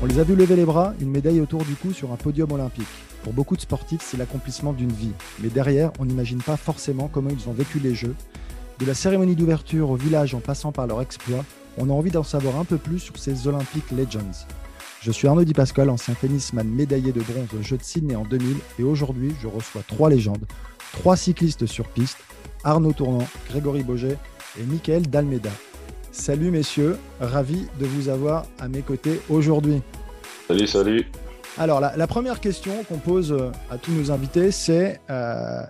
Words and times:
On 0.00 0.06
les 0.06 0.20
a 0.20 0.22
vus 0.22 0.36
lever 0.36 0.54
les 0.54 0.64
bras, 0.64 0.94
une 1.00 1.10
médaille 1.10 1.40
autour 1.40 1.64
du 1.64 1.74
cou 1.74 1.92
sur 1.92 2.12
un 2.12 2.16
podium 2.16 2.52
olympique. 2.52 2.86
Pour 3.24 3.32
beaucoup 3.32 3.56
de 3.56 3.60
sportifs, 3.60 4.00
c'est 4.00 4.16
l'accomplissement 4.16 4.72
d'une 4.72 4.92
vie. 4.92 5.10
Mais 5.40 5.48
derrière, 5.48 5.90
on 5.98 6.04
n'imagine 6.04 6.40
pas 6.40 6.56
forcément 6.56 7.10
comment 7.12 7.30
ils 7.30 7.48
ont 7.48 7.52
vécu 7.52 7.80
les 7.80 7.96
Jeux. 7.96 8.14
De 8.78 8.86
la 8.86 8.94
cérémonie 8.94 9.34
d'ouverture 9.34 9.90
au 9.90 9.96
village 9.96 10.36
en 10.36 10.40
passant 10.40 10.70
par 10.70 10.86
leur 10.86 11.02
exploit, 11.02 11.44
on 11.78 11.90
a 11.90 11.92
envie 11.92 12.12
d'en 12.12 12.22
savoir 12.22 12.60
un 12.60 12.64
peu 12.64 12.76
plus 12.76 13.00
sur 13.00 13.18
ces 13.18 13.48
Olympic 13.48 13.90
Legends. 13.90 14.46
Je 15.02 15.10
suis 15.10 15.26
Arnaud 15.26 15.44
Di 15.44 15.52
Pascal, 15.52 15.90
ancien 15.90 16.14
tennisman 16.14 16.68
médaillé 16.68 17.10
de 17.10 17.20
bronze 17.20 17.48
aux 17.58 17.62
Jeux 17.62 17.78
de 17.78 17.82
Sydney 17.82 18.14
en 18.14 18.24
2000 18.24 18.56
et 18.78 18.84
aujourd'hui 18.84 19.32
je 19.42 19.48
reçois 19.48 19.82
trois 19.86 20.10
légendes, 20.10 20.46
trois 20.92 21.16
cyclistes 21.16 21.66
sur 21.66 21.88
piste, 21.88 22.18
Arnaud 22.62 22.92
Tournant, 22.92 23.26
Grégory 23.50 23.82
Boget 23.82 24.16
et 24.60 24.62
Michael 24.62 25.08
Dalmeda. 25.08 25.50
Salut 26.10 26.50
messieurs, 26.50 26.96
ravi 27.20 27.66
de 27.78 27.86
vous 27.86 28.08
avoir 28.08 28.46
à 28.58 28.68
mes 28.68 28.82
côtés 28.82 29.20
aujourd'hui. 29.28 29.82
Salut, 30.46 30.66
salut. 30.66 31.06
Alors 31.58 31.80
la, 31.80 31.96
la 31.96 32.06
première 32.06 32.40
question 32.40 32.82
qu'on 32.84 32.98
pose 32.98 33.32
euh, 33.32 33.50
à 33.70 33.78
tous 33.78 33.92
nos 33.92 34.10
invités 34.10 34.50
c'est, 34.50 35.00
euh, 35.10 35.62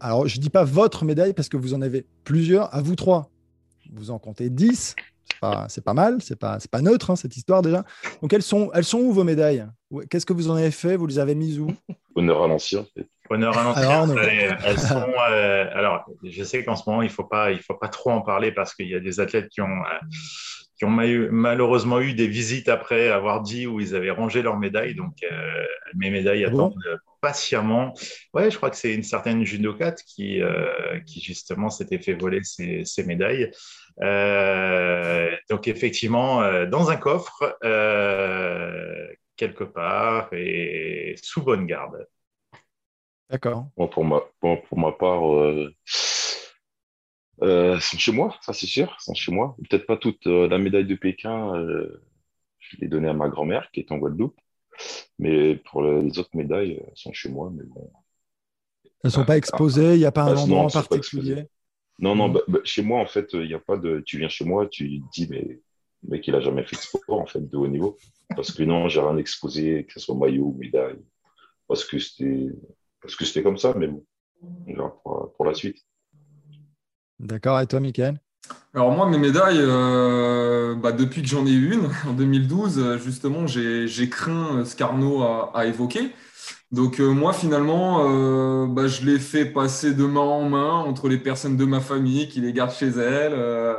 alors 0.00 0.26
je 0.26 0.38
dis 0.38 0.50
pas 0.50 0.64
votre 0.64 1.04
médaille 1.04 1.32
parce 1.32 1.48
que 1.48 1.56
vous 1.56 1.72
en 1.74 1.82
avez 1.82 2.04
plusieurs, 2.24 2.74
à 2.74 2.82
vous 2.82 2.94
trois. 2.94 3.30
Vous 3.92 4.10
en 4.10 4.18
comptez 4.18 4.50
10, 4.50 4.96
c'est 5.68 5.84
pas, 5.84 5.94
mal, 5.94 6.18
c'est 6.20 6.36
pas, 6.36 6.58
pas 6.70 6.82
neutre 6.82 7.10
hein, 7.10 7.16
cette 7.16 7.36
histoire 7.36 7.62
déjà. 7.62 7.84
Donc 8.20 8.32
elles 8.32 8.42
sont, 8.42 8.70
elles 8.74 8.84
sont 8.84 8.98
où 8.98 9.12
vos 9.12 9.24
médailles? 9.24 9.66
Qu'est-ce 10.10 10.26
que 10.26 10.32
vous 10.32 10.50
en 10.50 10.56
avez 10.56 10.72
fait? 10.72 10.96
Vous 10.96 11.06
les 11.06 11.18
avez 11.18 11.34
mises 11.34 11.58
où? 11.58 11.68
Honneur 12.16 12.42
à 12.42 12.48
l'ancien. 12.48 12.80
en 12.80 12.86
fait. 12.94 13.06
Honneur 13.30 13.56
à 13.58 13.64
l'ancien. 13.64 13.82
Alors, 13.82 14.00
Arnaud. 14.02 14.18
Elles, 14.18 14.58
elles 14.64 14.78
sont, 14.78 15.12
euh, 15.30 15.68
alors, 15.72 16.04
je 16.22 16.44
sais 16.44 16.64
qu'en 16.64 16.76
ce 16.76 16.88
moment, 16.88 17.02
il 17.02 17.10
faut 17.10 17.24
pas, 17.24 17.50
il 17.52 17.60
faut 17.60 17.74
pas 17.74 17.88
trop 17.88 18.10
en 18.10 18.22
parler 18.22 18.52
parce 18.52 18.74
qu'il 18.74 18.88
y 18.88 18.94
a 18.94 19.00
des 19.00 19.20
athlètes 19.20 19.48
qui 19.48 19.60
ont, 19.60 19.66
euh, 19.66 19.98
qui 20.76 20.84
ont 20.84 20.90
ma- 20.90 21.06
malheureusement 21.30 22.00
eu 22.00 22.14
des 22.14 22.26
visites 22.28 22.68
après 22.68 23.08
avoir 23.08 23.42
dit 23.42 23.66
où 23.66 23.80
ils 23.80 23.94
avaient 23.94 24.10
rangé 24.10 24.42
leurs 24.42 24.58
médailles. 24.58 24.94
Donc, 24.94 25.14
euh, 25.22 25.64
mes 25.94 26.10
médailles 26.10 26.44
Ah 26.44 26.48
attendent 26.48 26.74
euh, 26.86 26.96
patiemment. 27.20 27.94
Ouais, 28.34 28.50
je 28.50 28.56
crois 28.56 28.70
que 28.70 28.76
c'est 28.76 28.94
une 28.94 29.02
certaine 29.02 29.44
judokate 29.44 30.02
qui, 30.02 30.40
qui 31.06 31.20
justement 31.20 31.70
s'était 31.70 31.98
fait 31.98 32.14
voler 32.14 32.40
ses, 32.44 32.84
ses 32.84 33.04
médailles. 33.04 33.50
Donc, 35.48 35.66
effectivement, 35.66 36.64
dans 36.66 36.90
un 36.90 36.96
coffre, 36.96 37.56
quelque 39.36 39.64
part 39.64 40.28
et 40.32 41.14
sous 41.22 41.42
bonne 41.42 41.66
garde. 41.66 42.06
D'accord. 43.30 43.70
Bon, 43.76 43.88
pour, 43.88 44.04
ma, 44.04 44.20
bon, 44.42 44.56
pour 44.68 44.78
ma 44.78 44.92
part, 44.92 45.26
euh, 45.34 45.74
euh, 47.42 47.74
elles 47.74 47.82
sont 47.82 47.98
chez 47.98 48.12
moi, 48.12 48.36
ça 48.42 48.52
c'est 48.52 48.66
sûr, 48.66 48.84
elles 48.88 49.04
sont 49.04 49.14
chez 49.14 49.32
moi. 49.32 49.56
Peut-être 49.68 49.86
pas 49.86 49.96
toute 49.96 50.26
euh, 50.26 50.48
la 50.48 50.58
médaille 50.58 50.86
de 50.86 50.94
Pékin, 50.94 51.54
euh, 51.56 52.02
je 52.60 52.78
l'ai 52.78 52.88
donnée 52.88 53.08
à 53.08 53.14
ma 53.14 53.28
grand-mère 53.28 53.70
qui 53.72 53.80
est 53.80 53.92
en 53.92 53.98
Guadeloupe. 53.98 54.38
Mais 55.20 55.56
pour 55.56 55.82
le- 55.82 56.02
les 56.02 56.18
autres 56.18 56.36
médailles, 56.36 56.82
elles 56.86 56.92
sont 56.96 57.12
chez 57.12 57.28
moi. 57.30 57.50
Mais 57.54 57.64
bon. 57.64 57.90
Elles 59.02 59.10
sont 59.10 59.24
pas 59.24 59.38
exposées, 59.38 59.94
il 59.94 60.00
n'y 60.00 60.04
a 60.04 60.12
pas 60.12 60.24
un 60.24 60.36
Ah, 60.36 60.46
non, 60.46 60.46
endroit 60.46 60.64
en 60.64 60.68
elles 60.68 60.70
sont 60.70 60.84
pas 60.86 60.96
particulier? 60.96 60.96
exposées. 60.96 61.48
Non, 61.98 62.14
non, 62.16 62.28
bah, 62.30 62.40
bah, 62.48 62.60
chez 62.64 62.82
moi, 62.82 63.00
en 63.00 63.06
fait, 63.06 63.30
il 63.34 63.46
n'y 63.48 63.54
a 63.54 63.58
pas 63.60 63.76
de. 63.76 64.02
Tu 64.06 64.18
viens 64.18 64.28
chez 64.28 64.44
moi, 64.44 64.66
tu 64.68 65.00
dis, 65.12 65.26
mais 65.30 65.42
le 65.42 66.10
mec, 66.10 66.26
il 66.28 66.34
a 66.34 66.40
jamais 66.40 66.64
fait 66.64 66.76
de 66.76 66.82
sport, 66.82 67.20
en 67.20 67.26
fait, 67.26 67.40
de 67.48 67.56
haut 67.56 67.68
niveau. 67.68 67.96
Parce 68.36 68.52
que 68.52 68.62
non, 68.64 68.88
j'ai 68.88 69.00
rien 69.00 69.16
exposé, 69.18 69.84
que 69.86 69.92
ce 69.94 70.00
soit 70.00 70.14
maillot 70.16 70.46
ou 70.46 70.58
médaille. 70.58 71.00
Parce 71.68 71.84
que 71.84 71.98
c'était 71.98 72.48
parce 73.06 73.16
que 73.16 73.24
c'était 73.24 73.42
comme 73.42 73.58
ça, 73.58 73.72
mais 73.76 73.86
bon, 73.88 74.04
on 74.42 74.74
verra 74.74 74.90
pour, 75.02 75.32
pour 75.36 75.44
la 75.44 75.54
suite. 75.54 75.78
D'accord. 77.18 77.60
Et 77.60 77.66
toi, 77.66 77.80
Michael 77.80 78.20
Alors 78.74 78.90
moi, 78.92 79.08
mes 79.08 79.18
médailles, 79.18 79.60
euh, 79.60 80.74
bah, 80.74 80.92
depuis 80.92 81.22
que 81.22 81.28
j'en 81.28 81.46
ai 81.46 81.50
eu 81.52 81.72
une, 81.74 81.88
en 82.08 82.12
2012, 82.12 82.78
euh, 82.78 82.98
justement, 82.98 83.46
j'ai, 83.46 83.88
j'ai 83.88 84.08
craint 84.10 84.64
ce 84.64 84.76
qu'Arnaud 84.76 85.22
a, 85.22 85.50
a 85.54 85.66
évoqué. 85.66 86.12
Donc 86.72 87.00
euh, 87.00 87.08
moi, 87.12 87.32
finalement, 87.32 88.04
euh, 88.10 88.66
bah, 88.66 88.86
je 88.88 89.04
l'ai 89.06 89.18
fait 89.18 89.46
passer 89.46 89.94
de 89.94 90.04
main 90.04 90.20
en 90.20 90.48
main 90.48 90.72
entre 90.72 91.08
les 91.08 91.18
personnes 91.18 91.56
de 91.56 91.64
ma 91.64 91.80
famille 91.80 92.28
qui 92.28 92.40
les 92.40 92.52
gardent 92.52 92.72
chez 92.72 92.88
elles. 92.88 93.32
euh. 93.34 93.74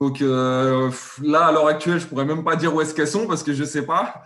donc 0.00 0.20
euh, 0.20 0.90
là, 1.22 1.46
à 1.46 1.52
l'heure 1.52 1.68
actuelle, 1.68 2.00
je 2.00 2.06
pourrais 2.06 2.24
même 2.24 2.44
pas 2.44 2.56
dire 2.56 2.74
où 2.74 2.80
est-ce 2.80 2.92
qu'elles 2.94 3.08
sont 3.08 3.26
parce 3.26 3.42
que 3.42 3.52
je 3.54 3.64
sais 3.64 3.86
pas. 3.86 4.24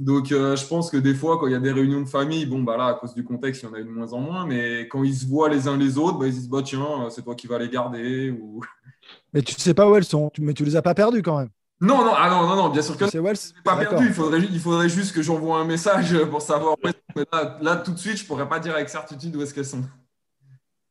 Donc 0.00 0.32
euh, 0.32 0.56
je 0.56 0.66
pense 0.66 0.90
que 0.90 0.96
des 0.96 1.14
fois, 1.14 1.38
quand 1.38 1.46
il 1.46 1.52
y 1.52 1.54
a 1.54 1.60
des 1.60 1.72
réunions 1.72 2.00
de 2.00 2.08
famille, 2.08 2.46
bon, 2.46 2.62
bah 2.62 2.78
là, 2.78 2.86
à 2.86 2.94
cause 2.94 3.12
du 3.12 3.22
contexte, 3.22 3.62
il 3.62 3.66
y 3.66 3.68
en 3.68 3.74
a 3.74 3.80
eu 3.80 3.84
de 3.84 3.90
moins 3.90 4.10
en 4.14 4.20
moins, 4.20 4.46
mais 4.46 4.88
quand 4.88 5.04
ils 5.04 5.14
se 5.14 5.26
voient 5.26 5.50
les 5.50 5.68
uns 5.68 5.76
les 5.76 5.98
autres, 5.98 6.18
bah, 6.18 6.26
ils 6.26 6.32
se 6.32 6.38
disent, 6.38 6.48
bah, 6.48 6.62
tiens, 6.64 7.08
c'est 7.10 7.20
toi 7.22 7.34
qui 7.34 7.46
vas 7.46 7.58
les 7.58 7.68
garder. 7.68 8.30
Ou... 8.30 8.62
Mais 9.34 9.42
tu 9.42 9.54
sais 9.60 9.74
pas 9.74 9.88
où 9.88 9.94
elles 9.94 10.04
sont, 10.04 10.30
mais 10.38 10.54
tu 10.54 10.64
les 10.64 10.76
as 10.76 10.82
pas 10.82 10.94
perdues 10.94 11.22
quand 11.22 11.38
même. 11.38 11.50
Non, 11.80 12.04
non, 12.04 12.12
ah 12.16 12.28
non, 12.30 12.46
non, 12.46 12.56
non, 12.56 12.68
bien 12.68 12.82
sûr 12.82 12.96
que 12.96 13.06
C'est 13.08 13.22
pas 13.62 13.76
D'accord. 13.76 13.90
perdu. 13.90 14.06
Il 14.06 14.12
faudrait, 14.12 14.40
il 14.40 14.60
faudrait 14.60 14.88
juste 14.88 15.14
que 15.14 15.22
j'envoie 15.22 15.58
un 15.58 15.64
message 15.64 16.16
pour 16.30 16.42
savoir 16.42 16.74
où 16.74 16.86
elles 16.86 16.92
sont. 16.92 17.14
Mais 17.16 17.24
là, 17.32 17.58
là, 17.60 17.76
tout 17.76 17.92
de 17.92 17.98
suite, 17.98 18.18
je 18.18 18.24
pourrais 18.26 18.48
pas 18.48 18.60
dire 18.60 18.74
avec 18.74 18.88
certitude 18.88 19.34
où 19.36 19.42
est-ce 19.42 19.54
qu'elles 19.54 19.64
sont. 19.64 19.82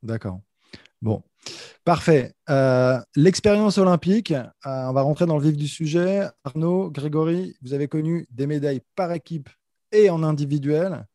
D'accord. 0.02 0.40
Bon, 1.02 1.24
parfait. 1.84 2.34
Euh, 2.50 3.00
L'expérience 3.16 3.78
olympique, 3.78 4.32
euh, 4.32 4.46
on 4.64 4.94
va 4.94 5.02
rentrer 5.02 5.26
dans 5.26 5.38
le 5.38 5.44
vif 5.44 5.58
du 5.58 5.68
sujet. 5.68 6.28
Arnaud, 6.44 6.90
Grégory, 6.90 7.56
vous 7.62 7.74
avez 7.74 7.88
connu 7.88 8.28
des 8.32 8.48
médailles 8.48 8.82
par 8.96 9.12
équipe 9.12 9.50
et 9.92 10.10
en 10.10 10.24
individuel. 10.24 11.06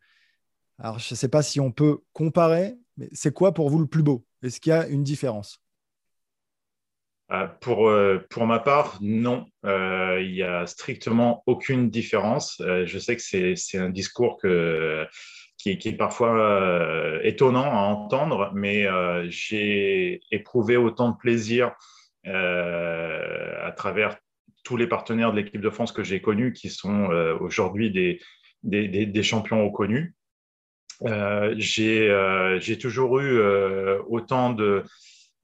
Alors, 0.79 0.99
je 0.99 1.15
ne 1.15 1.17
sais 1.17 1.29
pas 1.29 1.43
si 1.43 1.61
on 1.61 1.71
peut 1.71 1.99
comparer, 2.13 2.75
mais 2.97 3.09
c'est 3.13 3.33
quoi 3.33 3.53
pour 3.53 3.71
vous 3.71 3.79
le 3.79 3.87
plus 3.87 4.03
beau? 4.03 4.25
Est-ce 4.43 4.61
qu'il 4.61 4.71
y 4.71 4.75
a 4.75 4.87
une 4.87 5.05
différence? 5.05 5.61
Euh, 7.31 7.47
pour, 8.29 8.47
ma 8.47 8.59
part, 8.59 8.99
non. 9.01 9.47
Il 9.65 10.35
y 10.35 10.43
a 10.43 10.67
strictement 10.67 11.43
aucune 11.47 11.91
différence. 11.91 12.61
Je 12.61 12.99
sais 12.99 13.17
que 13.17 13.23
c'est 13.57 13.79
un 13.79 13.91
discours 13.91 14.39
que, 14.39 15.07
qui, 15.65 15.89
est- 15.89 15.97
parfois 15.97 16.39
euh, 16.39 17.21
étonnant 17.23 17.73
à 17.73 17.83
entendre, 17.83 18.51
mais 18.55 18.87
euh, 18.87 19.27
j'ai 19.29 20.21
éprouvé 20.31 20.77
autant 20.77 21.11
de 21.11 21.17
plaisir 21.17 21.73
euh, 22.27 23.67
à 23.67 23.73
travers 23.73 24.17
tous 24.63 24.77
les 24.77 24.87
partenaires 24.87 25.33
de 25.33 25.37
l'équipe 25.37 25.61
de 25.61 25.71
France 25.71 25.93
que 25.93 26.03
j'ai 26.03 26.21
connus, 26.21 26.53
qui 26.53 26.71
sont 26.71 27.09
aujourd'hui 27.41 27.91
des, 27.91 28.19
des, 28.63 29.23
champions 29.23 29.63
reconnus. 29.63 30.15
J'ai, 31.59 32.79
toujours 32.81 33.21
eu 33.21 33.39
autant 34.09 34.55
de 34.55 34.85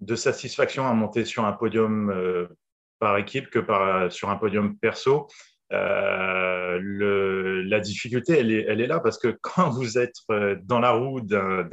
de 0.01 0.15
satisfaction 0.15 0.87
à 0.87 0.95
monter 0.95 1.27
sur 1.27 1.45
un 1.45 1.53
podium 1.53 2.49
par 2.99 3.19
équipe 3.19 3.51
que 3.51 3.59
par, 3.59 4.11
sur 4.11 4.31
un 4.31 4.37
podium 4.37 4.79
perso. 4.79 5.29
Euh, 5.73 7.63
la 7.71 7.81
difficulté, 7.81 8.39
elle 8.39 8.81
est, 8.81 8.87
là 8.87 9.01
parce 9.01 9.19
que 9.19 9.29
quand 9.41 9.71
vous 9.71 9.99
êtes 9.99 10.17
euh, 10.31 10.57
dans 10.65 10.81
la 10.81 10.93
roue 10.93 11.21
d'un, 11.21 11.65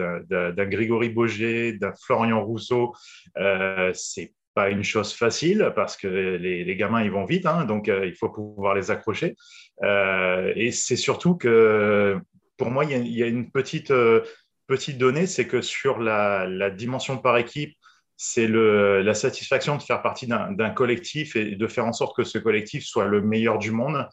Grégory 0.65 1.09
Boger, 1.09 1.73
d'un 1.73 1.93
Florian 2.05 2.43
Rousseau, 2.43 2.93
euh, 3.37 3.91
c'est 3.93 4.33
pas 4.53 4.69
une 4.69 4.83
chose 4.83 5.13
facile 5.13 5.71
parce 5.75 5.97
que 5.97 6.07
les, 6.07 6.75
gamins 6.75 7.03
ils 7.03 7.11
vont 7.11 7.25
vite, 7.25 7.45
hein, 7.45 7.65
donc 7.65 7.89
euh, 7.89 8.07
il 8.07 8.15
faut 8.15 8.29
pouvoir 8.29 8.73
les 8.73 8.89
accrocher. 8.89 9.35
Et 9.83 10.71
c'est 10.71 10.95
surtout 10.95 11.35
que 11.35 12.17
pour 12.57 12.71
moi 12.71 12.85
il 12.85 13.07
y 13.07 13.23
a, 13.23 13.27
une 13.27 13.51
petite 13.51 13.91
donnée, 14.97 15.27
c'est 15.27 15.47
que 15.47 15.61
sur 15.61 15.99
la 15.99 16.69
dimension 16.71 17.17
par 17.17 17.37
équipe, 17.37 17.75
c'est 18.17 18.47
la 18.47 19.13
satisfaction 19.13 19.77
de 19.77 19.83
faire 19.83 20.01
partie 20.01 20.27
d'un 20.27 20.69
collectif 20.71 21.35
et 21.35 21.55
de 21.55 21.67
faire 21.67 21.85
en 21.85 21.93
sorte 21.93 22.15
que 22.17 22.23
ce 22.23 22.39
collectif 22.39 22.83
soit 22.83 23.05
le 23.05 23.21
meilleur 23.21 23.59
du 23.59 23.69
monde. 23.71 24.07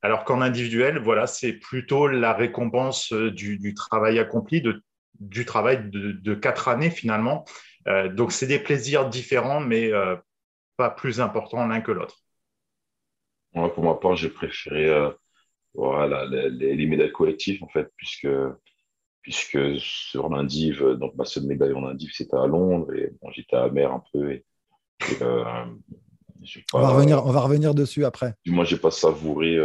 Alors 0.00 0.24
qu'en 0.24 0.40
individuel, 0.40 0.98
voilà, 0.98 1.26
c'est 1.26 1.52
plutôt 1.52 2.08
la 2.08 2.32
récompense 2.32 3.12
euh, 3.12 3.30
du, 3.30 3.72
travail 3.74 4.18
accompli, 4.18 4.60
de, 4.60 4.82
du 5.18 5.46
travail 5.46 5.88
de, 5.90 6.34
quatre 6.34 6.68
années 6.68 6.90
finalement. 6.90 7.46
Euh, 7.86 8.08
donc 8.08 8.32
c'est 8.32 8.46
des 8.46 8.58
plaisirs 8.58 9.08
différents, 9.08 9.60
mais 9.60 9.92
euh, 9.92 10.16
pas 10.76 10.90
plus 10.90 11.20
importants 11.20 11.66
l'un 11.66 11.80
que 11.80 11.92
l'autre. 11.92 12.16
Pour 13.52 13.84
ma 13.84 13.94
part, 13.94 14.16
j'ai 14.16 14.28
préféré 14.30 14.90
voilà, 15.74 16.24
les- 16.26 16.76
les 16.76 16.86
médailles 16.86 17.12
collectives, 17.12 17.62
en 17.64 17.68
fait, 17.68 17.90
puisque 17.96 18.28
puisque 19.24 19.58
sur 19.78 20.28
l'indiv, 20.28 20.84
donc 21.00 21.14
ma 21.16 21.24
seule 21.24 21.44
médaille 21.44 21.72
en 21.72 21.86
indiv, 21.86 22.10
c'était 22.12 22.36
à 22.36 22.46
Londres, 22.46 22.92
et 22.94 23.10
bon, 23.20 23.30
j'étais 23.32 23.56
à 23.56 23.68
mer 23.70 23.90
un 23.90 24.04
peu. 24.12 24.32
Et, 24.32 24.44
euh, 25.22 25.42
on, 26.74 26.80
va 26.80 26.90
revenir, 26.90 27.24
on 27.24 27.32
va 27.32 27.40
revenir 27.40 27.74
dessus 27.74 28.04
après. 28.04 28.34
Du 28.44 28.52
moins, 28.52 28.64
je 28.64 28.74
n'ai 28.74 28.80
pas 28.80 28.90
savouré 28.90 29.58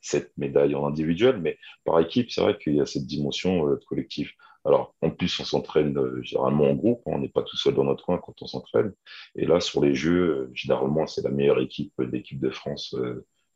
cette 0.00 0.32
médaille 0.38 0.74
en 0.74 0.86
individuel, 0.86 1.38
mais 1.42 1.58
par 1.84 2.00
équipe, 2.00 2.30
c'est 2.30 2.40
vrai 2.40 2.56
qu'il 2.56 2.74
y 2.74 2.80
a 2.80 2.86
cette 2.86 3.04
dimension 3.06 3.68
de 3.68 3.80
collectif. 3.86 4.32
Alors, 4.64 4.94
en 5.02 5.10
plus, 5.10 5.38
on 5.40 5.44
s'entraîne 5.44 5.94
généralement 6.22 6.70
en 6.70 6.74
groupe, 6.74 7.02
on 7.04 7.18
n'est 7.18 7.28
pas 7.28 7.42
tout 7.42 7.56
seul 7.58 7.74
dans 7.74 7.84
notre 7.84 8.04
coin 8.04 8.16
quand 8.16 8.40
on 8.40 8.46
s'entraîne. 8.46 8.94
Et 9.34 9.44
là, 9.44 9.60
sur 9.60 9.84
les 9.84 9.94
jeux, 9.94 10.50
généralement, 10.54 11.06
c'est 11.06 11.22
la 11.22 11.30
meilleure 11.30 11.60
équipe 11.60 11.92
de 11.98 12.04
l'équipe 12.04 12.40
de 12.40 12.50
France, 12.50 12.96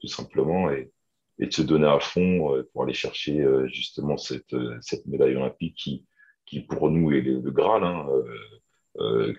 tout 0.00 0.06
simplement. 0.06 0.70
Et, 0.70 0.92
et 1.40 1.46
de 1.46 1.52
se 1.52 1.62
donner 1.62 1.86
à 1.86 1.98
fond 1.98 2.54
euh, 2.54 2.68
pour 2.72 2.84
aller 2.84 2.92
chercher 2.92 3.40
euh, 3.40 3.66
justement 3.66 4.16
cette, 4.18 4.52
euh, 4.52 4.76
cette 4.82 5.06
médaille 5.06 5.36
olympique 5.36 5.74
qui, 5.74 6.04
qui 6.44 6.60
pour 6.60 6.90
nous 6.90 7.10
est 7.12 7.22
le, 7.22 7.50
Graal, 7.50 7.82
hein, 7.82 8.06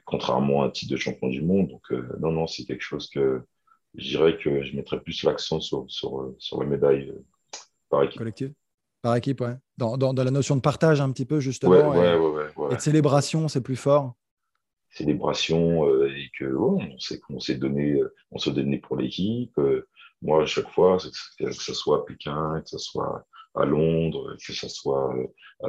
contrairement 0.05 0.63
à 0.63 0.65
un 0.65 0.69
titre 0.69 0.91
de 0.91 0.97
champion 0.97 1.27
du 1.27 1.41
monde. 1.41 1.69
Donc 1.69 1.91
non, 2.19 2.31
non, 2.31 2.47
c'est 2.47 2.63
quelque 2.63 2.81
chose 2.81 3.09
que 3.09 3.41
je 3.95 4.09
dirais 4.09 4.37
que 4.37 4.63
je 4.63 4.75
mettrais 4.75 4.99
plus 5.01 5.23
l'accent 5.23 5.59
sur, 5.59 5.85
sur, 5.89 6.33
sur 6.39 6.61
la 6.61 6.65
médaille 6.65 7.13
par 7.89 8.03
équipe. 8.03 8.17
Collective 8.17 8.53
Par 9.01 9.15
équipe, 9.17 9.41
ouais. 9.41 9.57
Dans, 9.77 9.97
dans, 9.97 10.13
la 10.13 10.31
notion 10.31 10.55
de 10.55 10.61
partage 10.61 11.01
un 11.01 11.11
petit 11.11 11.25
peu, 11.25 11.41
justement. 11.41 11.73
Ouais, 11.91 12.17
ouais, 12.17 12.71
et, 12.71 12.75
de 12.75 12.79
célébration, 12.79 13.49
c'est 13.49 13.61
plus 13.61 13.75
fort. 13.75 14.15
Célébration 14.89 15.85
et 16.05 16.29
que 16.39 16.55
on 16.55 16.97
sait 16.97 17.19
qu'on 17.19 17.39
s'est 17.41 17.55
donné, 17.55 18.01
on 18.31 18.37
se 18.37 18.49
donnait 18.49 18.79
pour 18.79 18.95
l'équipe. 18.95 19.59
Moi, 20.21 20.43
à 20.43 20.45
chaque 20.45 20.69
fois, 20.69 20.97
que 21.39 21.51
ce 21.51 21.73
soit 21.73 21.99
à 21.99 22.05
Pékin, 22.05 22.61
que 22.61 22.69
ce 22.69 22.77
soit 22.77 23.25
à 23.55 23.65
Londres, 23.65 24.35
que 24.45 24.53
ce 24.53 24.69
soit 24.69 25.15
euh, 25.63 25.67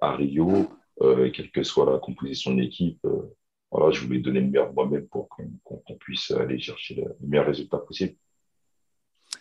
à, 0.00 0.16
Rio, 0.16 0.68
euh, 1.02 1.30
quelle 1.30 1.50
que 1.50 1.62
soit 1.62 1.90
la 1.90 1.98
composition 1.98 2.54
de 2.54 2.60
l'équipe, 2.60 3.00
euh, 3.04 3.34
voilà, 3.70 3.90
je 3.92 4.04
voulais 4.04 4.20
donner 4.20 4.40
le 4.40 4.46
meilleur 4.46 4.72
moi-même 4.72 5.06
pour 5.08 5.28
qu'on 5.28 5.94
puisse 6.00 6.30
aller 6.30 6.58
chercher 6.58 6.94
le, 6.94 7.16
meilleur 7.26 7.46
résultat 7.46 7.78
possible. 7.78 8.14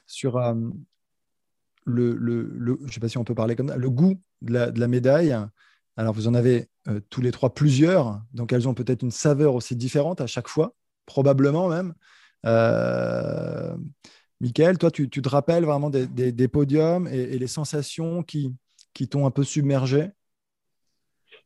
Sur 0.06 0.38
le, 1.86 2.14
le, 2.14 2.78
ne 2.82 2.92
sais 2.92 3.00
pas 3.00 3.08
si 3.08 3.18
on 3.18 3.24
peut 3.24 3.36
parler 3.36 3.56
comme 3.56 3.70
ça, 3.70 3.78
le 3.78 3.90
goût 3.90 4.20
de 4.42 4.54
la, 4.54 4.72
de 4.72 4.80
la 4.80 4.88
médaille, 4.90 5.36
alors 5.96 6.14
vous 6.14 6.28
en 6.28 6.34
avez 6.34 6.68
tous 7.10 7.22
les 7.22 7.32
trois 7.32 7.54
plusieurs, 7.54 8.22
donc 8.34 8.52
elles 8.52 8.68
ont 8.68 8.74
peut-être 8.74 9.04
une 9.04 9.12
saveur 9.12 9.56
aussi 9.56 9.78
différente 9.78 10.20
à 10.20 10.28
chaque 10.28 10.50
fois, 10.50 10.76
probablement 11.06 11.70
même. 11.70 11.94
Michael, 14.40 14.78
toi, 14.78 14.92
tu, 14.92 15.10
te 15.10 15.30
rappelles 15.30 15.66
vraiment 15.66 15.90
des, 15.90 16.48
podiums 16.48 17.08
et, 17.08 17.40
les 17.40 17.48
sensations 17.48 18.24
qui, 18.24 18.54
qui 18.94 19.08
t'ont 19.08 19.26
un 19.26 19.32
peu 19.32 19.44
submergé? 19.44 20.12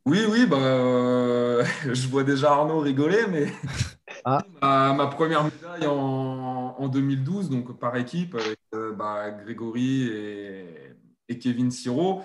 Oui, 0.05 0.21
oui, 0.27 0.47
bah, 0.47 0.57
euh, 0.57 1.63
je 1.93 2.07
vois 2.07 2.23
déjà 2.23 2.51
Arnaud 2.51 2.79
rigoler, 2.79 3.27
mais 3.29 3.47
ah. 4.25 4.43
ma, 4.61 5.07
première 5.07 5.43
médaille 5.43 5.87
en, 5.87 6.87
2012, 6.87 7.49
donc 7.49 7.79
par 7.79 7.95
équipe, 7.95 8.35
avec 8.35 8.59
euh, 8.73 8.91
bah, 8.93 9.29
Grégory 9.31 10.07
et, 10.07 11.39
Kevin 11.39 11.71
Siro, 11.71 12.23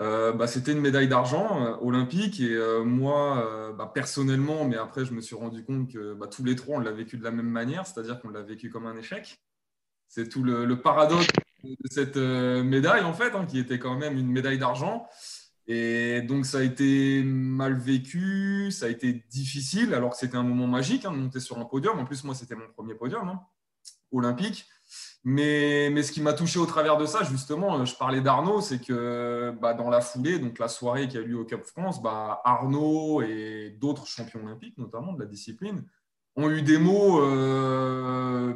euh, 0.00 0.32
bah, 0.32 0.46
c'était 0.46 0.72
une 0.72 0.80
médaille 0.80 1.08
d'argent 1.08 1.78
olympique. 1.82 2.40
Et 2.40 2.58
moi, 2.84 3.74
bah, 3.76 3.90
personnellement, 3.92 4.64
mais 4.64 4.78
après, 4.78 5.04
je 5.04 5.12
me 5.12 5.20
suis 5.20 5.36
rendu 5.36 5.62
compte 5.62 5.92
que 5.92 6.16
tous 6.28 6.44
les 6.44 6.56
trois, 6.56 6.76
on 6.76 6.80
l'a 6.80 6.92
vécu 6.92 7.18
de 7.18 7.24
la 7.24 7.32
même 7.32 7.50
manière, 7.50 7.86
c'est-à-dire 7.86 8.18
qu'on 8.20 8.30
l'a 8.30 8.42
vécu 8.42 8.70
comme 8.70 8.86
un 8.86 8.96
échec. 8.96 9.38
C'est 10.08 10.28
tout 10.28 10.42
le, 10.42 10.80
paradoxe 10.80 11.26
de 11.64 11.76
cette 11.90 12.16
euh, 12.16 12.62
médaille, 12.62 13.02
en 13.02 13.12
fait, 13.12 13.34
hein, 13.34 13.46
qui 13.46 13.58
était 13.58 13.78
quand 13.78 13.96
même 13.96 14.16
une 14.16 14.30
médaille 14.30 14.58
d'argent. 14.58 15.06
Et 15.68 16.22
donc, 16.22 16.46
ça 16.46 16.58
a 16.58 16.62
été 16.62 17.22
mal 17.24 17.76
vécu, 17.76 18.70
ça 18.70 18.86
a 18.86 18.88
été 18.88 19.12
difficile, 19.30 19.94
alors 19.94 20.10
que 20.10 20.16
c'était 20.16 20.36
un 20.36 20.44
moment 20.44 20.68
magique 20.68 21.04
hein, 21.04 21.12
de 21.12 21.16
monter 21.16 21.40
sur 21.40 21.58
un 21.58 21.64
podium. 21.64 21.98
En 21.98 22.04
plus, 22.04 22.22
moi, 22.24 22.34
c'était 22.34 22.54
mon 22.54 22.68
premier 22.68 22.94
podium 22.94 23.28
hein, 23.28 23.40
olympique. 24.12 24.66
Mais, 25.24 25.90
mais, 25.90 26.04
ce 26.04 26.12
qui 26.12 26.20
m'a 26.20 26.34
touché 26.34 26.60
au 26.60 26.66
travers 26.66 26.96
de 26.96 27.04
ça, 27.04 27.24
justement, 27.24 27.80
euh, 27.80 27.84
je 27.84 27.96
parlais 27.96 28.20
d'Arnaud, 28.20 28.60
c'est 28.60 28.80
que 28.80 29.52
bah, 29.60 29.74
dans 29.74 29.90
la 29.90 30.00
foulée, 30.00 30.38
donc 30.38 30.60
la 30.60 30.68
soirée 30.68 31.08
qui 31.08 31.18
a 31.18 31.20
eu 31.20 31.24
lieu 31.24 31.38
au 31.38 31.44
Cap 31.44 31.64
France, 31.64 32.00
bah, 32.00 32.40
Arnaud 32.44 33.22
et 33.22 33.76
d'autres 33.80 34.06
champions 34.06 34.44
olympiques, 34.44 34.78
notamment 34.78 35.12
de 35.14 35.18
la 35.18 35.26
discipline, 35.26 35.84
ont 36.36 36.48
eu 36.48 36.62
des 36.62 36.78
mots 36.78 37.20
euh, 37.22 38.54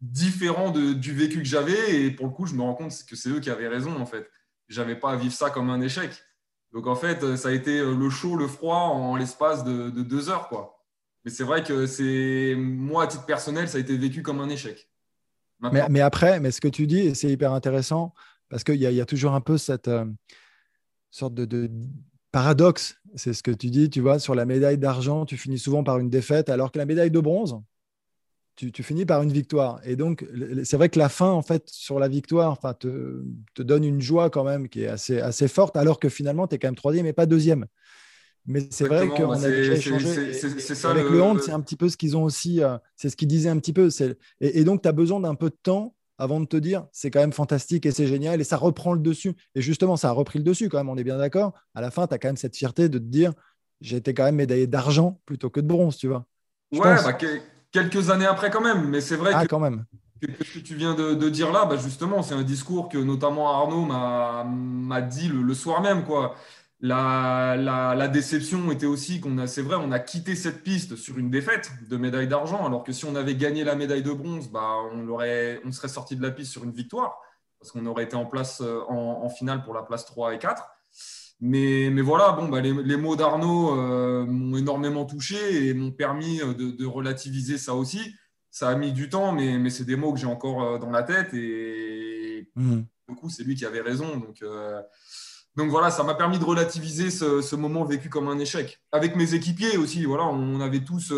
différent 0.00 0.70
du 0.70 1.12
vécu 1.12 1.38
que 1.38 1.44
j'avais. 1.44 2.02
Et 2.02 2.10
pour 2.10 2.26
le 2.26 2.32
coup, 2.32 2.46
je 2.46 2.54
me 2.54 2.62
rends 2.62 2.74
compte 2.74 2.92
que 3.08 3.16
c'est 3.16 3.30
eux 3.30 3.40
qui 3.40 3.50
avaient 3.50 3.68
raison, 3.68 3.96
en 4.00 4.06
fait. 4.06 4.28
J'avais 4.68 4.96
pas 4.96 5.12
à 5.12 5.16
vivre 5.16 5.34
ça 5.34 5.50
comme 5.50 5.70
un 5.70 5.80
échec. 5.80 6.10
Donc, 6.72 6.86
en 6.86 6.94
fait, 6.94 7.36
ça 7.36 7.48
a 7.48 7.52
été 7.52 7.80
le 7.80 8.10
chaud, 8.10 8.36
le 8.36 8.46
froid 8.46 8.76
en 8.76 9.16
l'espace 9.16 9.64
de, 9.64 9.90
deux 9.90 10.28
heures, 10.28 10.48
quoi. 10.48 10.84
Mais 11.24 11.30
c'est 11.30 11.44
vrai 11.44 11.62
que 11.62 11.86
c'est 11.86 12.54
moi, 12.56 13.04
à 13.04 13.06
titre 13.06 13.26
personnel, 13.26 13.68
ça 13.68 13.78
a 13.78 13.80
été 13.80 13.96
vécu 13.96 14.22
comme 14.22 14.40
un 14.40 14.48
échec. 14.48 14.90
Mais, 15.60 16.00
après, 16.00 16.38
mais 16.38 16.52
ce 16.52 16.60
que 16.60 16.68
tu 16.68 16.86
dis, 16.86 17.14
c'est 17.14 17.28
hyper 17.28 17.52
intéressant 17.52 18.14
parce 18.48 18.62
qu'il 18.62 18.76
y, 18.76 18.84
y, 18.84 19.00
a 19.00 19.04
toujours 19.04 19.34
un 19.34 19.40
peu 19.40 19.58
cette 19.58 19.88
euh, 19.88 20.06
sorte 21.10 21.34
de, 21.34 21.44
de 21.44 21.70
paradoxe. 22.30 22.96
C'est 23.14 23.32
ce 23.32 23.42
que 23.42 23.50
tu 23.50 23.70
dis, 23.70 23.90
tu 23.90 24.00
vois, 24.00 24.18
sur 24.18 24.34
la 24.34 24.46
médaille 24.46 24.78
d'argent, 24.78 25.24
tu 25.24 25.36
finis 25.36 25.58
souvent 25.58 25.82
par 25.82 25.98
une 25.98 26.10
défaite, 26.10 26.48
alors 26.48 26.70
que 26.70 26.78
la 26.78 26.86
médaille 26.86 27.10
de 27.10 27.20
bronze, 27.20 27.60
tu, 28.58 28.82
finis 28.82 29.06
par 29.06 29.22
une 29.22 29.32
victoire. 29.32 29.80
Et 29.84 29.94
donc, 29.94 30.26
c'est 30.64 30.76
vrai 30.76 30.88
que 30.88 30.98
la 30.98 31.08
fin, 31.08 31.30
en 31.30 31.42
fait, 31.42 31.68
sur 31.68 31.98
la 31.98 32.08
victoire, 32.08 32.50
enfin, 32.52 32.74
te, 32.74 33.22
te, 33.54 33.62
donne 33.62 33.84
une 33.84 34.00
joie 34.00 34.30
quand 34.30 34.44
même 34.44 34.68
qui 34.68 34.82
est 34.82 34.88
assez, 34.88 35.20
assez 35.20 35.46
forte, 35.46 35.76
alors 35.76 36.00
que 36.00 36.08
finalement, 36.08 36.48
tu 36.48 36.56
es 36.56 36.58
quand 36.58 36.66
même 36.66 36.74
troisième 36.74 37.06
et 37.06 37.12
pas 37.12 37.26
deuxième. 37.26 37.66
Mais 38.46 38.66
c'est 38.70 38.86
vrai 38.88 39.08
qu'on 39.08 39.30
a 39.30 39.48
déjà 39.48 39.74
échangé. 39.74 40.32
ça 40.32 40.90
avec 40.90 41.08
le, 41.08 41.22
hand, 41.22 41.40
c'est 41.40 41.52
un 41.52 41.60
petit 41.60 41.76
peu 41.76 41.88
ce 41.88 41.96
qu'ils 41.96 42.16
ont 42.16 42.24
aussi, 42.24 42.62
euh, 42.62 42.78
c'est 42.96 43.10
ce 43.10 43.16
qu'ils 43.16 43.28
disaient 43.28 43.50
un 43.50 43.58
petit 43.58 43.72
peu. 43.72 43.90
Et, 44.40 44.60
et 44.60 44.64
donc, 44.64 44.82
tu 44.82 44.88
as 44.88 44.92
besoin 44.92 45.20
d'un 45.20 45.34
peu 45.34 45.50
de 45.50 45.58
temps 45.62 45.94
avant 46.18 46.40
de 46.40 46.46
te 46.46 46.56
dire 46.56 46.84
c'est 46.90 47.10
quand 47.10 47.20
même 47.20 47.32
fantastique 47.32 47.86
et 47.86 47.92
c'est 47.92 48.08
génial 48.08 48.40
et 48.40 48.44
ça 48.44 48.56
reprend 48.56 48.92
le 48.92 49.00
dessus. 49.00 49.34
Et 49.54 49.60
justement, 49.60 49.96
ça 49.96 50.08
a 50.08 50.12
repris 50.12 50.38
le 50.38 50.44
dessus 50.44 50.68
quand 50.68 50.78
même, 50.78 50.88
on 50.88 50.96
est 50.96 51.04
bien 51.04 51.18
d'accord. 51.18 51.52
À 51.74 51.80
la 51.80 51.90
fin, 51.90 52.06
tu 52.06 52.14
as 52.14 52.18
quand 52.18 52.28
même 52.28 52.36
cette 52.36 52.56
fierté 52.56 52.88
de 52.88 52.98
te 52.98 53.04
dire 53.04 53.34
j'ai 53.80 53.98
été 53.98 54.12
quand 54.14 54.24
même 54.24 54.34
médaillé 54.34 54.66
d'argent 54.66 55.20
plutôt 55.24 55.50
que 55.50 55.60
de 55.60 55.66
bronze, 55.66 55.96
tu 55.96 56.08
vois. 56.08 56.26
ouais, 56.72 56.80
bah, 56.80 57.16
quelques 57.72 58.10
années 58.10 58.26
après 58.26 58.50
quand 58.50 58.60
même. 58.60 58.88
Mais 58.88 59.00
c'est 59.00 59.16
vrai 59.16 59.32
ah, 59.34 59.42
que, 59.42 59.48
quand 59.48 59.60
même. 59.60 59.84
ce 60.22 60.58
que 60.58 60.58
tu 60.58 60.74
viens 60.74 60.94
de, 60.94 61.28
dire 61.28 61.52
là, 61.52 61.64
bah 61.64 61.76
justement, 61.76 62.22
c'est 62.22 62.34
un 62.34 62.42
discours 62.42 62.88
que 62.88 62.98
notamment 62.98 63.50
Arnaud 63.50 63.84
m'a 63.84 65.00
dit 65.02 65.28
le, 65.28 65.54
soir 65.54 65.80
même. 65.80 66.04
Quoi. 66.04 66.34
La, 66.80 67.56
la, 67.56 68.08
déception 68.08 68.70
était 68.70 68.86
aussi 68.86 69.20
qu'on 69.20 69.38
a, 69.38 69.46
c'est 69.46 69.62
vrai, 69.62 69.76
on 69.76 69.90
a 69.90 69.98
quitté 69.98 70.36
cette 70.36 70.62
piste 70.62 70.96
sur 70.96 71.18
une 71.18 71.30
défaite 71.30 71.72
de 71.88 71.96
médaille 71.96 72.28
d'argent, 72.28 72.64
alors 72.64 72.84
que 72.84 72.92
si 72.92 73.04
on 73.04 73.16
avait 73.16 73.34
gagné 73.34 73.64
la 73.64 73.74
médaille 73.74 74.02
de 74.02 74.12
bronze, 74.12 74.48
bah, 74.48 74.76
on, 74.92 75.08
aurait, 75.08 75.60
on 75.64 75.72
serait 75.72 75.88
sorti 75.88 76.14
de 76.14 76.22
la 76.22 76.30
piste 76.30 76.52
sur 76.52 76.62
une 76.62 76.70
victoire, 76.70 77.18
parce 77.58 77.72
qu'on 77.72 77.84
aurait 77.86 78.04
été 78.04 78.14
en 78.14 78.26
place 78.26 78.60
euh, 78.60 78.80
en, 78.88 79.24
en 79.24 79.28
finale 79.28 79.64
pour 79.64 79.74
la 79.74 79.82
place 79.82 80.04
3 80.06 80.34
et 80.34 80.38
4. 80.38 80.68
Mais, 81.40 81.90
mais 81.92 82.02
voilà, 82.02 82.32
bon, 82.32 82.48
bah, 82.48 82.60
les, 82.60 82.72
les 82.72 82.96
mots 82.96 83.14
d'Arnaud 83.14 83.78
euh, 83.78 84.26
m'ont 84.26 84.56
énormément 84.56 85.04
touché 85.04 85.68
et 85.68 85.74
m'ont 85.74 85.92
permis 85.92 86.40
euh, 86.40 86.52
de, 86.52 86.72
de, 86.72 86.84
relativiser 86.84 87.58
ça 87.58 87.74
aussi. 87.74 88.14
Ça 88.50 88.68
a 88.68 88.74
mis 88.74 88.92
du 88.92 89.08
temps, 89.08 89.32
mais, 89.32 89.56
mais 89.58 89.70
c'est 89.70 89.84
des 89.84 89.94
mots 89.94 90.12
que 90.12 90.18
j'ai 90.18 90.26
encore 90.26 90.62
euh, 90.62 90.78
dans 90.78 90.90
la 90.90 91.04
tête 91.04 91.32
et 91.34 92.50
mmh. 92.56 92.80
du 93.08 93.14
coup, 93.14 93.30
c'est 93.30 93.44
lui 93.44 93.54
qui 93.54 93.64
avait 93.64 93.80
raison. 93.80 94.16
Donc, 94.16 94.42
donc 95.56 95.70
voilà, 95.70 95.90
ça 95.90 96.02
m'a 96.02 96.14
permis 96.14 96.40
de 96.40 96.44
relativiser 96.44 97.10
ce, 97.10 97.40
ce, 97.40 97.56
moment 97.56 97.84
vécu 97.84 98.08
comme 98.08 98.28
un 98.28 98.38
échec. 98.38 98.80
Avec 98.90 99.14
mes 99.14 99.34
équipiers 99.34 99.76
aussi, 99.76 100.04
voilà, 100.04 100.24
on 100.24 100.60
avait 100.60 100.84
tous 100.84 101.12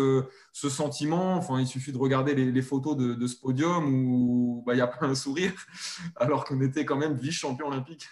ce 0.51 0.69
sentiment. 0.69 1.35
Enfin, 1.35 1.59
il 1.59 1.67
suffit 1.67 1.91
de 1.91 1.97
regarder 1.97 2.35
les, 2.35 2.51
les 2.51 2.61
photos 2.61 2.95
de, 2.95 3.15
de, 3.15 3.27
ce 3.27 3.39
podium 3.39 3.85
où 3.87 4.63
bah, 4.65 4.73
il 4.73 4.77
n'y 4.77 4.81
a 4.81 4.87
pas 4.87 5.05
un 5.07 5.15
sourire, 5.15 5.53
alors 6.15 6.45
qu'on 6.45 6.61
était 6.61 6.85
quand 6.85 6.97
même 6.97 7.15
vice-champion 7.15 7.67
olympique. 7.67 8.07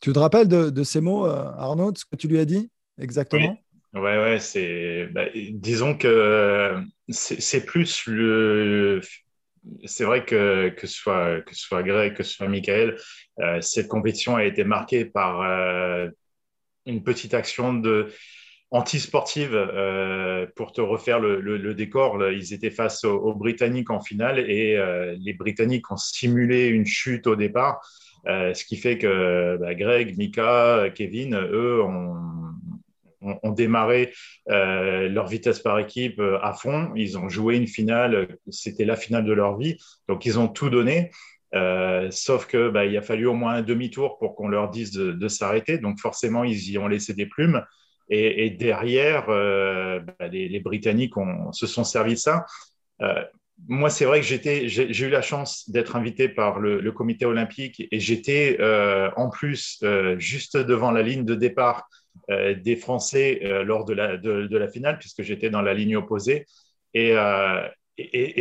Tu 0.00 0.12
te 0.12 0.18
rappelles 0.18 0.48
de, 0.48 0.82
ces 0.84 1.00
mots, 1.00 1.26
euh, 1.26 1.50
Arnaud, 1.56 1.92
ce 1.94 2.04
que 2.04 2.16
tu 2.16 2.28
lui 2.28 2.38
as 2.38 2.44
dit 2.44 2.70
exactement? 3.00 3.58
Oui, 3.94 4.00
ouais, 4.00 4.18
ouais, 4.18 4.38
c'est. 4.38 5.08
Bah, 5.12 5.24
disons 5.52 5.96
que 5.96 6.80
c'est 7.08 7.66
plus 7.66 8.06
le. 8.06 9.00
C'est 9.84 10.04
vrai 10.04 10.24
que, 10.24 10.68
que, 10.68 10.86
ce 10.86 10.94
soit, 10.94 11.40
que 11.42 11.54
soit 11.54 11.82
Greg, 11.82 12.14
que 12.14 12.22
ce 12.22 12.36
soit 12.36 12.48
Michael, 12.48 12.96
euh, 13.40 13.60
cette 13.60 13.88
compétition 13.88 14.36
a 14.36 14.44
été 14.44 14.64
marquée 14.64 15.04
par 15.04 15.42
euh, 15.42 16.08
une 16.86 17.02
petite 17.02 17.34
action 17.34 17.74
de 17.74 18.08
anti-sportive 18.70 19.52
pour 20.54 20.72
te 20.72 20.80
refaire 20.80 21.18
le, 21.20 21.74
décor. 21.74 22.22
Ils 22.30 22.52
étaient 22.52 22.70
face 22.70 23.02
aux, 23.02 23.34
Britanniques 23.34 23.90
en 23.90 24.00
finale 24.00 24.38
et 24.38 24.78
les 25.18 25.32
Britanniques 25.32 25.90
ont 25.90 25.96
simulé 25.96 26.68
une 26.68 26.84
chute 26.84 27.26
au 27.26 27.34
départ. 27.34 27.80
Euh, 28.26 28.54
ce 28.54 28.64
qui 28.64 28.76
fait 28.76 28.98
que 28.98 29.56
bah, 29.58 29.74
Greg, 29.74 30.16
Mika, 30.16 30.90
Kevin, 30.94 31.34
eux, 31.34 31.82
ont, 31.82 32.14
démarré 33.50 34.12
euh, 34.48 35.08
leur 35.08 35.26
vitesse 35.26 35.58
par 35.58 35.78
équipe 35.80 36.20
euh, 36.20 36.38
à 36.40 36.52
fond. 36.52 36.92
Ils 36.94 37.18
ont 37.18 37.28
joué 37.28 37.56
une 37.56 37.66
finale, 37.66 38.38
c'était 38.48 38.84
la 38.84 38.94
finale 38.94 39.24
de 39.24 39.32
leur 39.32 39.58
vie. 39.58 39.76
Donc, 40.08 40.24
ils 40.24 40.38
ont 40.38 40.48
tout 40.48 40.70
donné. 40.70 41.10
sauf 42.10 42.46
que 42.46 42.68
bah, 42.68 42.84
il 42.84 42.96
a 42.96 43.02
fallu 43.02 43.26
au 43.26 43.34
moins 43.34 43.54
un 43.54 43.62
demi-tour 43.62 44.18
pour 44.18 44.36
qu'on 44.36 44.48
leur 44.48 44.70
dise 44.70 44.92
de, 44.92 45.28
s'arrêter. 45.28 45.78
Donc 45.78 45.98
forcément, 45.98 46.44
ils 46.44 46.70
y 46.70 46.78
ont 46.78 46.88
laissé 46.88 47.14
des 47.14 47.26
plumes. 47.26 47.64
Et, 48.10 48.50
derrière, 48.50 49.26
bah, 49.26 50.28
les, 50.28 50.60
Britanniques 50.60 51.14
se 51.52 51.66
sont 51.66 51.84
servis 51.84 52.14
de 52.14 52.18
ça 52.18 52.46
moi, 53.66 53.90
c'est 53.90 54.04
vrai 54.04 54.20
que 54.20 54.26
j'ai 54.26 55.04
eu 55.04 55.10
la 55.10 55.22
chance 55.22 55.68
d'être 55.68 55.96
invité 55.96 56.28
par 56.28 56.60
le, 56.60 56.92
comité 56.92 57.24
olympique 57.24 57.82
et 57.90 57.98
j'étais 57.98 58.56
euh, 58.60 59.10
en 59.16 59.30
plus 59.30 59.78
euh, 59.82 60.18
juste 60.18 60.56
devant 60.56 60.90
la 60.90 61.02
ligne 61.02 61.24
de 61.24 61.34
départ 61.34 61.88
euh, 62.30 62.54
des 62.54 62.76
Français 62.76 63.40
lors 63.64 63.84
de 63.84 63.94
la, 63.94 64.68
finale, 64.68 64.98
puisque 64.98 65.22
j'étais 65.22 65.50
dans 65.50 65.62
la 65.62 65.74
ligne 65.74 65.96
opposée. 65.96 66.46
Et, 66.94 67.14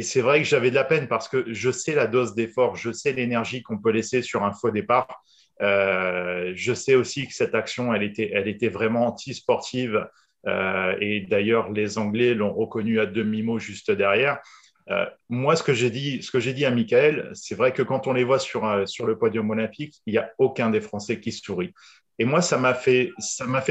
c'est 0.04 0.22
vrai 0.22 0.40
que 0.40 0.48
j'avais 0.48 0.70
de 0.70 0.76
la 0.76 0.84
peine 0.84 1.08
parce 1.08 1.28
que 1.28 1.52
je 1.52 1.72
sais 1.72 1.96
la 1.96 2.06
dose 2.06 2.36
d'effort, 2.36 2.76
je 2.76 2.92
sais 2.92 3.12
l'énergie 3.12 3.64
qu'on 3.64 3.80
peut 3.80 3.90
laisser 3.90 4.22
sur 4.22 4.44
un 4.44 4.54
faux 4.54 4.70
départ. 4.70 5.24
je 5.60 6.74
sais 6.76 6.94
aussi 6.94 7.28
que 7.28 7.34
cette 7.34 7.56
action, 7.56 7.94
elle 7.94 8.04
était, 8.04 8.30
elle 8.34 8.48
était 8.48 8.70
vraiment 8.70 9.08
anti-sportive. 9.08 10.08
et 10.46 11.26
d'ailleurs, 11.28 11.72
les 11.72 11.98
Anglais 11.98 12.36
l'ont 12.36 12.54
reconnu 12.54 13.00
à 13.00 13.08
demi-mot 13.08 13.58
juste 13.58 13.92
derrière. 13.92 14.40
Euh, 14.90 15.06
moi, 15.30 15.56
ce 15.56 15.64
que 15.64 15.74
j'ai 15.74 15.90
dit, 15.90 16.66
à 16.66 16.72
Michael, 16.72 17.32
c'est 17.34 17.56
vrai 17.56 17.74
que 17.74 17.82
quand 17.82 18.08
on 18.08 18.14
les 18.14 18.24
voit 18.24 18.40
sur, 18.40 18.66
euh, 18.66 18.86
le 19.06 19.18
podium 19.18 19.50
olympique, 19.50 19.96
il 20.06 20.14
n'y 20.14 20.20
a 20.20 20.32
aucun 20.38 20.70
des 20.70 20.82
Français 20.82 21.20
qui 21.20 21.32
sourit. 21.32 21.74
Et 22.20 22.26
moi, 22.26 22.42
ça 22.42 22.58
m'a 22.58 22.74
fait, 22.74 23.12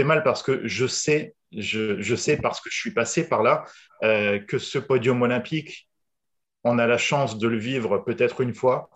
mal 0.04 0.22
parce 0.22 0.42
que 0.42 0.66
je 0.66 0.86
sais, 0.86 1.34
je, 1.52 2.14
sais 2.14 2.36
parce 2.36 2.60
que 2.60 2.70
je 2.70 2.76
suis 2.78 2.92
passé 2.92 3.28
par 3.28 3.42
là, 3.42 3.64
euh, 4.04 4.38
que 4.38 4.58
ce 4.58 4.78
podium 4.78 5.22
olympique, 5.22 5.88
on 6.64 6.78
a 6.78 6.86
la 6.86 6.98
chance 6.98 7.38
de 7.38 7.48
le 7.48 7.58
vivre 7.58 7.98
peut-être 7.98 8.40
une 8.40 8.54
fois. 8.54 8.90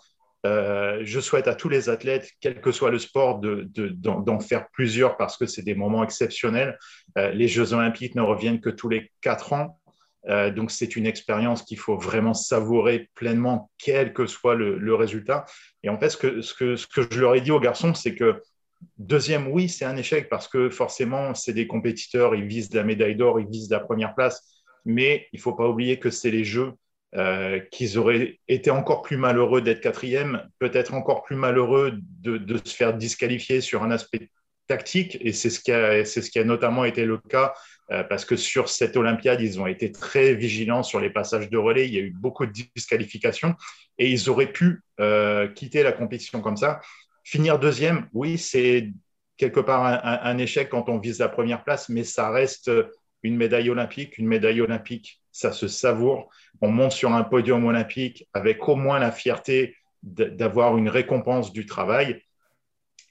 je 0.44 1.20
souhaite 1.20 1.48
à 1.48 1.54
tous 1.54 1.68
les 1.68 1.88
athlètes, 1.88 2.30
quel 2.40 2.60
que 2.60 2.72
soit 2.72 2.90
le 2.90 2.98
sport, 2.98 3.38
de, 3.40 3.68
d'en, 3.74 4.20
d'en 4.20 4.40
faire 4.40 4.68
plusieurs 4.72 5.16
parce 5.16 5.36
que 5.36 5.46
c'est 5.46 5.62
des 5.62 5.74
moments 5.74 6.04
exceptionnels. 6.04 6.78
les 7.16 7.48
Jeux 7.48 7.72
olympiques 7.72 8.14
ne 8.14 8.22
reviennent 8.22 8.60
que 8.60 8.70
tous 8.70 8.88
les 8.88 9.10
quatre 9.20 9.52
ans. 9.52 9.79
Euh, 10.28 10.50
donc, 10.50 10.70
c'est 10.70 10.96
une 10.96 11.06
expérience 11.06 11.62
qu'il 11.62 11.78
faut 11.78 11.96
vraiment 11.96 12.34
savourer 12.34 13.08
pleinement, 13.14 13.70
quel 13.78 14.12
que 14.12 14.26
soit 14.26 14.54
le, 14.54 14.94
résultat. 14.94 15.46
Et 15.82 15.88
en 15.88 15.98
fait, 15.98 16.10
ce 16.10 16.54
que, 16.54 16.76
je 16.76 17.20
leur 17.20 17.34
ai 17.34 17.40
dit 17.40 17.50
aux 17.50 17.60
garçons, 17.60 17.94
c'est 17.94 18.14
que 18.14 18.42
deuxième, 18.98 19.48
oui, 19.48 19.68
c'est 19.68 19.84
un 19.84 19.96
échec 19.96 20.28
parce 20.28 20.48
que 20.48 20.70
forcément, 20.70 21.34
c'est 21.34 21.52
des 21.52 21.66
compétiteurs, 21.66 22.34
ils 22.34 22.46
visent 22.46 22.72
la 22.74 22.84
médaille 22.84 23.16
d'or, 23.16 23.40
ils 23.40 23.48
visent 23.48 23.70
la 23.70 23.80
première 23.80 24.14
place. 24.14 24.42
Mais 24.84 25.26
il 25.32 25.36
ne 25.36 25.42
faut 25.42 25.54
pas 25.54 25.68
oublier 25.68 25.98
que 25.98 26.10
c'est 26.10 26.30
les 26.30 26.44
Jeux, 26.44 26.72
euh, 27.16 27.58
qu'ils 27.72 27.98
auraient 27.98 28.38
été 28.46 28.70
encore 28.70 29.02
plus 29.02 29.16
malheureux 29.16 29.62
d'être 29.62 29.80
quatrième, 29.80 30.48
peut-être 30.58 30.94
encore 30.94 31.24
plus 31.24 31.36
malheureux 31.36 31.98
de, 32.20 32.60
se 32.64 32.74
faire 32.74 32.96
disqualifier 32.96 33.60
sur 33.60 33.82
un 33.82 33.90
aspect 33.90 34.30
tactique. 34.68 35.18
Et 35.20 35.32
c'est 35.32 35.50
ce, 35.50 35.60
qui 35.60 35.72
a, 35.72 36.44
notamment 36.44 36.84
été 36.84 37.04
le 37.04 37.18
cas 37.18 37.52
parce 38.08 38.24
que 38.24 38.36
sur 38.36 38.68
cette 38.68 38.96
Olympiade, 38.96 39.40
ils 39.40 39.60
ont 39.60 39.66
été 39.66 39.90
très 39.90 40.34
vigilants 40.34 40.82
sur 40.82 41.00
les 41.00 41.10
passages 41.10 41.50
de 41.50 41.58
relais. 41.58 41.88
Il 41.88 41.94
y 41.94 41.98
a 41.98 42.02
eu 42.02 42.10
beaucoup 42.10 42.46
de 42.46 42.52
disqualifications 42.52 43.54
et 43.98 44.10
ils 44.10 44.30
auraient 44.30 44.52
pu 44.52 44.82
euh, 45.00 45.48
quitter 45.48 45.82
la 45.82 45.92
compétition 45.92 46.40
comme 46.40 46.56
ça. 46.56 46.80
Finir 47.24 47.58
deuxième, 47.58 48.08
oui, 48.12 48.38
c'est 48.38 48.90
quelque 49.36 49.60
part 49.60 49.84
un, 50.04 50.38
échec 50.38 50.68
quand 50.68 50.88
on 50.88 50.98
vise 50.98 51.18
la 51.18 51.28
première 51.28 51.64
place, 51.64 51.88
mais 51.88 52.04
ça 52.04 52.30
reste 52.30 52.70
une 53.22 53.36
médaille 53.36 53.70
olympique. 53.70 54.18
Une 54.18 54.26
médaille 54.26 54.60
olympique, 54.60 55.20
ça 55.32 55.52
se 55.52 55.66
savoure. 55.66 56.28
On 56.60 56.68
monte 56.70 56.92
sur 56.92 57.12
un 57.12 57.24
podium 57.24 57.64
olympique 57.64 58.28
avec 58.34 58.68
au 58.68 58.76
moins 58.76 58.98
la 58.98 59.10
fierté 59.12 59.76
d'avoir 60.02 60.76
une 60.76 60.88
récompense 60.88 61.52
du 61.52 61.66
travail. 61.66 62.22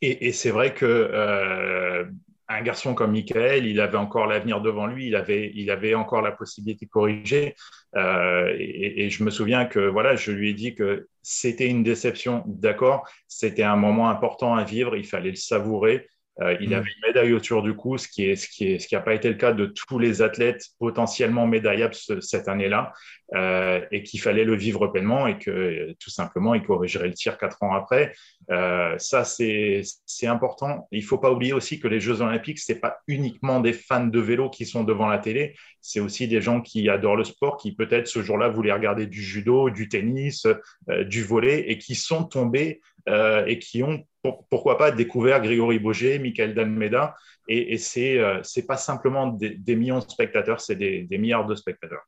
Et, 0.02 0.32
c'est 0.32 0.52
vrai 0.52 0.74
que 0.74 0.86
euh, 0.86 2.06
un 2.50 2.62
garçon 2.64 2.96
comme 2.96 3.12
Michael, 3.12 3.66
il 3.68 3.80
avait 3.80 3.98
encore 3.98 4.26
l'avenir 4.26 4.60
devant 4.60 4.88
lui, 4.88 5.08
il 5.08 5.16
avait, 5.16 5.52
il 5.54 5.70
avait 5.70 5.94
encore 5.94 6.22
la 6.22 6.32
possibilité 6.32 6.88
de 6.88 6.90
corriger. 6.90 7.56
Euh, 7.96 8.54
et, 8.58 9.10
je 9.10 9.24
me 9.24 9.30
souviens 9.30 9.66
que 9.66 9.80
voilà, 9.80 10.16
je 10.16 10.32
lui 10.32 10.50
ai 10.50 10.54
dit 10.54 10.74
que 10.76 11.08
c'était 11.22 11.68
une 11.68 11.84
déception, 11.84 12.44
d'accord, 12.48 13.08
c'était 13.28 13.64
un 13.64 13.76
moment 13.76 14.10
important 14.10 14.56
à 14.56 14.64
vivre, 14.64 14.96
il 14.96 15.06
fallait 15.06 15.30
le 15.30 15.36
savourer. 15.36 16.08
Euh, 16.42 16.56
il 16.60 16.70
mm. 16.70 16.74
avait 16.74 16.90
une 16.90 17.08
médaille 17.08 17.34
autour 17.34 17.64
du 17.64 17.74
cou, 17.74 17.98
ce 17.98 18.08
qui 18.08 18.26
est, 18.26 18.36
ce 18.36 18.48
qui 18.48 18.72
est, 18.72 18.80
ce 18.80 18.88
qui 18.88 18.96
n'a 18.96 19.02
pas 19.02 19.14
été 19.14 19.30
le 19.30 19.36
cas 19.36 19.52
de 19.52 19.66
tous 19.66 20.00
les 20.00 20.22
athlètes 20.22 20.66
potentiellement 20.80 21.48
médaillables 21.48 21.96
cette 22.22 22.48
année-là, 22.48 22.94
euh, 23.36 23.82
et 23.92 24.04
qu'il 24.04 24.20
fallait 24.22 24.46
le 24.46 24.56
vivre 24.56 24.88
pleinement 24.88 25.28
et 25.28 25.38
que 25.38 25.96
tout 26.00 26.10
simplement 26.10 26.56
il 26.56 26.64
corrigerait 26.64 27.08
le 27.08 27.14
tir 27.14 27.38
quatre 27.38 27.62
ans 27.62 27.74
après. 27.74 28.14
Euh, 28.50 28.98
ça, 28.98 29.24
c'est 29.24 29.84
important. 30.24 30.88
Il 30.92 31.04
faut 31.04 31.18
pas 31.18 31.32
oublier 31.32 31.54
aussi 31.54 31.80
que 31.80 31.88
les 31.88 32.00
Jeux 32.00 32.22
Olympiques, 32.22 32.60
c'est 32.60 32.80
pas 32.80 32.98
uniquement 33.08 33.60
des 33.60 33.74
fans 33.74 34.08
de 34.08 34.20
vélo 34.20 34.50
qui 34.50 34.66
sont 34.66 34.84
devant 34.84 35.08
la 35.08 35.20
télé, 35.20 35.56
c'est 35.82 36.00
aussi 36.00 36.28
des 36.28 36.42
gens 36.42 36.62
qui 36.62 36.90
adorent 36.90 37.18
le 37.18 37.24
sport, 37.24 37.58
qui 37.58 37.76
peut-être 37.76 38.08
ce 38.08 38.22
jour-là 38.22 38.50
voulaient 38.50 38.74
regarder 38.74 39.06
du 39.06 39.22
judo, 39.22 39.70
du 39.70 39.90
tennis, 39.90 40.48
du 40.88 41.24
volet, 41.24 41.70
et 41.70 41.78
qui 41.78 41.96
sont 41.96 42.24
tombés 42.24 42.82
et 43.10 43.60
qui 43.60 43.84
ont 43.84 44.06
pourquoi 44.50 44.78
pas 44.78 44.92
découvert 44.92 45.42
Grégory 45.42 45.80
Boger, 45.80 46.20
Michael 46.20 46.54
Dalmeda, 46.54 47.16
et, 47.48 47.74
et 47.74 47.78
c'est 47.78 48.20
euh, 48.20 48.42
pas 48.68 48.78
simplement 48.78 49.28
des, 49.28 49.76
millions 49.76 50.00
de 50.00 50.10
spectateurs, 50.10 50.62
c'est 50.62 50.76
des, 50.76 51.08
milliards 51.12 51.46
de 51.46 51.56
spectateurs. 51.56 52.04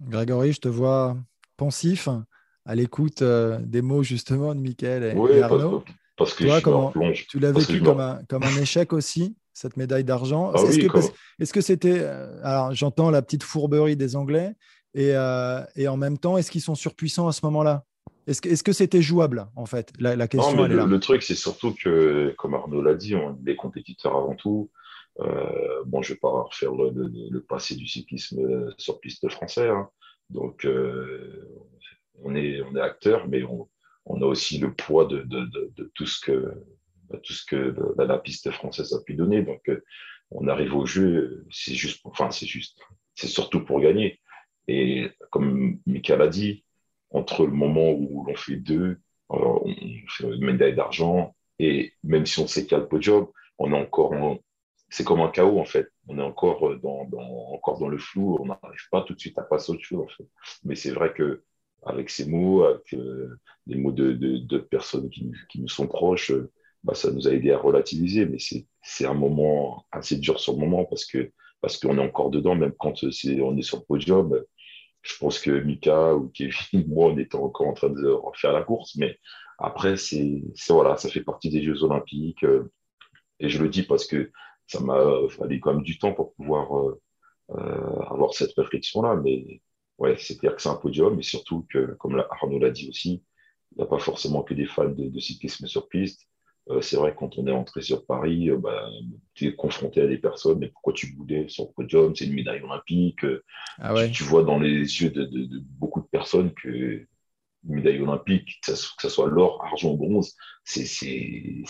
Grégory, 0.00 0.52
je 0.52 0.60
te 0.60 0.68
vois 0.68 1.16
pensif 1.56 2.08
à 2.64 2.74
l'écoute 2.74 3.22
euh, 3.22 3.58
des 3.60 3.82
mots 3.82 4.02
justement 4.02 4.54
de 4.54 4.60
Michael 4.60 5.04
et, 5.04 5.42
Arnaud. 5.42 5.84
Parce 6.16 6.34
que, 6.34 6.60
comment, 6.60 6.92
tu 7.28 7.38
l'as 7.38 7.52
vécu 7.52 7.80
comme 7.80 8.00
un, 8.00 8.20
comme 8.28 8.42
un 8.42 8.56
échec 8.60 8.92
aussi, 8.92 9.36
cette 9.54 9.76
médaille 9.76 10.04
d'argent? 10.04 10.52
Ah 10.54 10.60
est-ce 11.38 11.52
que 11.52 11.60
c'était, 11.60 12.00
euh, 12.00 12.38
alors 12.44 12.74
j'entends 12.74 13.10
la 13.10 13.22
petite 13.22 13.42
fourberie 13.42 13.96
des 13.96 14.14
Anglais, 14.14 14.52
et, 14.94 15.14
et 15.74 15.88
en 15.88 15.96
même 15.96 16.18
temps, 16.18 16.36
est-ce 16.36 16.50
qu'ils 16.50 16.60
sont 16.60 16.74
surpuissants 16.74 17.26
à 17.26 17.32
ce 17.32 17.40
moment-là? 17.44 17.82
Est-ce 18.26 18.62
que 18.62 18.72
c'était 18.72 19.02
jouable, 19.02 19.46
en 19.56 19.66
fait? 19.66 19.92
La, 19.98 20.28
question, 20.28 20.56
non, 20.56 20.68
mais 20.68 20.74
le, 20.74 21.00
truc, 21.00 21.22
c'est 21.22 21.34
surtout 21.34 21.74
que, 21.74 22.34
comme 22.38 22.54
Arnaud 22.54 22.82
l'a 22.82 22.94
dit, 22.94 23.14
on 23.14 23.34
est 23.34 23.42
des 23.42 23.56
compétiteurs 23.56 24.16
avant 24.16 24.34
tout. 24.34 24.70
Euh, 25.20 25.82
bon, 25.86 26.02
je 26.02 26.12
ne 26.12 26.14
vais 26.14 26.20
pas 26.20 26.30
refaire 26.42 26.72
le, 26.72 27.40
passé 27.40 27.74
du 27.74 27.86
cyclisme 27.86 28.72
sur 28.78 29.00
piste 29.00 29.28
français. 29.28 29.68
Hein. 29.68 29.88
Donc, 30.30 30.64
euh, 30.64 31.48
on, 32.22 32.34
est, 32.34 32.62
on 32.62 32.76
est 32.76 32.80
acteur, 32.80 33.28
mais 33.28 33.42
on, 33.42 33.68
on, 34.06 34.22
a 34.22 34.26
aussi 34.26 34.58
le 34.58 34.72
poids 34.72 35.04
de, 35.04 35.22
de, 35.22 35.46
de, 35.76 35.90
tout 35.94 36.06
ce 36.06 36.24
que, 36.24 36.54
tout 37.22 37.32
ce 37.32 37.44
que 37.44 37.74
la, 37.98 38.18
piste 38.18 38.50
française 38.52 38.94
a 38.94 39.02
pu 39.02 39.14
donner. 39.14 39.42
Donc, 39.42 39.68
euh, 39.68 39.82
on 40.30 40.48
arrive 40.48 40.74
au 40.74 40.86
jeu, 40.86 41.44
c'est 41.50 41.74
juste, 41.74 42.00
enfin, 42.04 42.30
c'est 42.30 42.46
juste, 42.46 42.78
c'est 43.14 43.26
surtout 43.26 43.64
pour 43.64 43.80
gagner. 43.80 44.20
Et 44.68 45.10
comme 45.30 45.80
Michael 45.86 46.22
a 46.22 46.28
dit, 46.28 46.64
entre 47.12 47.46
le 47.46 47.52
moment 47.52 47.90
où 47.92 48.24
l'on 48.26 48.36
fait 48.36 48.56
deux, 48.56 48.98
euh, 49.30 49.36
on 49.36 49.74
fait 50.08 50.24
une 50.24 50.44
médaille 50.44 50.74
d'argent, 50.74 51.34
et 51.58 51.92
même 52.02 52.26
si 52.26 52.40
on 52.40 52.46
sait 52.46 52.62
qu'il 52.62 52.72
y 52.72 52.74
a 52.74 52.78
le 52.78 52.88
podium, 52.88 53.28
on 53.58 53.72
est 53.72 53.76
encore 53.76 54.14
c'est 54.92 55.04
comme 55.04 55.20
un 55.20 55.30
chaos 55.30 55.58
en 55.58 55.64
fait. 55.64 55.88
On 56.06 56.18
est 56.18 56.22
encore 56.22 56.68
euh, 56.68 56.78
dans, 56.82 57.08
encore 57.52 57.78
dans 57.78 57.88
le 57.88 57.98
flou, 57.98 58.36
on 58.40 58.46
n'arrive 58.46 58.88
pas 58.90 59.02
tout 59.02 59.14
de 59.14 59.18
suite 59.18 59.38
à 59.38 59.42
passer 59.42 59.72
au 59.72 59.76
dessus 59.76 59.96
en 59.96 60.06
fait. 60.06 60.28
Mais 60.64 60.74
c'est 60.74 60.90
vrai 60.90 61.14
que 61.14 61.42
avec 61.84 62.10
ces 62.10 62.26
mots, 62.26 62.64
avec 62.64 62.92
euh, 62.92 63.38
les 63.66 63.76
mots 63.76 63.90
de, 63.90 64.12
de, 64.12 64.58
personnes 64.58 65.08
qui, 65.08 65.32
qui, 65.48 65.60
nous 65.62 65.68
sont 65.68 65.88
proches, 65.88 66.32
bah, 66.84 66.94
ça 66.94 67.10
nous 67.10 67.26
a 67.26 67.32
aidé 67.32 67.52
à 67.52 67.58
relativiser. 67.58 68.26
Mais 68.26 68.36
c'est 68.38 69.06
un 69.06 69.14
moment 69.14 69.86
assez 69.90 70.16
dur 70.16 70.38
sur 70.38 70.52
le 70.52 70.58
moment 70.58 70.84
parce 70.84 71.06
que 71.06 71.32
parce 71.62 71.78
qu'on 71.78 71.96
est 71.96 72.00
encore 72.00 72.30
dedans, 72.30 72.54
même 72.54 72.72
quand 72.78 73.02
on 73.02 73.08
est 73.56 73.62
sur 73.62 73.78
le 73.78 73.84
podium 73.84 74.42
je 75.02 75.16
pense 75.18 75.38
que 75.40 75.50
Mika 75.50 76.14
ou 76.14 76.28
Kevin, 76.28 76.52
moi, 76.88 77.08
on 77.08 77.18
était 77.18 77.36
encore 77.36 77.68
en 77.68 77.74
train 77.74 77.90
de 77.90 78.08
refaire 78.08 78.52
la 78.52 78.62
course. 78.62 78.96
Mais 78.96 79.18
après, 79.58 79.96
c'est 79.96 80.42
voilà, 80.68 80.96
ça 80.96 81.08
fait 81.08 81.22
partie 81.22 81.50
des 81.50 81.62
Jeux 81.62 81.82
Olympiques. 81.82 82.44
Euh, 82.44 82.72
et 83.40 83.48
je 83.48 83.62
le 83.62 83.68
dis 83.68 83.82
parce 83.82 84.06
que 84.06 84.30
ça 84.66 84.80
m'a 84.80 84.98
fallu 85.28 85.60
quand 85.60 85.74
même 85.74 85.82
du 85.82 85.98
temps 85.98 86.14
pour 86.14 86.34
pouvoir 86.34 86.78
euh, 86.78 87.00
euh, 87.50 88.00
avoir 88.10 88.34
cette 88.34 88.54
réflexion-là. 88.54 89.16
Mais 89.16 89.60
ouais, 89.98 90.16
c'est-à-dire 90.18 90.56
que 90.56 90.62
c'est 90.62 90.68
un 90.68 90.76
podium, 90.76 91.18
et 91.18 91.22
surtout 91.22 91.66
que, 91.70 91.94
comme 91.98 92.22
Arnaud 92.30 92.58
l'a 92.58 92.70
dit 92.70 92.88
aussi, 92.88 93.24
il 93.72 93.78
n'y 93.78 93.82
a 93.84 93.86
pas 93.86 93.98
forcément 93.98 94.42
que 94.42 94.54
des 94.54 94.66
fans 94.66 94.88
de, 94.88 95.08
de 95.08 95.20
cyclisme 95.20 95.66
sur 95.66 95.88
piste. 95.88 96.28
Euh, 96.70 96.80
c'est 96.80 96.96
vrai 96.96 97.12
que 97.12 97.18
quand 97.18 97.38
on 97.38 97.46
est 97.46 97.52
entré 97.52 97.82
sur 97.82 98.06
Paris, 98.06 98.50
euh, 98.50 98.56
bah, 98.56 98.88
tu 99.34 99.46
es 99.46 99.54
confronté 99.54 100.00
à 100.00 100.06
des 100.06 100.18
personnes, 100.18 100.58
mais 100.58 100.68
pourquoi 100.68 100.92
tu 100.92 101.12
boudais 101.14 101.48
sur 101.48 101.64
le 101.64 101.72
podium? 101.72 102.14
C'est 102.14 102.26
une 102.26 102.34
médaille 102.34 102.62
olympique. 102.62 103.24
Euh, 103.24 103.42
ah 103.78 103.94
tu, 104.08 104.22
vois 104.22 104.44
dans 104.44 104.58
les 104.58 104.78
yeux 104.78 105.10
de, 105.10 105.28
beaucoup 105.78 106.00
de 106.00 106.06
personnes 106.06 106.52
que 106.54 107.06
une 107.64 107.76
médaille 107.76 108.00
olympique, 108.00 108.60
que 108.64 108.74
ce 108.74 109.08
soit 109.08 109.28
l'or, 109.28 109.64
argent, 109.64 109.94
bronze, 109.94 110.34
c'est 110.64 110.84
ce 110.84 110.98
qu'il 111.04 111.62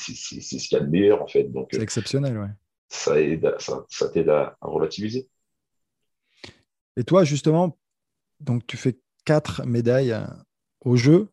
y 0.72 0.76
a 0.76 0.80
de 0.80 0.88
meilleur 0.88 1.22
en 1.22 1.26
fait. 1.26 1.50
C'est 1.70 1.82
exceptionnel, 1.82 2.38
ouais. 2.38 2.48
Ça 2.88 3.14
t'aide 3.14 3.54
ça, 3.58 3.84
ça 3.88 4.06
à, 4.06 4.56
à 4.60 4.66
relativiser. 4.66 5.28
Et 6.96 7.04
toi, 7.04 7.24
justement, 7.24 7.78
donc 8.40 8.66
tu 8.66 8.78
fais 8.78 8.98
quatre 9.26 9.66
médailles 9.66 10.16
au 10.80 10.96
jeu 10.96 11.28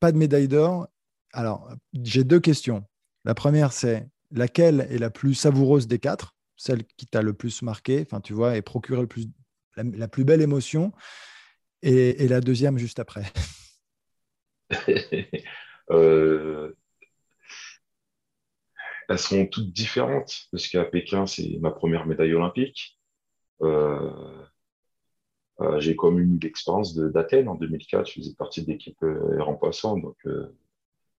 pas 0.00 0.12
de 0.12 0.18
médaille 0.18 0.48
d'or. 0.48 0.88
Alors, 1.36 1.70
j'ai 1.92 2.24
deux 2.24 2.40
questions. 2.40 2.82
La 3.26 3.34
première, 3.34 3.70
c'est 3.70 4.08
laquelle 4.30 4.86
est 4.90 4.96
la 4.96 5.10
plus 5.10 5.34
savoureuse 5.34 5.86
des 5.86 5.98
quatre 5.98 6.34
Celle 6.56 6.84
qui 6.96 7.06
t'a 7.06 7.20
le 7.20 7.34
plus 7.34 7.60
marqué, 7.60 8.00
enfin, 8.00 8.22
tu 8.22 8.32
vois, 8.32 8.56
et 8.56 8.62
procuré 8.62 9.02
le 9.02 9.06
plus, 9.06 9.26
la, 9.76 10.08
plus 10.08 10.24
belle 10.24 10.40
émotion. 10.40 10.92
Et, 11.82 12.26
la 12.26 12.40
deuxième, 12.40 12.78
juste 12.78 12.98
après? 12.98 13.24
Euh, 15.92 16.74
elles 19.08 19.18
sont 19.20 19.46
toutes 19.46 19.72
différentes, 19.72 20.48
parce 20.50 20.66
qu'à 20.66 20.84
Pékin, 20.84 21.26
c'est 21.26 21.58
ma 21.60 21.70
première 21.70 22.06
médaille 22.06 22.34
olympique. 22.34 22.98
Euh, 23.62 24.10
euh, 25.60 25.78
j'ai 25.78 25.94
comme 25.94 26.18
une 26.18 26.40
l'expérience 26.40 26.96
d'Athènes 26.96 27.48
en 27.48 27.54
2004. 27.54 28.08
Je 28.08 28.14
faisais 28.14 28.34
partie 28.34 28.64
de 28.64 28.72
l'équipe 28.72 29.00
euh, 29.04 29.40
remplaçante, 29.40 30.02
donc 30.02 30.16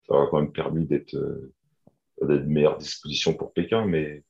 ça 0.08 0.16
m'a 0.16 0.28
quand 0.28 0.42
même 0.42 0.52
permis 0.52 0.86
d'être 0.86 1.16
euh, 1.16 1.54
de 2.22 2.38
meilleure 2.40 2.78
disposition 2.78 3.34
pour 3.34 3.54
Pékin. 3.54 3.86
Mais 3.86 4.24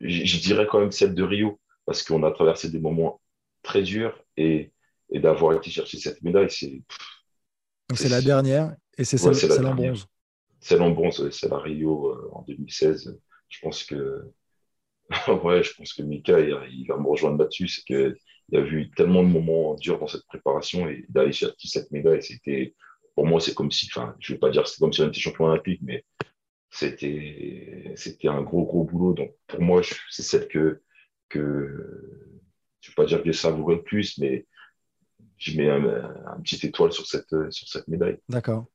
je 0.00 0.40
dirais 0.40 0.66
quand 0.70 0.80
même 0.80 0.92
celle 0.92 1.14
de 1.14 1.22
Rio, 1.22 1.60
parce 1.86 2.02
qu'on 2.02 2.22
a 2.22 2.30
traversé 2.30 2.70
des 2.70 2.80
moments 2.80 3.20
très 3.62 3.82
durs 3.82 4.18
et, 4.36 4.72
et 5.10 5.20
d'avoir 5.20 5.56
été 5.56 5.70
chercher 5.70 5.98
cette 5.98 6.22
médaille, 6.22 6.50
c'est. 6.50 6.82
c'est 7.94 8.08
la 8.08 8.20
dernière 8.20 8.74
et 8.98 9.04
c'est 9.04 9.16
celle, 9.16 9.66
en 9.66 9.74
bronze. 9.74 10.06
Celle 10.60 10.82
en 10.82 10.90
bronze, 10.90 11.30
c'est 11.30 11.52
à 11.52 11.58
Rio 11.58 12.14
en 12.32 12.42
2016. 12.42 13.18
Je 13.48 13.60
pense 13.60 13.84
que 13.84 14.32
ouais, 15.44 15.62
je 15.62 15.74
pense 15.74 15.92
que 15.92 16.02
Mika, 16.02 16.40
il, 16.40 16.86
va 16.86 16.96
me 16.96 17.08
rejoindre 17.08 17.38
là-dessus. 17.38 17.68
C'est 17.68 17.84
qu'il 18.52 18.60
a 18.60 18.64
vu 18.64 18.90
tellement 18.90 19.22
de 19.22 19.28
moments 19.28 19.74
durs 19.74 19.98
dans 19.98 20.06
cette 20.06 20.26
préparation 20.26 20.88
et 20.88 21.04
d'aller 21.08 21.32
chercher 21.32 21.68
cette 21.68 21.90
médaille, 21.90 22.22
c'était, 22.22 22.74
pour 23.14 23.26
moi, 23.26 23.40
c'est 23.40 23.54
comme 23.54 23.70
si, 23.70 23.88
enfin, 23.94 24.14
je 24.20 24.32
ne 24.32 24.36
vais 24.36 24.40
pas 24.40 24.50
dire 24.50 24.62
que 24.62 24.68
c'était 24.68 24.80
comme 24.80 24.92
si 24.92 25.02
on 25.02 25.08
était 25.08 25.20
champion 25.20 25.46
olympique, 25.46 25.80
mais 25.82 26.04
c'était, 26.70 27.94
un 28.24 28.42
gros, 28.42 28.64
gros 28.64 28.84
boulot. 28.84 29.14
Donc, 29.14 29.32
pour 29.46 29.62
moi, 29.62 29.82
c'est 30.10 30.22
celle 30.22 30.48
que, 30.48 30.82
que, 31.28 31.40
je 32.80 32.90
ne 32.90 32.92
vais 32.92 32.94
pas 32.94 33.04
dire 33.06 33.18
que 33.18 33.26
j'ai 33.26 33.38
savouré 33.38 33.76
le 33.76 33.82
plus, 33.82 34.18
mais 34.18 34.46
je 35.38 35.56
mets 35.56 35.70
un, 35.70 35.84
un 35.84 36.40
petit 36.40 36.66
étoile 36.66 36.92
sur 36.92 37.06
cette, 37.06 37.34
sur 37.50 37.68
cette 37.68 37.88
médaille. 37.88 38.18
D'accord. 38.28 38.66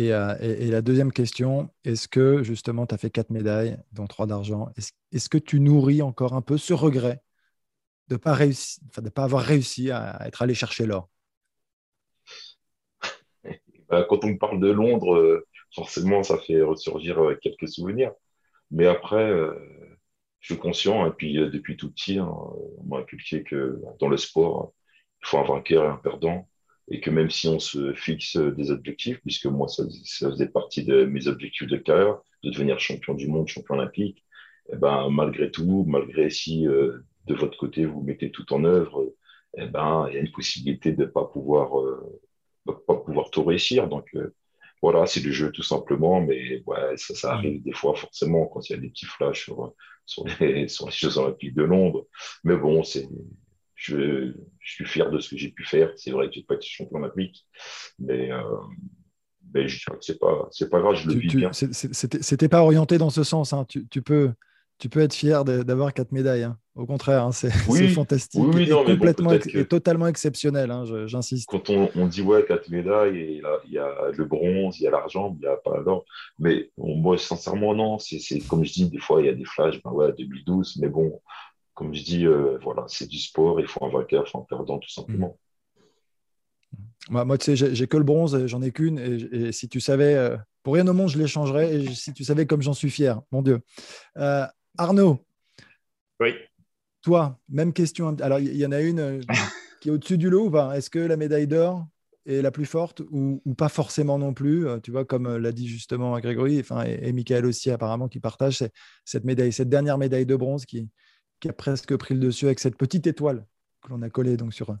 Euh, 0.00 0.36
et, 0.40 0.68
la 0.68 0.82
deuxième 0.82 1.12
question, 1.12 1.70
est-ce 1.84 2.08
que 2.08 2.42
justement 2.42 2.86
tu 2.86 2.94
as 2.94 2.98
fait 2.98 3.10
quatre 3.10 3.30
médailles, 3.30 3.78
dont 3.92 4.06
trois 4.06 4.26
d'argent, 4.26 4.68
est-ce, 4.76 5.28
que 5.28 5.38
tu 5.38 5.60
nourris 5.60 6.02
encore 6.02 6.32
un 6.34 6.40
peu 6.40 6.56
ce 6.56 6.72
regret 6.72 7.22
de 8.08 8.16
pas, 8.16 8.36
pas 9.14 9.24
avoir 9.24 9.42
réussi 9.42 9.90
à 9.90 10.26
être 10.26 10.42
allé 10.42 10.54
chercher 10.54 10.86
l'or 10.86 11.08
bah, 13.88 14.06
Quand 14.08 14.24
on 14.24 14.36
parle 14.36 14.60
de 14.60 14.70
Londres, 14.70 15.14
euh, 15.14 15.46
forcément 15.74 16.22
ça 16.22 16.38
fait 16.38 16.62
ressurgir 16.62 17.22
euh, 17.22 17.38
quelques 17.40 17.68
souvenirs. 17.68 18.12
Mais 18.70 18.86
après, 18.86 19.30
je 20.40 20.54
suis 20.54 20.58
conscient, 20.58 21.06
et 21.06 21.10
puis 21.10 21.34
depuis 21.34 21.76
tout 21.76 21.92
petit, 21.92 22.18
hein, 22.18 22.26
on 22.78 22.84
m'a 22.84 23.00
inculqué 23.00 23.42
que 23.42 23.82
dans 24.00 24.08
le 24.08 24.16
sport, 24.16 24.72
il 25.22 25.28
faut 25.28 25.36
un 25.36 25.44
vainqueur 25.44 25.84
et 25.84 25.88
un 25.88 25.96
perdant 25.96 26.48
et 26.88 27.00
que 27.00 27.10
même 27.10 27.30
si 27.30 27.48
on 27.48 27.58
se 27.58 27.94
fixe 27.94 28.36
des 28.36 28.70
objectifs, 28.70 29.20
puisque 29.22 29.46
moi, 29.46 29.68
ça, 29.68 29.84
faisait 30.30 30.48
partie 30.48 30.84
de 30.84 31.04
mes 31.04 31.28
objectifs 31.28 31.68
de 31.68 31.76
carrière, 31.76 32.18
de 32.42 32.50
devenir 32.50 32.78
champion 32.80 33.14
du 33.14 33.28
monde, 33.28 33.48
champion 33.48 33.74
olympique, 33.74 34.24
eh 34.72 34.76
ben, 34.76 35.08
malgré 35.10 35.50
tout, 35.50 35.84
malgré 35.88 36.30
si 36.30 36.66
euh, 36.66 36.98
de 37.26 37.34
votre 37.34 37.58
côté, 37.58 37.84
vous 37.84 38.02
mettez 38.02 38.30
tout 38.30 38.52
en 38.52 38.64
œuvre, 38.64 39.12
eh 39.56 39.66
ben, 39.66 40.06
il 40.08 40.14
y 40.14 40.16
a 40.16 40.20
une 40.20 40.32
possibilité 40.32 40.92
de 40.92 41.02
ne 41.02 41.06
pas 41.06 41.24
pouvoir, 41.24 41.80
euh, 41.80 42.20
pas 42.86 42.96
pouvoir 42.96 43.30
tout 43.30 43.44
réussir. 43.44 43.88
Donc, 43.88 44.08
euh, 44.14 44.34
voilà, 44.80 45.06
c'est 45.06 45.20
le 45.20 45.30
jeu 45.30 45.52
tout 45.52 45.62
simplement, 45.62 46.20
mais 46.20 46.62
ouais, 46.66 46.96
ça, 46.96 47.14
ça 47.14 47.32
arrive 47.34 47.62
des 47.62 47.72
fois 47.72 47.94
forcément 47.94 48.46
quand 48.46 48.68
il 48.68 48.72
y 48.72 48.76
a 48.76 48.78
des 48.78 48.88
petits 48.88 49.06
flashs 49.06 49.44
sur, 49.44 49.74
sur, 50.06 50.24
les, 50.40 50.68
sur 50.68 50.86
les 50.86 50.92
Jeux 50.92 51.18
Olympiques 51.18 51.54
de 51.54 51.62
Londres. 51.62 52.06
Mais 52.44 52.56
bon, 52.56 52.82
c'est 52.82 53.08
je, 53.82 54.32
suis 54.60 54.84
fier 54.84 55.10
de 55.10 55.18
ce 55.18 55.30
que 55.30 55.36
j'ai 55.36 55.50
pu 55.50 55.64
faire. 55.64 55.92
C'est 55.96 56.10
vrai 56.10 56.28
que 56.28 56.34
j'ai 56.34 56.42
pas 56.42 56.54
été 56.54 56.66
champion 56.66 56.98
olympique, 56.98 57.46
mais, 57.98 58.30
euh, 58.30 58.42
mais 59.52 59.68
je 59.68 59.84
crois 59.84 59.98
que 59.98 60.04
c'est 60.04 60.18
pas, 60.18 60.48
c'est 60.50 60.70
pas 60.70 60.80
grave, 60.80 60.94
je 60.96 61.08
le 61.08 61.14
vis 61.14 61.34
bien. 61.34 61.50
C'était 61.52 62.48
pas 62.48 62.62
orienté 62.62 62.98
dans 62.98 63.10
ce 63.10 63.24
sens. 63.24 63.52
Hein. 63.52 63.64
Tu, 63.68 63.86
tu, 63.88 64.02
peux, 64.02 64.32
tu 64.78 64.88
peux 64.88 65.00
être 65.00 65.14
fier 65.14 65.44
d'avoir 65.44 65.92
quatre 65.92 66.12
médailles. 66.12 66.44
Hein. 66.44 66.58
Au 66.74 66.86
contraire, 66.86 67.24
hein, 67.24 67.32
c'est 67.32 67.50
fantastique 67.94 68.42
oui, 68.42 68.62
et, 68.62 68.70
complètement 68.70 69.32
et 69.32 69.64
totalement 69.66 70.06
exceptionnel. 70.06 70.70
Hein, 70.70 70.84
j'insiste. 71.06 71.48
Quand 71.50 71.68
on, 71.68 71.90
on, 71.94 72.06
dit 72.06 72.22
ouais 72.22 72.44
quatre 72.46 72.70
médailles, 72.70 73.18
et 73.18 73.42
il 73.66 73.72
y 73.72 73.78
a 73.78 74.10
le 74.10 74.24
bronze, 74.24 74.80
il 74.80 74.84
y 74.84 74.86
a 74.86 74.90
l'argent, 74.90 75.36
il 75.38 75.40
n'y 75.40 75.46
a 75.46 75.56
pas 75.56 75.78
l'or. 75.84 76.06
Mais 76.38 76.70
moi, 76.78 77.18
sincèrement, 77.18 77.74
non. 77.74 77.98
C'est 77.98 78.38
comme 78.48 78.64
je 78.64 78.72
dis, 78.72 78.88
des 78.88 78.98
fois 78.98 79.20
il 79.20 79.26
y 79.26 79.28
a 79.28 79.34
des 79.34 79.44
flashs. 79.44 79.82
Ben 79.82 79.90
ouais, 79.90 80.12
2012, 80.16 80.78
mais 80.80 80.88
bon, 80.88 81.20
comme 81.74 81.94
je 81.94 82.02
dis, 82.02 82.26
euh, 82.26 82.58
voilà, 82.62 82.84
c'est 82.88 83.08
du 83.08 83.18
sport, 83.18 83.60
il 83.60 83.66
faut 83.66 83.84
un 83.84 83.90
vainqueur, 83.90 84.24
il 84.26 84.30
faut 84.30 84.38
un 84.38 84.46
perdant, 84.48 84.78
tout 84.78 84.90
simplement. 84.90 85.38
Moi, 87.10 87.24
moi, 87.24 87.36
tu 87.36 87.56
sais, 87.56 87.74
j'ai 87.74 87.86
que 87.86 87.96
le 87.96 88.04
bronze, 88.04 88.46
j'en 88.46 88.62
ai 88.62 88.70
qu'une. 88.70 88.98
Et, 88.98 89.52
si 89.52 89.68
tu 89.68 89.80
savais, 89.80 90.14
euh, 90.14 90.36
pour 90.62 90.74
rien 90.74 90.86
au 90.86 90.92
monde, 90.92 91.08
je 91.08 91.18
l'échangerais. 91.18 91.74
Et 91.74 91.94
si 91.94 92.12
tu 92.12 92.24
savais 92.24 92.46
comme 92.46 92.62
j'en 92.62 92.74
suis 92.74 92.90
fier, 92.90 93.20
mon 93.30 93.42
Dieu. 93.42 93.60
Euh, 94.16 94.46
Arnaud. 94.78 95.18
Oui. 96.20 96.34
Toi, 97.02 97.38
même 97.48 97.72
question. 97.72 98.16
Alors, 98.20 98.38
il 98.38 98.56
y, 98.56 98.66
en 98.66 98.72
a 98.72 98.80
une 98.80 99.20
qui 99.80 99.88
est 99.88 99.92
au-dessus 99.92 100.18
du 100.18 100.30
lot 100.30 100.46
ou 100.46 100.50
pas? 100.50 100.76
Est-ce 100.76 100.90
que 100.90 100.98
la 100.98 101.16
médaille 101.16 101.46
d'or 101.46 101.86
est 102.26 102.42
la 102.42 102.50
plus 102.52 102.66
forte 102.66 103.02
ou, 103.10 103.40
pas 103.56 103.68
forcément 103.68 104.18
non 104.18 104.32
plus? 104.34 104.66
Tu 104.82 104.90
vois, 104.90 105.04
comme 105.04 105.36
l'a 105.36 105.52
dit 105.52 105.68
justement 105.68 106.18
Grégory 106.20 106.60
enfin, 106.60 106.84
et, 106.86 107.08
et 107.08 107.12
Michael 107.12 107.46
aussi, 107.46 107.70
apparemment, 107.70 108.08
qui 108.08 108.20
partagent 108.20 108.64
cette 109.04 109.24
médaille, 109.24 109.52
cette 109.52 109.68
dernière 109.68 109.98
médaille 109.98 110.26
de 110.26 110.36
bronze 110.36 110.64
qui, 110.64 110.88
qui 111.40 111.48
a 111.48 111.52
presque 111.52 111.94
pris 111.96 112.14
le 112.14 112.20
dessus 112.20 112.46
avec 112.46 112.60
cette 112.60 112.76
petite 112.76 113.06
étoile 113.08 113.44
que 113.82 113.88
l'on 113.88 114.00
a 114.02 114.08
collée 114.08 114.36
donc 114.36 114.54
sur, 114.54 114.76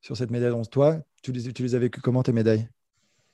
sur 0.00 0.16
cette 0.16 0.30
médaille. 0.30 0.52
Toi, 0.70 0.98
tu 1.22 1.32
les, 1.32 1.52
tu 1.52 1.62
les 1.62 1.74
as 1.76 1.78
vécues 1.78 2.00
comment 2.00 2.22
tes 2.22 2.32
médailles? 2.32 2.68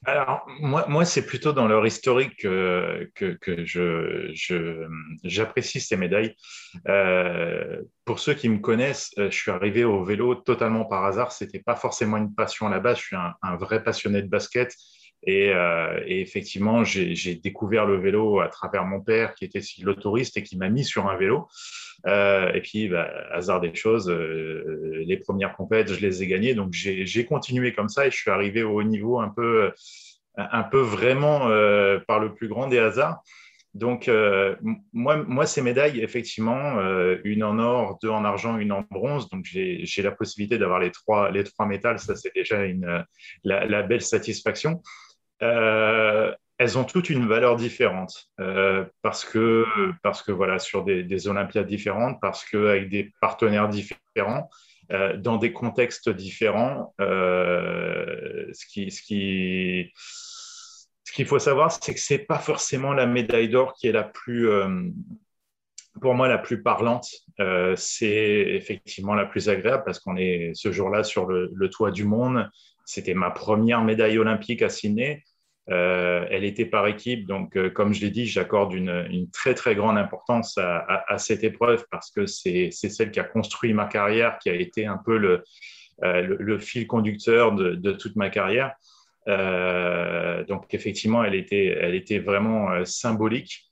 Alors, 0.07 0.47
moi, 0.61 0.87
moi 0.89 1.05
c'est 1.05 1.27
plutôt 1.27 1.53
dans 1.53 1.69
leur 1.69 1.87
historique 1.87 2.37
que, 2.39 3.11
que, 3.15 3.65
je, 3.67 4.89
j'apprécie 5.25 5.81
ces 5.81 5.97
médailles. 5.97 6.35
Euh, 6.89 7.83
pour 8.07 8.19
ceux 8.19 8.33
qui 8.33 8.49
me 8.49 8.59
connaissent, 8.61 9.11
euh, 9.19 9.31
je 9.31 9.37
suis 9.37 9.51
arrivé 9.51 9.85
au 9.85 10.03
vélo 10.03 10.35
totalement 10.35 10.87
par 10.87 11.05
hasard. 11.05 11.33
Ce 11.33 11.45
n'était 11.45 11.59
pas 11.61 11.77
forcément 11.77 12.17
une 12.17 12.35
passion 12.35 12.67
à 12.67 12.71
la 12.71 12.81
base. 12.81 12.97
Je 12.99 13.03
suis 13.03 13.17
un 13.17 13.57
vrai 13.57 13.83
passionné 13.83 14.23
de 14.23 14.29
basket. 14.29 14.75
Et, 15.23 15.51
euh, 15.53 16.01
et 16.07 16.21
effectivement, 16.21 16.85
j'ai 16.85 17.35
découvert 17.35 17.87
le 17.87 17.99
vélo 17.99 18.41
à 18.41 18.49
travers 18.49 18.85
mon 18.85 19.01
père, 19.01 19.35
qui 19.35 19.45
était 19.45 19.61
cyclotouriste 19.61 20.37
et 20.37 20.43
qui 20.43 20.57
m'a 20.57 20.69
mis 20.69 20.85
sur 20.85 21.09
un 21.09 21.17
vélo. 21.17 21.49
Euh, 22.07 22.51
et 22.55 22.63
puis, 22.63 22.89
bah, 22.89 23.11
hasard 23.31 23.61
des 23.61 23.75
choses, 23.75 24.09
euh, 24.09 25.03
les 25.07 25.19
premières 25.19 25.55
compètes, 25.55 25.93
je 25.93 26.01
les 26.01 26.23
ai 26.23 26.27
gagnées. 26.27 26.55
Donc, 26.55 26.73
j'ai 26.73 27.25
continué 27.27 27.75
comme 27.75 27.89
ça 27.89 28.07
et 28.07 28.11
je 28.11 28.17
suis 28.17 28.31
arrivé 28.31 28.63
au 28.63 28.81
haut 28.81 28.83
niveau 28.83 29.21
un 29.21 29.29
peu, 29.29 29.73
un 30.37 30.63
peu 30.63 30.81
vraiment 30.81 31.41
par 32.07 32.21
le 32.21 32.35
plus 32.35 32.49
grand 32.49 32.69
des 32.69 32.79
hasards. 32.79 33.23
Donc, 33.75 34.11
moi, 34.93 35.17
moi, 35.17 35.47
ces 35.47 35.61
médailles, 35.61 36.01
effectivement, 36.01 36.81
une 37.25 37.45
en 37.45 37.59
or, 37.59 37.99
deux 38.03 38.09
en 38.09 38.25
argent, 38.25 38.57
une 38.57 38.73
en 38.73 38.87
bronze. 38.91 39.29
Donc, 39.29 39.45
j'ai 39.45 40.03
la 40.03 40.13
possibilité 40.13 40.57
d'avoir 40.57 40.79
les 40.79 40.91
trois, 40.91 41.31
les 41.31 41.45
trois 41.45 41.67
métals. 41.67 41.99
Ça, 41.99 42.17
c'est 42.17 42.35
déjà 42.35 42.65
la, 43.45 43.83
belle 43.83 44.01
satisfaction. 44.01 44.83
Euh, 45.43 46.35
elles 46.59 46.77
ont 46.77 46.85
toutes 46.85 47.09
une 47.09 47.27
valeur 47.27 47.57
différente 47.57 48.29
euh, 48.39 48.85
parce 49.01 49.25
que 49.25 49.65
parce 50.03 50.23
que 50.23 50.31
voilà 50.31 50.59
sur 50.59 50.85
des, 50.85 51.03
des 51.03 51.29
Olympiades 51.29 51.67
différentes, 51.67 52.21
parce 52.21 52.45
que 52.45 52.69
avec 52.69 52.91
des 52.91 53.13
partenaires 53.21 53.69
différents, 53.69 54.51
euh, 54.93 55.17
dans 55.17 55.39
des 55.39 55.53
contextes 55.53 56.11
différents, 56.11 56.95
ce 56.99 58.67
qui 58.67 58.91
ce 58.91 59.03
qui 59.03 59.93
ce 59.95 61.13
qu'il 61.13 61.27
faut 61.27 61.39
savoir, 61.39 61.73
c'est 61.73 61.95
que 61.95 62.01
c'est 62.01 62.19
pas 62.19 62.39
forcément 62.39 62.93
la 62.93 63.07
médaille 63.07 63.49
d'or 63.49 63.73
qui 63.73 63.89
est 63.89 63.93
la 63.93 64.05
plus 64.05 64.51
pour 66.03 66.15
moi 66.15 66.29
la 66.29 66.39
plus 66.39 66.63
parlante. 66.63 67.09
C'est 67.77 68.45
effectivement 68.51 69.15
la 69.15 69.25
plus 69.25 69.49
agréable 69.49 69.83
parce 69.87 69.99
qu'on 69.99 70.19
est 70.19 70.53
ce 70.53 70.71
jour-là 70.73 71.05
sur 71.05 71.25
le, 71.25 71.51
le, 71.55 71.71
toit 71.71 71.91
du 71.91 72.05
monde. 72.05 72.51
C'était 72.85 73.15
ma 73.15 73.31
première 73.31 73.83
médaille 73.83 74.19
olympique 74.19 74.61
à 74.61 74.69
Sydney. 74.69 75.23
Euh, 75.69 76.27
elle 76.31 76.45
était 76.45 76.65
par 76.65 76.87
équipe, 76.89 77.27
donc 77.27 77.57
euh, 77.57 77.71
comme 77.71 77.93
je 77.93 78.01
l'ai 78.01 78.11
dit, 78.11 78.27
j'accorde 78.27 78.73
une, 78.73 79.29
très 79.31 79.55
très 79.55 79.75
grande 79.75 79.99
importance 79.99 80.59
à, 80.59 81.19
cette 81.19 81.45
épreuve 81.45 81.85
parce 81.91 82.11
que 82.11 82.27
c'est 82.27 82.71
celle 82.73 83.11
qui 83.11 83.21
a 83.21 83.25
construit 83.25 83.73
ma 83.73 83.87
carrière, 83.87 84.39
qui 84.39 84.51
a 84.51 84.55
été 84.55 84.87
un 84.87 84.97
peu 84.97 85.17
le, 85.17 85.45
euh, 86.03 86.59
fil 86.59 86.87
conducteur 86.87 87.53
de, 87.53 87.93
toute 87.93 88.17
ma 88.17 88.31
carrière. 88.31 88.75
Donc 89.27 90.73
effectivement, 90.75 91.23
elle 91.23 91.35
était, 91.35 92.19
vraiment 92.19 92.85
symbolique. 92.85 93.71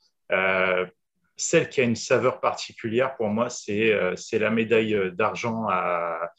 celle 1.37 1.69
qui 1.69 1.81
a 1.81 1.85
une 1.85 1.97
saveur 1.97 2.41
particulière 2.41 3.17
pour 3.17 3.29
moi, 3.29 3.49
c'est 3.49 4.39
la 4.39 4.51
médaille 4.51 4.97
d'argent 5.15 5.67
à, 5.69 6.31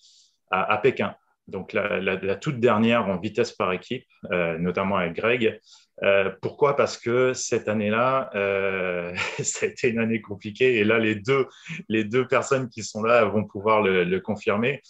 Pékin. 0.82 1.16
Donc 1.50 1.74
la, 1.74 2.36
toute 2.36 2.60
dernière 2.60 3.08
en 3.08 3.18
vitesse 3.18 3.52
par 3.52 3.72
équipe, 3.74 4.06
notamment 4.32 4.98
avec 4.98 5.14
Greg. 5.14 5.60
pourquoi? 6.42 6.76
Parce 6.76 6.98
que 6.98 7.34
cette 7.34 7.68
année-là, 7.68 8.30
ça 9.40 9.66
a 9.66 9.70
été 9.70 9.90
une 9.90 10.00
année 10.00 10.22
compliquée 10.22 10.78
et 10.78 10.84
là, 10.84 11.00
les 11.00 11.16
deux, 11.16 11.48
les 11.88 12.04
deux 12.04 12.28
personnes 12.28 12.70
qui 12.70 12.84
sont 12.84 13.04
là 13.04 13.26
vont 13.26 13.44
pouvoir 13.44 13.82
le, 13.82 14.20
confirmer. 14.20 14.82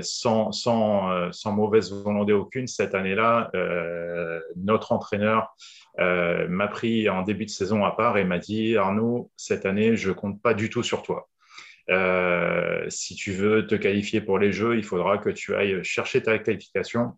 sans, 0.00 0.52
sans, 0.52 1.32
sans, 1.32 1.52
mauvaise 1.52 1.92
volonté 1.92 2.32
aucune, 2.32 2.66
cette 2.66 2.94
année-là, 2.94 3.50
notre 4.56 4.92
entraîneur 4.92 5.54
m'a 5.98 6.68
pris 6.68 7.08
en 7.08 7.22
début 7.22 7.44
de 7.44 7.50
saison 7.50 7.84
à 7.84 7.90
part 7.90 8.18
et 8.18 8.24
m'a 8.24 8.38
dit 8.38 8.76
Arnaud, 8.76 9.30
cette 9.36 9.66
année, 9.66 9.96
je 9.96 10.12
compte 10.12 10.40
pas 10.40 10.54
du 10.54 10.70
tout 10.70 10.82
sur 10.82 11.02
toi. 11.02 11.28
Euh, 11.90 12.86
si 12.88 13.14
tu 13.14 13.32
veux 13.32 13.66
te 13.66 13.74
qualifier 13.74 14.20
pour 14.20 14.38
les 14.38 14.52
Jeux, 14.52 14.76
il 14.76 14.84
faudra 14.84 15.18
que 15.18 15.30
tu 15.30 15.54
ailles 15.54 15.82
chercher 15.82 16.22
ta 16.22 16.38
qualification. 16.38 17.12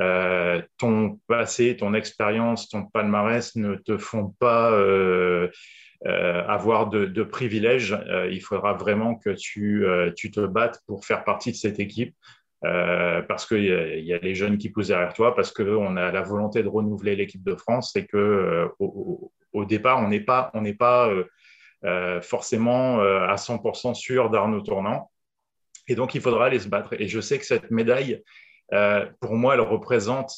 Euh, 0.00 0.60
ton 0.78 1.18
passé, 1.26 1.76
ton 1.76 1.94
expérience, 1.94 2.68
ton 2.68 2.84
palmarès 2.84 3.56
ne 3.56 3.74
te 3.74 3.96
font 3.96 4.34
pas 4.38 4.70
euh, 4.70 5.48
avoir 6.04 6.88
de, 6.88 7.22
privilèges. 7.22 7.96
il 8.30 8.40
faudra 8.40 8.74
vraiment 8.74 9.14
que 9.14 9.30
tu, 9.30 9.84
tu, 10.16 10.30
te 10.30 10.40
battes 10.40 10.80
pour 10.86 11.04
faire 11.04 11.24
partie 11.24 11.52
de 11.52 11.56
cette 11.56 11.80
équipe. 11.80 12.14
parce 12.60 13.46
qu'il 13.46 13.64
y, 13.64 14.12
a 14.12 14.18
les 14.18 14.34
jeunes 14.34 14.58
qui 14.58 14.68
poussent 14.70 14.88
derrière 14.88 15.14
toi, 15.14 15.34
parce 15.34 15.52
qu'on 15.52 15.96
a 15.96 16.12
la 16.12 16.22
volonté 16.22 16.62
de 16.62 16.68
renouveler 16.68 17.16
l'équipe 17.16 17.42
de 17.42 17.54
France 17.54 17.94
et 17.96 18.06
que 18.06 18.68
au, 18.78 19.32
au, 19.52 19.64
départ, 19.64 20.00
on 20.00 20.08
n'est 20.08 20.20
pas, 20.20 20.50
on 20.54 20.62
n'est 20.62 20.74
pas 20.74 21.08
forcément 22.20 23.00
euh, 23.00 23.26
à 23.26 23.36
100% 23.36 23.94
sûr 23.94 24.30
d'Arnaud 24.30 24.60
Tournant. 24.60 25.10
Et 25.88 25.94
donc, 25.94 26.14
il 26.14 26.20
faudra 26.20 26.46
aller 26.46 26.60
se 26.60 26.68
battre. 26.68 26.94
Et 26.98 27.08
je 27.08 27.20
sais 27.20 27.38
que 27.38 27.44
cette 27.44 27.70
médaille, 27.70 28.22
euh, 28.72 29.04
pour 29.20 29.34
moi, 29.34 29.54
elle 29.54 29.60
représente 29.60 30.32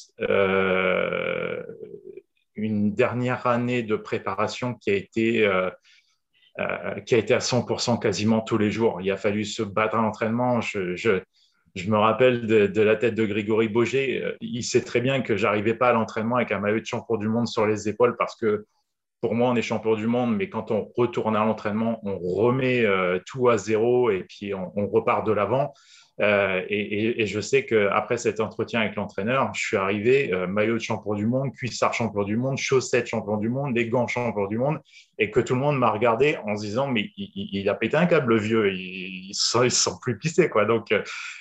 une 2.55 2.93
dernière 2.95 3.45
année 3.45 3.83
de 3.83 3.95
préparation 3.95 4.73
qui 4.73 4.89
a 4.89 4.93
été, 4.93 5.47
qui 7.05 7.15
a 7.15 7.17
été 7.17 7.33
à 7.33 7.39
100% 7.39 7.99
quasiment 7.99 8.41
tous 8.41 8.57
les 8.57 8.71
jours. 8.71 9.01
Il 9.01 9.11
a 9.11 9.17
fallu 9.17 9.45
se 9.45 9.61
battre 9.61 9.95
à 9.95 10.01
l'entraînement. 10.01 10.61
Je, 10.61 10.95
je, 10.95 11.21
je, 11.75 11.89
me 11.91 11.97
rappelle 11.97 12.47
de, 12.47 12.65
de, 12.65 12.81
la 12.81 12.95
tête 12.95 13.13
de 13.13 13.25
Grégory 13.25 13.67
Boger. 13.67 14.35
Il 14.41 14.63
sait 14.63 14.81
très 14.81 15.01
bien 15.01 15.21
que 15.21 15.35
j'arrivais 15.35 15.75
pas 15.75 15.89
à 15.89 15.93
l'entraînement 15.93 16.37
avec 16.37 16.51
un 16.51 16.59
maillot 16.59 16.79
de 16.79 16.85
champion 16.85 17.17
du 17.17 17.27
monde 17.27 17.47
sur 17.47 17.67
les 17.67 17.87
épaules 17.87 18.15
parce 18.17 18.35
que 18.35 18.65
pour 19.25 19.33
moi, 19.33 19.49
on 19.49 19.55
est 19.55 19.63
champion 19.63 19.95
du 19.95 20.05
monde, 20.05 20.37
mais 20.37 20.49
quand 20.49 20.69
on 20.69 20.87
retourne 20.95 21.35
à 21.35 21.43
l'entraînement, 21.43 21.99
on 22.03 22.15
remet 22.19 22.85
euh, 22.85 23.17
tout 23.25 23.49
à 23.49 23.57
zéro 23.57 24.11
et 24.11 24.23
puis 24.23 24.53
on, 24.53 24.87
repart 24.87 25.25
de 25.25 25.31
l'avant. 25.31 25.73
Euh, 26.21 26.61
et, 26.69 27.25
je 27.25 27.39
sais 27.39 27.65
qu'après 27.65 28.17
cet 28.17 28.39
entretien 28.39 28.81
avec 28.81 28.93
l'entraîneur, 28.93 29.51
je 29.55 29.65
suis 29.65 29.77
arrivé 29.77 30.31
euh, 30.31 30.45
maillot 30.45 30.75
de 30.75 30.79
champion 30.79 31.15
du 31.15 31.25
monde, 31.25 31.51
cuissard 31.53 31.95
champion 31.95 32.21
du 32.21 32.37
monde, 32.37 32.59
chaussettes 32.59 33.07
champion 33.07 33.37
du 33.37 33.49
monde, 33.49 33.73
des 33.73 33.89
gants 33.89 34.07
champion 34.07 34.45
du 34.45 34.59
monde, 34.59 34.77
et 35.17 35.31
que 35.31 35.39
tout 35.39 35.55
le 35.55 35.59
monde 35.59 35.79
m'a 35.79 35.89
regardé 35.89 36.37
en 36.45 36.55
se 36.55 36.61
disant 36.61 36.85
mais 36.85 37.09
il, 37.17 37.67
a 37.67 37.73
pété 37.73 37.97
un 37.97 38.05
câble 38.05 38.35
le 38.35 38.39
vieux, 38.39 38.71
il, 38.71 39.29
ne 39.29 39.33
se 39.33 39.69
sent 39.69 39.95
plus 40.03 40.19
pissé 40.19 40.49
quoi. 40.49 40.65
Donc 40.65 40.93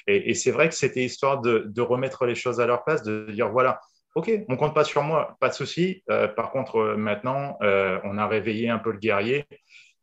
et, 0.06 0.32
c'est 0.32 0.52
vrai 0.52 0.70
que 0.70 0.74
c'était 0.74 1.04
histoire 1.04 1.42
de, 1.42 1.80
remettre 1.82 2.24
les 2.24 2.34
choses 2.34 2.60
à 2.60 2.66
leur 2.66 2.82
place, 2.82 3.02
de 3.02 3.26
dire 3.30 3.50
voilà 3.50 3.78
Ok, 4.14 4.30
on 4.48 4.56
compte 4.56 4.74
pas 4.74 4.84
sur 4.84 5.02
moi, 5.02 5.36
pas 5.40 5.48
de 5.48 5.54
souci. 5.54 6.04
Euh, 6.08 6.28
par 6.28 6.52
contre, 6.52 6.76
euh, 6.76 6.96
maintenant, 6.96 7.58
euh, 7.62 7.98
on 8.04 8.16
a 8.16 8.28
réveillé 8.28 8.68
un 8.68 8.78
peu 8.78 8.92
le 8.92 8.98
guerrier. 8.98 9.44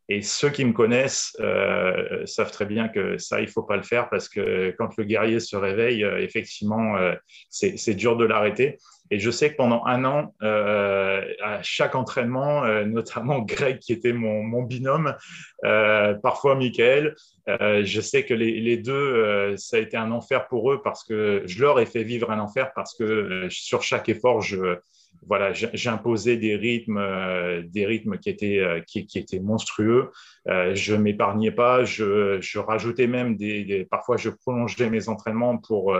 Et 0.10 0.21
ceux 0.21 0.50
qui 0.50 0.65
me 0.65 0.74
connaissent 0.74 1.38
savent 2.26 2.52
très 2.52 2.65
bien 2.65 2.89
que 2.89 3.17
ça, 3.17 3.39
il 3.39 3.47
faut 3.47 3.63
pas 3.63 3.78
le 3.78 3.84
faire 3.84 4.10
parce 4.10 4.28
que 4.28 4.76
quand 4.78 4.97
le 4.97 5.06
guerrier 5.06 5.39
se 5.39 5.56
réveille, 5.56 6.04
effectivement, 6.04 6.97
c'est 7.50 7.93
dur 7.93 8.17
de 8.17 8.26
l'arrêter. 8.26 8.78
Et 9.12 9.19
je 9.19 9.30
sais 9.30 9.52
que 9.52 9.58
pendant 9.58 9.86
un 9.86 10.06
an, 10.06 10.34
à 10.41 11.62
chaque 11.62 11.95
entraînement, 11.95 12.65
notamment 12.86 13.39
Greg 13.39 13.80
qui 13.80 13.93
était 13.93 14.13
mon, 14.13 14.41
mon 14.43 14.63
binôme, 14.63 15.15
parfois 15.62 16.56
Michael, 16.56 17.15
euh, 17.50 17.84
je 17.84 18.02
sais 18.02 18.24
que 18.24 18.34
les, 18.34 18.78
deux, 18.78 18.93
euh, 18.93 19.58
ça 19.58 19.78
a 19.78 19.80
été 19.80 19.97
un 19.97 20.12
enfer 20.12 20.47
pour 20.47 20.71
eux 20.71 20.82
parce 20.84 21.04
que 21.04 21.43
je 21.45 21.62
leur 21.62 21.80
ai 21.80 21.86
fait 21.86 22.04
vivre 22.04 22.32
un 22.32 22.39
enfer 22.39 22.71
parce 22.76 22.95
que 22.95 23.04
euh, 23.04 23.47
sur 23.50 23.82
chaque 23.82 24.10
effort, 24.10 24.41
je, 24.41 24.78
voilà, 25.28 25.52
j'imposais 25.54 26.38
des 26.38 26.56
rythmes, 26.56 27.02
des 27.67 27.86
rythmes 27.86 28.17
qui 28.17 28.30
étaient, 28.30 28.84
qui, 28.88 29.08
étaient 29.15 29.39
monstrueux. 29.39 30.10
je 30.47 30.95
m'épargnais 30.95 31.52
pas, 31.52 31.84
je, 31.84 32.39
je, 32.41 32.58
rajoutais 32.58 33.06
même 33.06 33.36
des, 33.36 33.86
parfois 33.91 34.17
je 34.17 34.30
prolongeais 34.30 34.89
mes 34.89 35.10
entraînements 35.10 35.58
pour, 35.58 35.95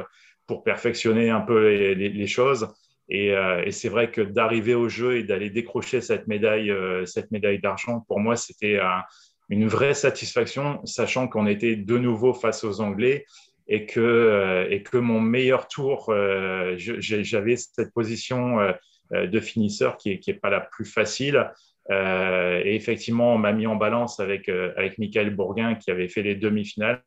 pour 0.48 0.64
perfectionner 0.64 1.30
un 1.30 1.42
peu 1.42 1.94
les, 1.94 2.28
choses. 2.28 2.68
Et, 3.14 3.34
et 3.66 3.72
c'est 3.72 3.90
vrai 3.90 4.10
que 4.10 4.22
d'arriver 4.22 4.74
au 4.74 4.88
jeu 4.88 5.18
et 5.18 5.24
d'aller 5.24 5.50
décrocher 5.50 6.00
cette 6.00 6.28
médaille, 6.28 6.74
cette 7.06 7.30
médaille 7.30 7.60
d'argent, 7.60 8.06
pour 8.08 8.22
moi, 8.22 8.38
c'était 8.38 8.80
un, 8.80 9.04
une 9.52 9.68
vraie 9.68 9.94
satisfaction, 9.94 10.80
sachant 10.86 11.28
qu'on 11.28 11.46
était 11.46 11.76
de 11.76 11.98
nouveau 11.98 12.34
face 12.34 12.64
aux 12.64 12.80
Anglais 12.80 13.26
et 13.68 13.86
que, 13.86 14.00
euh, 14.00 15.02
mon 15.02 15.20
meilleur 15.20 15.68
tour, 15.68 16.10
euh, 16.10 16.76
j'avais 16.78 17.58
cette 17.58 17.94
position 17.94 18.60
euh, 18.62 19.28
de 19.28 19.40
finisseur 19.42 19.98
qui 19.98 20.20
n'est 20.26 20.34
pas 20.34 20.50
la 20.50 20.62
plus 20.62 20.86
facile. 20.86 21.52
et 21.90 22.76
effectivement, 22.76 23.36
on 23.36 23.38
m'a 23.38 23.52
mis 23.52 23.68
en 23.68 23.76
balance 23.76 24.22
avec, 24.22 24.48
avec 24.48 24.98
Michael 24.98 25.36
Bourguin 25.36 25.76
qui 25.76 25.92
avait 25.92 26.08
fait 26.08 26.22
les 26.22 26.36
demi-finales. 26.36 27.04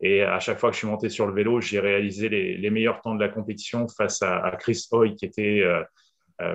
Et 0.00 0.22
à 0.22 0.40
chaque 0.40 0.58
fois 0.58 0.70
que 0.70 0.74
je 0.74 0.80
suis 0.80 0.88
monté 0.88 1.08
sur 1.08 1.26
le 1.26 1.32
vélo, 1.32 1.60
j'ai 1.60 1.80
réalisé 1.80 2.28
les, 2.28 2.70
meilleurs 2.70 3.00
temps 3.00 3.14
de 3.14 3.20
la 3.20 3.28
compétition 3.28 3.88
face 3.88 4.22
à, 4.22 4.50
Chris 4.58 4.86
Hoy, 4.90 5.14
qui 5.14 5.24
était, 5.24 5.64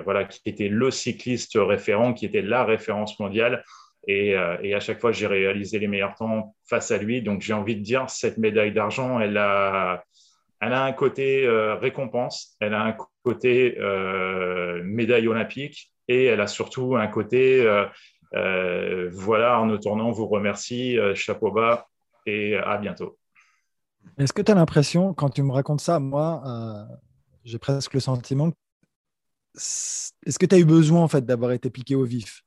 voilà, 0.04 0.24
qui 0.24 0.40
était 0.46 0.68
le 0.68 0.90
cycliste 0.90 1.54
référent, 1.56 2.14
qui 2.14 2.26
était 2.26 2.42
la 2.42 2.64
référence 2.64 3.18
mondiale. 3.18 3.64
Euh, 4.08 4.56
et, 4.62 4.74
à 4.74 4.80
chaque 4.80 5.00
fois, 5.00 5.12
j'ai 5.12 5.26
réalisé 5.26 5.78
les 5.78 5.88
meilleurs 5.88 6.14
temps 6.14 6.54
face 6.68 6.90
à 6.90 6.98
lui. 6.98 7.22
Donc, 7.22 7.42
j'ai 7.42 7.52
envie 7.52 7.76
de 7.76 7.82
dire, 7.82 8.08
cette 8.10 8.38
médaille 8.38 8.72
d'argent, 8.72 9.20
elle 9.20 9.36
a, 9.36 10.04
elle 10.60 10.72
a 10.72 10.84
un 10.84 10.92
côté 10.92 11.46
euh, 11.46 11.76
récompense, 11.76 12.56
elle 12.60 12.74
a 12.74 12.82
un 12.82 12.96
côté 13.24 13.76
euh, 13.78 14.82
médaille 14.84 15.28
olympique 15.28 15.92
et 16.08 16.24
elle 16.26 16.40
a 16.40 16.46
surtout 16.46 16.96
un 16.96 17.06
côté, 17.06 17.64
voilà, 18.32 19.60
en 19.60 19.78
Tournant 19.78 20.10
vous 20.10 20.26
remercie, 20.26 20.98
chapeau 21.14 21.52
bas 21.52 21.86
et 22.26 22.56
à 22.56 22.76
bientôt. 22.78 23.18
Est-ce 24.18 24.32
que 24.32 24.42
tu 24.42 24.52
as 24.52 24.54
l'impression, 24.54 25.14
quand 25.14 25.30
tu 25.30 25.42
me 25.42 25.52
racontes 25.52 25.80
ça, 25.80 25.98
moi, 25.98 26.88
j'ai 27.44 27.58
presque 27.58 27.94
le 27.94 28.00
sentiment, 28.00 28.52
est-ce 29.54 30.38
que 30.38 30.46
tu 30.46 30.54
as 30.54 30.58
eu 30.58 30.64
besoin 30.64 31.02
en 31.02 31.08
fait 31.08 31.24
d'avoir 31.24 31.52
été 31.52 31.70
piqué 31.70 31.94
au 31.94 32.04
vif? 32.04 32.42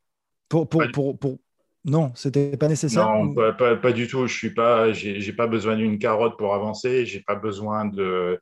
Pour, 0.48 0.68
pour, 0.70 0.84
pour, 0.92 1.18
pour, 1.18 1.38
non, 1.86 2.12
c'était 2.16 2.58
pas 2.58 2.68
nécessaire. 2.68 3.08
Non, 3.08 3.34
pas, 3.34 3.92
du 3.92 4.08
tout. 4.08 4.26
Je 4.26 4.34
suis 4.34 4.50
pas, 4.50 4.92
j'ai 4.92 5.34
pas 5.34 5.46
besoin 5.46 5.78
d'une 5.78 6.00
carotte 6.00 6.36
pour 6.38 6.56
avancer. 6.56 7.06
J'ai 7.06 7.20
pas 7.20 7.36
besoin 7.36 7.86
de. 7.86 8.40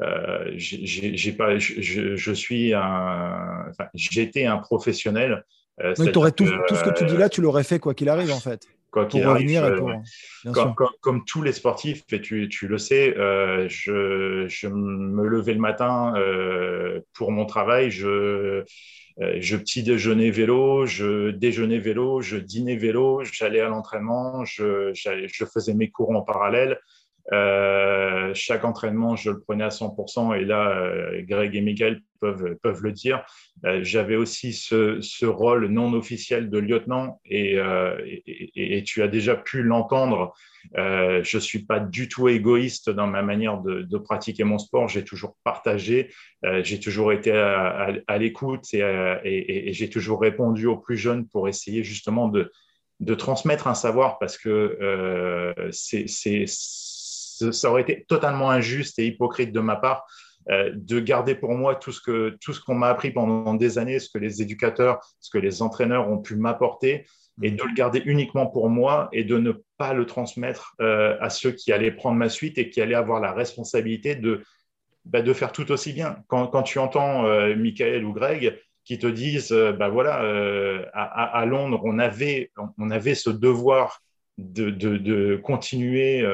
Euh, 0.00 0.52
j'ai 0.56 1.32
pas. 1.32 1.56
Je, 1.58 2.32
suis 2.32 2.74
un. 2.74 3.66
Enfin, 3.70 3.88
J'étais 3.94 4.44
un 4.46 4.58
professionnel. 4.58 5.44
Euh, 5.80 5.94
Donc, 5.94 6.16
aurais 6.16 6.32
tout, 6.32 6.46
tout, 6.68 6.74
ce 6.74 6.82
que 6.82 6.90
tu 6.90 7.06
dis 7.06 7.16
là, 7.16 7.28
tu 7.28 7.40
l'aurais 7.40 7.64
fait 7.64 7.78
quoi 7.78 7.94
qu'il 7.94 8.08
arrive 8.08 8.32
en 8.32 8.40
fait. 8.40 8.66
Quoi 8.90 9.06
qu'il 9.06 9.22
arrive. 9.22 9.62
Euh, 9.62 10.52
comme, 10.52 10.74
comme, 11.00 11.24
tous 11.24 11.42
les 11.42 11.52
sportifs, 11.52 12.02
et 12.12 12.20
tu, 12.20 12.48
tu 12.48 12.66
le 12.66 12.76
sais, 12.76 13.16
euh, 13.16 13.68
je, 13.68 14.46
je, 14.48 14.66
me 14.66 15.26
levais 15.26 15.54
le 15.54 15.60
matin 15.60 16.14
pour 17.12 17.30
mon 17.30 17.46
travail. 17.46 17.90
Je 17.90 18.64
euh, 19.20 19.36
je 19.40 19.56
petit 19.56 19.82
déjeunais 19.82 20.30
vélo, 20.30 20.86
je 20.86 21.30
déjeunais 21.30 21.78
vélo, 21.78 22.22
je 22.22 22.36
dînais 22.36 22.76
vélo, 22.76 23.22
j'allais 23.24 23.60
à 23.60 23.68
l'entraînement, 23.68 24.44
je, 24.44 24.92
je, 24.94 25.44
faisais 25.44 25.74
mes 25.74 25.90
cours 25.90 26.10
en 26.10 26.22
parallèle. 26.22 26.80
Euh, 27.32 28.32
chaque 28.34 28.64
entraînement, 28.64 29.16
je 29.16 29.30
le 29.30 29.40
prenais 29.40 29.64
à 29.64 29.68
100%. 29.68 30.34
Et 30.34 30.44
là, 30.44 30.70
euh, 30.70 31.22
Greg 31.22 31.54
et 31.54 31.60
Miguel 31.60 32.02
peuvent, 32.20 32.82
le 32.82 32.92
dire. 32.92 33.24
Euh, 33.64 33.80
j'avais 33.82 34.16
aussi 34.16 34.52
ce, 34.52 35.24
rôle 35.24 35.66
non 35.66 35.92
officiel 35.94 36.50
de 36.50 36.58
lieutenant 36.58 37.20
et, 37.24 37.56
tu 38.84 39.02
as 39.02 39.08
déjà 39.08 39.36
pu 39.36 39.62
l'entendre. 39.62 40.34
je 40.74 41.36
ne 41.36 41.40
suis 41.40 41.64
pas 41.64 41.80
du 41.80 42.08
tout 42.08 42.28
égoïste 42.28 42.90
dans 42.90 43.06
ma 43.06 43.22
manière 43.22 43.58
de, 43.60 43.98
pratiquer 43.98 44.44
mon 44.44 44.58
sport. 44.58 44.88
J'ai 44.88 45.04
toujours 45.04 45.36
partagé, 45.44 46.12
j'ai 46.62 46.78
toujours 46.78 47.12
été 47.12 47.32
à, 47.32 48.18
l'écoute 48.18 48.66
et, 48.74 49.72
j'ai 49.72 49.88
toujours 49.88 50.20
répondu 50.20 50.66
aux 50.66 50.78
plus 50.78 50.98
jeunes 50.98 51.26
pour 51.26 51.48
essayer 51.48 51.82
justement 51.82 52.28
de 52.28 53.14
transmettre 53.14 53.66
un 53.66 53.74
savoir 53.74 54.18
parce 54.18 54.36
que 54.36 55.54
c'est 55.70 56.06
ça 57.52 57.70
aurait 57.70 57.82
été 57.82 58.04
totalement 58.08 58.50
injuste 58.50 58.98
et 58.98 59.06
hypocrite 59.06 59.52
de 59.52 59.60
ma 59.60 59.76
part 59.76 60.04
euh, 60.50 60.70
de 60.74 61.00
garder 61.00 61.34
pour 61.34 61.52
moi 61.52 61.74
tout 61.74 61.92
ce 61.92 62.00
que 62.00 62.36
tout 62.40 62.52
ce 62.52 62.60
qu'on 62.60 62.74
m'a 62.74 62.88
appris 62.88 63.10
pendant 63.10 63.54
des 63.54 63.78
années, 63.78 63.98
ce 63.98 64.08
que 64.08 64.18
les 64.18 64.40
éducateurs, 64.40 64.98
ce 65.20 65.30
que 65.30 65.38
les 65.38 65.60
entraîneurs 65.60 66.10
ont 66.10 66.18
pu 66.18 66.34
m'apporter, 66.34 67.04
et 67.42 67.50
de 67.50 67.62
le 67.62 67.74
garder 67.74 68.02
uniquement 68.04 68.46
pour 68.46 68.68
moi 68.68 69.08
et 69.12 69.24
de 69.24 69.38
ne 69.38 69.52
pas 69.78 69.92
le 69.92 70.06
transmettre 70.06 70.74
euh, 70.80 71.16
à 71.20 71.30
ceux 71.30 71.52
qui 71.52 71.72
allaient 71.72 71.92
prendre 71.92 72.16
ma 72.16 72.28
suite 72.28 72.58
et 72.58 72.70
qui 72.70 72.80
allaient 72.80 72.94
avoir 72.94 73.20
la 73.20 73.32
responsabilité 73.32 74.14
de 74.14 74.42
bah, 75.06 75.22
de 75.22 75.32
faire 75.32 75.52
tout 75.52 75.70
aussi 75.72 75.92
bien. 75.92 76.18
Quand, 76.28 76.62
tu 76.62 76.78
entends 76.78 77.24
euh, 77.26 77.56
Michael 77.56 78.04
ou 78.04 78.12
Greg 78.12 78.58
qui 78.84 78.98
te 78.98 79.06
disent, 79.06 79.52
bah, 79.78 79.88
voilà, 79.88 80.22
euh, 80.22 80.84
à, 80.92 81.44
Londres, 81.46 81.80
on 81.84 81.98
avait, 81.98 82.50
on 82.78 82.90
avait 82.90 83.14
ce 83.14 83.30
devoir 83.30 84.02
de, 84.40 85.36
continuer 85.36 86.24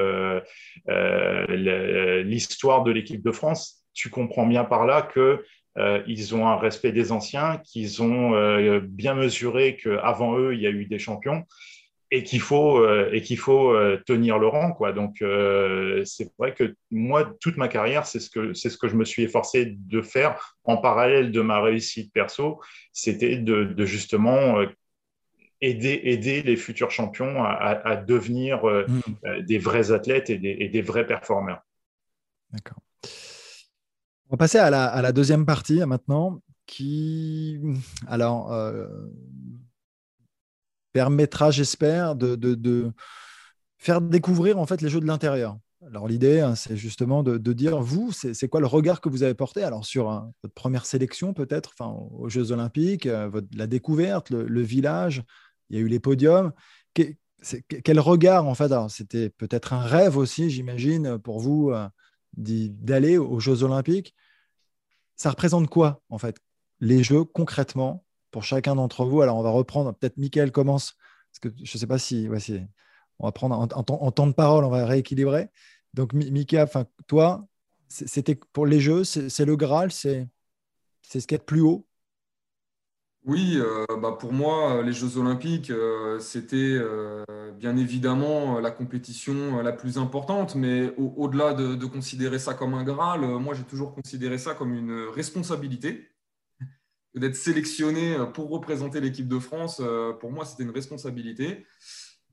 l'histoire 2.23 2.83
de 2.83 2.91
l'équipe 2.91 3.23
de 3.23 3.31
France, 3.31 3.83
tu 3.93 4.09
comprends 4.09 4.45
bien 4.45 4.63
par 4.63 4.85
là 4.85 5.01
que 5.01 5.43
ils 6.07 6.35
ont 6.35 6.47
un 6.47 6.57
respect 6.57 6.91
des 6.91 7.11
anciens, 7.11 7.61
qu'ils 7.63 8.01
ont 8.01 8.79
bien 8.81 9.13
mesuré 9.13 9.77
qu'avant 9.81 10.37
eux, 10.37 10.53
il 10.55 10.61
y 10.61 10.67
a 10.67 10.71
eu 10.71 10.85
des 10.85 10.99
champions 10.99 11.45
et 12.09 12.23
qu'il 12.23 12.39
faut 12.39 12.79
euh, 12.79 13.09
et 13.11 13.21
qu'il 13.21 13.37
faut 13.37 13.71
euh, 13.71 14.01
tenir 14.05 14.39
le 14.39 14.47
rang 14.47 14.77
donc 14.95 15.21
euh, 15.21 16.03
c'est 16.05 16.31
vrai 16.37 16.53
que 16.53 16.75
moi 16.89 17.33
toute 17.41 17.57
ma 17.57 17.67
carrière 17.67 18.05
c'est 18.05 18.19
ce 18.19 18.29
que 18.29 18.53
c'est 18.53 18.69
ce 18.69 18.77
que 18.77 18.87
je 18.87 18.95
me 18.95 19.03
suis 19.03 19.23
efforcé 19.23 19.75
de 19.77 20.01
faire 20.01 20.57
en 20.63 20.77
parallèle 20.77 21.31
de 21.31 21.41
ma 21.41 21.61
réussite 21.61 22.13
perso. 22.13 22.61
C'était 22.93 23.37
de, 23.37 23.85
justement 23.85 24.57
aider 25.61 26.01
aider 26.03 26.41
les 26.43 26.55
futurs 26.55 26.91
champions 26.91 27.43
à, 27.43 27.95
devenir 27.95 28.63
mmh. 28.65 29.41
des 29.43 29.57
vrais 29.57 29.91
athlètes 29.91 30.29
et 30.29 30.37
des, 30.37 30.81
vrais 30.81 31.07
performeurs 31.07 31.61
d'accord 32.51 32.79
on 34.29 34.35
va 34.35 34.37
passer 34.37 34.57
à 34.57 34.69
la, 34.69 34.85
à 34.85 35.01
la 35.01 35.11
deuxième 35.11 35.45
partie 35.45 35.79
maintenant 35.85 36.41
qui 36.65 37.59
alors 38.07 38.51
permettra, 40.97 41.51
j'espère, 41.51 42.15
de, 42.15 42.91
faire 43.77 44.01
découvrir 44.01 44.57
en 44.57 44.65
fait 44.65 44.81
les 44.81 44.89
jeux 44.89 44.99
de 44.99 45.05
l'intérieur. 45.05 45.59
Alors 45.85 46.07
l'idée, 46.07 46.39
hein, 46.39 46.55
c'est 46.55 46.75
justement 46.75 47.21
de, 47.21 47.53
dire, 47.53 47.79
vous, 47.79 48.11
c'est 48.11 48.49
quoi 48.49 48.61
le 48.61 48.65
regard 48.65 48.99
que 48.99 49.07
vous 49.07 49.21
avez 49.21 49.35
porté 49.35 49.61
alors 49.61 49.85
sur 49.85 50.09
hein, 50.09 50.31
votre 50.41 50.55
première 50.55 50.87
sélection 50.87 51.35
peut-être, 51.35 51.71
enfin 51.77 51.95
aux 52.11 52.29
Jeux 52.29 52.51
Olympiques, 52.51 53.05
euh, 53.05 53.29
la 53.53 53.67
découverte, 53.67 54.31
le, 54.31 54.61
village, 54.61 55.21
il 55.69 55.77
y 55.77 55.79
a 55.79 55.83
eu 55.83 55.87
les 55.87 55.99
podiums. 55.99 56.51
quel 56.93 57.99
regard 57.99 58.47
en 58.47 58.55
fait 58.55 58.71
C'était 58.89 59.29
peut-être 59.29 59.73
un 59.73 59.81
rêve 59.81 60.17
aussi, 60.17 60.49
j'imagine, 60.49 61.17
pour 61.19 61.39
vous 61.39 61.71
euh, 61.71 61.87
d'aller 62.33 63.17
aux 63.17 63.39
Jeux 63.39 63.63
Olympiques. 63.63 64.15
Ça 65.15 65.31
représente 65.31 65.67
quoi 65.69 66.01
en 66.09 66.17
fait 66.17 66.37
les 66.79 67.03
Jeux 67.03 67.23
concrètement 67.23 68.05
pour 68.31 68.43
chacun 68.43 68.75
d'entre 68.75 69.05
vous? 69.05 69.21
Alors, 69.21 69.37
on 69.37 69.43
va 69.43 69.49
reprendre, 69.49 69.93
peut-être 69.93 70.17
Mickaël 70.17 70.51
commence, 70.51 70.95
parce 71.31 71.39
que 71.39 71.63
je 71.63 71.75
ne 71.75 71.79
sais 71.79 71.87
pas 71.87 71.97
si, 71.97 72.27
on 73.19 73.25
va 73.25 73.31
prendre 73.31 73.57
en, 73.57 74.11
temps 74.11 74.27
de 74.27 74.33
parole, 74.33 74.63
on 74.63 74.69
va 74.69 74.85
rééquilibrer. 74.85 75.49
Donc, 75.93 76.13
Mika, 76.13 76.67
toi, 77.07 77.47
c'était 77.87 78.35
pour 78.53 78.65
les 78.65 78.79
Jeux, 78.79 79.03
c'est 79.03 79.45
le 79.45 79.55
Graal, 79.55 79.91
c'est 79.91 80.29
ce 81.01 81.25
qui 81.25 81.35
est 81.35 81.43
plus 81.43 81.61
haut? 81.61 81.86
Oui, 83.27 83.57
euh, 83.57 83.85
bah 84.01 84.15
pour 84.17 84.31
moi, 84.31 84.81
les 84.81 84.93
Jeux 84.93 85.17
olympiques, 85.17 85.69
euh, 85.69 86.17
c'était 86.19 86.55
euh, 86.55 87.25
bien 87.57 87.75
évidemment 87.75 88.61
la 88.61 88.71
compétition 88.71 89.61
la 89.61 89.73
plus 89.73 89.97
importante, 89.97 90.55
mais 90.55 90.93
au-delà 90.97 91.53
de, 91.53 91.85
considérer 91.85 92.39
ça 92.39 92.53
comme 92.53 92.73
un 92.73 92.85
Graal, 92.85 93.21
moi 93.39 93.53
j'ai 93.53 93.63
toujours 93.63 93.93
considéré 93.93 94.37
ça 94.37 94.53
comme 94.53 94.73
une 94.73 95.07
responsabilité 95.13 96.07
d'être 97.15 97.35
sélectionné 97.35 98.15
euh, 98.15 98.25
pour 98.27 98.49
représenter 98.49 99.01
l'équipe 99.01 99.27
de 99.27 99.39
France, 99.39 99.81
euh, 99.83 100.13
pour 100.13 100.31
moi, 100.31 100.45
c'était 100.45 100.63
une 100.63 100.71
responsabilité. 100.71 101.65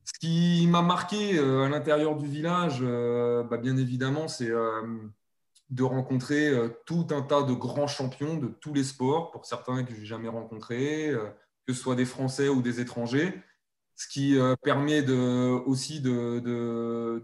Ce 0.05 0.13
qui 0.21 0.67
m'a 0.69 0.83
marqué 0.83 1.39
euh, 1.39 1.65
à 1.65 1.69
l'intérieur 1.69 2.17
du 2.17 2.29
village, 2.29 2.83
bah, 2.83 3.57
bien 3.57 3.77
évidemment, 3.77 4.29
c'est 4.29 4.53
de 5.71 5.83
rencontrer 5.83 6.53
tout 6.87 7.07
un 7.11 7.23
tas 7.23 7.43
de 7.43 7.53
grands 7.53 7.87
champions 7.87 8.37
de 8.37 8.49
tous 8.49 8.75
les 8.75 8.85
sports, 8.85 9.31
pour 9.31 9.47
certains 9.47 9.83
que 9.83 9.95
je 9.95 10.01
n'ai 10.01 10.07
jamais 10.07 10.29
rencontrés, 10.29 11.13
que 11.67 11.73
ce 11.73 11.81
soit 11.81 11.97
des 11.97 12.05
Français 12.05 12.49
ou 12.49 12.63
des 12.63 12.81
étrangers, 12.81 13.33
ce 13.97 14.07
qui 14.07 14.37
permet 14.63 15.03
de, 15.03 15.15
aussi 15.67 16.01
de, 16.01 16.41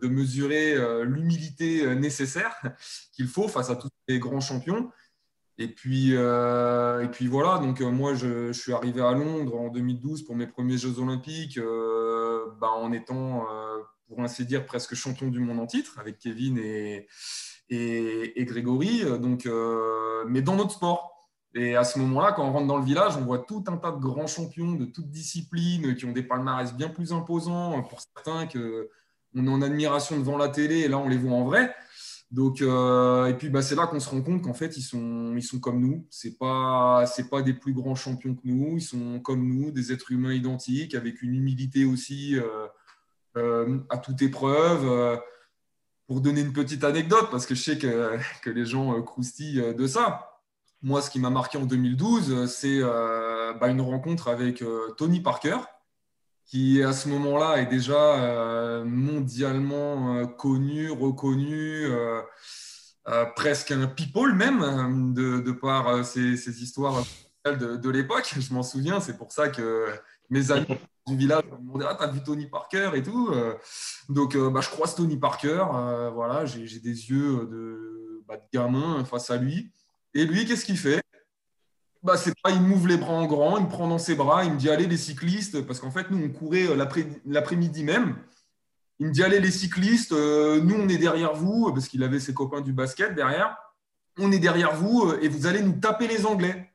de 0.01 0.09
mesurer 0.09 1.05
l'humilité 1.05 1.95
nécessaire 1.95 2.57
qu'il 3.13 3.29
faut 3.29 3.47
face 3.47 3.71
à 3.71 3.77
tous 3.77 3.91
les 4.09 4.19
grands 4.19 4.41
champions. 4.41 4.91
Et 5.61 5.69
puis, 5.69 6.17
euh, 6.17 7.05
et 7.05 7.09
puis 7.09 7.27
voilà, 7.27 7.59
donc 7.59 7.83
euh, 7.83 7.91
moi 7.91 8.15
je, 8.15 8.51
suis 8.51 8.73
arrivé 8.73 9.03
à 9.03 9.13
Londres 9.13 9.61
en 9.61 9.69
2012 9.69 10.23
pour 10.23 10.35
mes 10.35 10.47
premiers 10.47 10.79
Jeux 10.79 10.99
Olympiques 10.99 11.59
euh, 11.59 12.47
bah, 12.59 12.71
en 12.71 12.93
étant, 12.93 13.47
pour 14.09 14.21
ainsi 14.21 14.47
dire, 14.47 14.65
presque 14.65 14.95
champion 14.95 15.29
du 15.29 15.39
monde 15.39 15.61
en 15.61 15.67
titre 15.67 15.99
avec 15.99 16.19
Kevin 16.19 16.57
et, 16.57 17.07
et, 17.71 18.45
Grégory, 18.45 19.05
donc, 19.21 19.49
mais 20.29 20.43
dans 20.43 20.57
notre 20.57 20.73
sport. 20.73 21.11
Et 21.55 21.75
à 21.75 21.85
ce 21.85 21.99
moment-là, 21.99 22.33
quand 22.33 22.45
on 22.47 22.53
rentre 22.53 22.67
dans 22.67 22.79
le 22.79 22.85
village, 22.85 23.17
on 23.17 23.25
voit 23.25 23.41
tout 23.41 23.65
un 23.67 23.77
tas 23.77 23.91
de 23.91 23.99
grands 23.99 24.29
champions 24.29 24.73
de 24.73 24.85
toutes 24.85 25.11
disciplines 25.11 25.97
qui 25.97 26.05
ont 26.05 26.13
des 26.13 26.23
palmarès 26.23 26.73
bien 26.75 26.89
plus 26.89 27.13
imposants 27.13 27.83
pour 27.83 28.01
certains 28.01 28.47
que 28.47 28.89
on 29.35 29.47
est 29.47 29.51
en 29.51 29.63
admiration 29.63 30.19
devant 30.19 30.37
la 30.37 30.49
télé 30.49 30.81
et 30.81 30.89
là 30.89 30.99
on 30.99 31.09
les 31.09 31.17
voit 31.17 31.33
en 31.33 31.45
vrai. 31.45 31.75
Donc, 32.31 32.63
euh, 32.63 33.27
et 33.27 33.35
puis 33.35 33.49
bah, 33.49 33.61
c'est 33.61 33.75
là 33.75 33.89
qu'on 33.89 33.99
se 33.99 34.09
rend 34.09 34.23
compte 34.23 34.43
qu'en 34.43 34.55
fait, 34.55 34.77
ils 34.77 34.83
sont, 34.83 35.35
ils 35.37 35.43
sont 35.43 35.59
comme 35.59 35.81
nous. 35.81 36.07
Ce 36.11 36.29
n'est 36.29 36.35
pas, 36.35 37.05
pas 37.29 37.43
des 37.43 37.55
plus 37.55 37.73
grands 37.73 37.97
champions 37.97 38.35
que 38.35 38.43
nous. 38.45 38.77
Ils 38.77 38.83
sont 38.83 39.19
comme 39.19 39.47
nous, 39.47 39.73
des 39.73 39.93
êtres 39.93 40.13
humains 40.13 40.33
identiques, 40.33 40.95
avec 40.95 41.23
une 41.23 41.35
humilité 41.35 41.85
aussi 41.85 42.39
euh, 42.39 42.69
euh, 43.37 43.79
à 43.89 43.99
toute 43.99 44.23
épreuve. 44.23 45.21
Pour 46.11 46.21
donner 46.21 46.41
une 46.41 46.53
petite 46.53 46.83
anecdote, 46.83 47.29
parce 47.31 47.47
que 47.47 47.55
je 47.55 47.63
sais 47.63 47.79
que, 47.79 48.19
que 48.43 48.51
les 48.51 48.67
gens 48.67 49.01
croustillent 49.01 49.63
de 49.77 49.87
ça. 49.87 50.41
Moi, 50.83 51.03
ce 51.03 51.09
qui 51.09 51.21
m'a 51.21 51.31
marqué 51.31 51.57
en 51.57 51.67
2012, 51.67 52.53
c'est 52.53 52.81
bah, 52.81 53.69
une 53.69 53.81
rencontre 53.81 54.27
avec 54.27 54.65
Tony 54.97 55.21
Parker, 55.21 55.59
qui 56.51 56.83
à 56.83 56.93
ce 56.93 57.09
moment-là 57.11 57.59
est 57.63 57.67
déjà 57.67 57.95
euh, 57.95 58.85
mondialement 58.85 60.17
euh, 60.17 60.27
connu, 60.27 60.91
reconnu, 60.91 61.85
euh, 61.85 62.23
presque 63.37 63.71
un 63.71 63.87
people 63.87 64.35
même, 64.35 65.15
de, 65.15 65.53
par 65.53 66.05
ces, 66.05 66.61
histoires 66.61 67.05
de, 67.47 67.77
de 67.77 67.91
l'époque. 67.91 68.35
Je 68.41 68.53
m'en 68.53 68.65
souviens, 68.65 68.99
c'est 68.99 69.17
pour 69.17 69.31
ça 69.31 69.49
que 69.49 69.87
mes 70.31 70.51
amis 70.51 70.67
du 71.07 71.17
village 71.17 71.45
me 71.45 71.59
demandaient 71.59 71.87
Ah, 71.89 71.97
t'as 71.99 72.07
vu 72.07 72.23
Tony 72.23 72.47
Parker 72.47 72.91
et 72.95 73.03
tout. 73.03 73.35
Donc, 74.09 74.37
bah, 74.37 74.61
je 74.61 74.69
croise 74.69 74.95
Tony 74.95 75.17
Parker. 75.17 75.65
voilà, 76.15 76.47
j'ai 76.47 76.81
des 76.81 77.11
yeux 77.11 77.47
de, 77.47 78.23
bah, 78.27 78.37
de 78.37 78.43
gamin 78.53 79.05
face 79.05 79.31
à 79.31 79.37
lui. 79.37 79.71
Et 80.15 80.25
lui, 80.25 80.47
qu'est-ce 80.47 80.65
qu'il 80.65 80.79
fait? 80.79 81.03
Bah, 82.03 82.17
c'est 82.17 82.35
pas, 82.43 82.51
il 82.51 82.63
m'ouvre 82.63 82.89
les 82.89 82.97
bras 82.97 83.13
en 83.13 83.27
grand, 83.27 83.59
il 83.59 83.65
me 83.65 83.69
prend 83.69 83.87
dans 83.87 83.99
ses 83.99 84.15
bras, 84.15 84.45
il 84.45 84.53
me 84.53 84.57
dit 84.57 84.71
allez 84.71 84.87
les 84.87 84.97
cyclistes, 84.97 85.61
parce 85.67 85.81
qu'en 85.81 85.91
fait 85.91 86.11
nous 86.11 86.25
on 86.25 86.31
courait 86.31 86.67
euh, 86.67 86.87
l'après-midi 87.27 87.85
même. 87.85 88.17
Il 88.99 89.09
me 89.09 89.13
dit 89.13 89.23
allez 89.23 89.39
les 89.39 89.51
cyclistes, 89.51 90.13
euh, 90.13 90.63
nous 90.63 90.77
on 90.77 90.89
est 90.89 90.97
derrière 90.97 91.35
vous, 91.35 91.71
parce 91.75 91.89
qu'il 91.89 92.03
avait 92.03 92.19
ses 92.19 92.33
copains 92.33 92.63
du 92.63 92.73
basket 92.73 93.15
derrière. 93.15 93.55
On 94.19 94.33
est 94.33 94.39
derrière 94.39 94.75
vous 94.75 95.11
euh, 95.11 95.19
et 95.21 95.29
vous 95.29 95.47
allez 95.47 95.61
nous 95.61 95.79
taper 95.79 96.09
les 96.09 96.25
Anglais. 96.25 96.70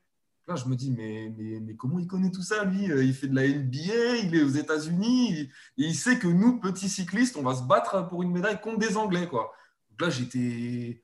Là, 0.48 0.56
je 0.56 0.66
me 0.66 0.76
dis, 0.76 0.92
mais, 0.92 1.34
mais, 1.62 1.76
comment 1.76 1.98
il 1.98 2.06
connaît 2.06 2.30
tout 2.30 2.44
ça, 2.44 2.64
lui? 2.66 2.84
Il 2.86 3.14
fait 3.16 3.28
de 3.28 3.36
la 3.36 3.48
NBA, 3.48 4.18
il 4.24 4.36
est 4.36 4.44
aux 4.44 4.50
États-Unis, 4.50 5.40
et 5.40 5.50
il 5.78 5.96
sait 5.96 6.20
que 6.20 6.28
nous, 6.28 6.60
petits 6.60 6.90
cyclistes, 6.90 7.36
on 7.36 7.42
va 7.42 7.56
se 7.56 7.64
battre 7.64 8.08
pour 8.08 8.22
une 8.22 8.32
médaille 8.32 8.62
contre 8.62 8.78
des 8.78 8.96
Anglais. 8.96 9.28
Quoi. 9.28 9.52
Donc 9.90 10.02
là, 10.02 10.10
j'étais 10.10 11.02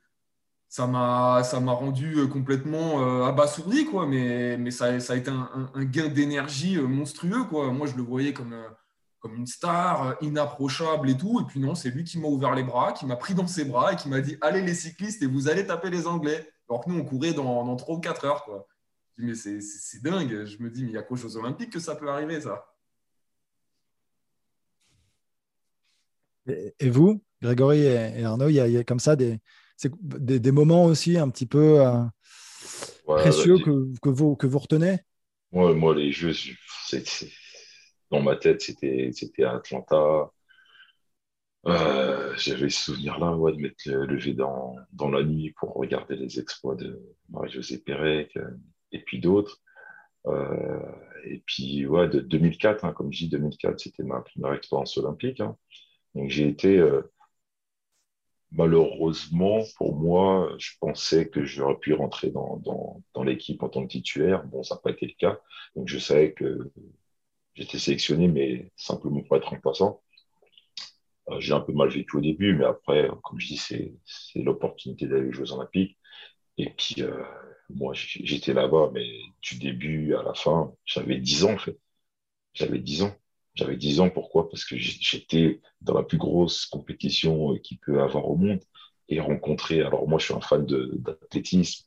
ça 0.72 0.88
m'a 0.88 1.44
ça 1.44 1.60
m'a 1.60 1.74
rendu 1.74 2.16
euh, 2.16 2.28
complètement 2.28 3.02
euh, 3.02 3.26
abasourdi 3.26 3.84
quoi 3.86 4.08
mais 4.08 4.56
mais 4.58 4.72
ça, 4.72 5.02
ça 5.02 5.14
a 5.14 5.16
été 5.18 5.30
un, 5.30 5.84
gain 5.84 6.08
d'énergie 6.08 6.78
euh, 6.78 6.88
monstrueux 6.88 7.44
quoi 7.44 7.74
moi 7.74 7.88
je 7.88 7.98
le 7.98 8.04
voyais 8.04 8.32
comme 8.32 8.56
comme 9.20 9.36
une 9.36 9.48
star 9.48 10.16
inapprochable 10.22 11.10
et 11.10 11.18
tout 11.18 11.42
et 11.42 11.44
puis 11.44 11.60
non 11.60 11.76
c'est 11.76 11.90
lui 11.90 12.06
qui 12.06 12.18
m'a 12.20 12.30
ouvert 12.30 12.56
les 12.56 12.64
bras 12.64 12.94
qui 12.94 13.06
m'a 13.06 13.18
pris 13.18 13.34
dans 13.34 13.48
ses 13.48 13.66
bras 13.66 13.92
et 13.92 13.98
qui 13.98 14.08
m'a 14.08 14.22
dit 14.22 14.38
allez 14.40 14.62
les 14.62 14.74
cyclistes 14.74 15.22
et 15.22 15.28
vous 15.28 15.50
allez 15.50 15.68
taper 15.68 15.90
les 15.90 16.08
anglais 16.08 16.50
alors 16.70 16.86
que 16.86 16.90
nous 16.90 17.00
on 17.00 17.04
courait 17.04 17.34
dans, 17.34 17.66
dans 17.66 17.76
3 17.76 17.98
ou 17.98 18.00
4 18.00 18.26
heures 18.26 18.46
quoi 18.46 18.66
je 19.18 19.24
dis, 19.24 19.30
mais 19.30 19.62
c'est 19.62 20.02
dingue. 20.02 20.46
Je 20.46 20.58
me 20.62 20.70
dis 20.70 20.84
mais 20.84 20.90
il 20.90 20.94
y 20.94 20.98
a 20.98 21.04
qu'aux 21.04 21.16
Jeux 21.16 21.36
Olympiques 21.38 21.72
que 21.72 21.80
ça 21.80 21.96
peut 21.96 22.10
arriver 22.10 22.42
ça? 22.42 22.66
Et, 26.48 26.90
vous 26.90 27.24
Grégory 27.42 27.82
et, 27.82 28.24
Arnaud 28.24 28.50
il 28.50 28.56
y, 28.56 28.78
a 28.78 28.84
comme 28.84 29.00
ça 29.00 29.16
des 29.16 29.40
c'est 29.78 29.92
des, 30.02 30.52
moments 30.52 30.86
aussi 30.86 31.18
un 31.18 31.30
petit 31.30 31.48
peu 31.48 31.82
euh, 31.82 32.04
précieux 33.06 33.58
que, 33.58 34.00
que, 34.00 34.10
vous, 34.10 34.36
que 34.36 34.46
vous 34.46 34.60
retenez? 34.60 35.00
Moi, 35.52 35.96
les 35.96 36.12
jeux, 36.12 36.34
dans 38.12 38.22
ma 38.22 38.36
tête, 38.36 38.62
c'était 38.62 39.44
à 39.44 39.56
Atlanta. 39.56 40.32
Euh, 41.68 42.34
j'avais 42.38 42.70
ce 42.70 42.84
souvenir-là 42.84 43.36
ouais, 43.36 43.54
de 43.54 43.58
m'être 43.58 43.86
levé 43.86 44.34
dans, 44.34 44.76
dans, 44.94 45.10
la 45.10 45.24
nuit 45.24 45.54
pour 45.60 45.74
regarder 45.74 46.16
les 46.16 46.40
exploits 46.40 46.76
de 46.76 47.00
Marie-Josée 47.30 47.78
Pérec 47.80 48.36
euh, 48.38 48.50
et 48.92 49.00
puis 49.00 49.20
d'autres. 49.20 49.62
et 51.26 51.44
puis, 51.46 51.86
ouais, 51.86 52.08
de 52.10 52.20
2004, 52.20 52.86
hein, 52.86 52.94
comme 52.94 53.12
je 53.12 53.20
dis, 53.26 53.30
2004, 53.30 53.80
c'était 53.80 54.04
ma 54.04 54.22
première 54.22 54.54
expérience 54.54 54.98
olympique. 54.98 55.40
Hein. 55.42 55.58
Donc, 56.16 56.30
j'ai 56.30 56.48
été 56.48 56.82
malheureusement, 58.52 59.64
pour 59.78 59.96
moi, 59.96 60.54
je 60.60 60.72
pensais 60.80 61.30
que 61.30 61.44
j'aurais 61.44 61.78
pu 61.80 61.94
rentrer 61.94 62.30
dans, 62.32 62.58
dans, 63.14 63.24
l'équipe 63.24 63.64
en 63.64 63.70
tant 63.70 63.84
que 63.84 63.92
titulaire. 63.92 64.46
Bon, 64.46 64.64
ça 64.64 64.76
n'a 64.76 64.82
pas 64.82 64.92
été 64.92 65.06
le 65.08 65.14
cas. 65.18 65.40
Donc, 65.76 65.88
je 65.88 65.98
savais 66.00 66.34
que 66.34 66.72
j'étais 67.56 67.80
sélectionné, 67.80 68.28
mais 68.28 68.72
simplement 68.76 69.22
pour 69.22 69.38
être 69.38 69.50
remplaçant. 69.50 70.02
Euh, 71.30 71.40
j'ai 71.40 71.54
un 71.54 71.62
peu 71.62 71.74
mal 71.74 71.90
vécu 71.90 72.18
au 72.18 72.22
début, 72.22 72.56
mais 72.56 72.66
après, 72.66 73.10
comme 73.24 73.40
je 73.40 73.48
dis, 73.48 73.58
c'est 73.58 73.94
l'opportunité 74.36 75.08
d'aller 75.08 75.30
aux 75.30 75.34
Jeux 75.34 75.54
Olympiques. 75.54 75.98
Et 76.58 76.70
puis, 76.72 77.02
euh, 77.02 77.24
moi, 77.76 77.94
j'étais 77.96 78.54
là-bas, 78.54 78.92
mais 78.94 79.08
du 79.42 79.58
début 79.58 80.16
à 80.16 80.24
la 80.24 80.34
fin, 80.34 80.74
j'avais 80.86 81.18
10 81.18 81.46
ans, 81.46 81.54
en 81.54 81.58
fait. 81.58 81.78
J'avais 82.54 82.80
10 82.80 83.04
ans. 83.04 83.16
J'avais 83.56 83.76
10 83.78 84.00
ans, 84.02 84.10
pourquoi? 84.10 84.50
Parce 84.50 84.66
que 84.66 84.78
j'étais 84.78 85.62
dans 85.82 85.94
la 85.94 86.04
plus 86.04 86.18
grosse 86.18 86.66
compétition 86.66 87.54
euh, 87.54 87.58
qu'il 87.60 87.80
peut 87.80 88.02
avoir 88.02 88.30
au 88.30 88.36
monde 88.36 88.62
et 89.10 89.20
rencontrer. 89.20 89.82
Alors, 89.82 90.08
moi, 90.08 90.20
je 90.20 90.26
suis 90.26 90.34
un 90.34 90.42
fan 90.42 90.66
d'athlétisme, 90.66 91.86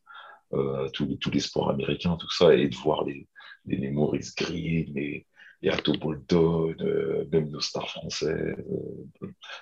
euh, 0.52 0.88
tous, 0.90 1.30
les, 1.32 1.40
sports 1.40 1.70
américains, 1.70 2.16
tout 2.16 2.30
ça, 2.30 2.54
et 2.54 2.68
de 2.68 2.76
voir 2.76 3.04
les, 3.04 3.28
Maurice 3.90 4.34
Green, 4.34 4.92
les, 4.94 5.26
les 5.62 5.98
Bolton, 5.98 6.74
euh, 6.80 7.26
même 7.32 7.50
nos 7.50 7.60
stars 7.60 7.88
françaises. 7.90 8.56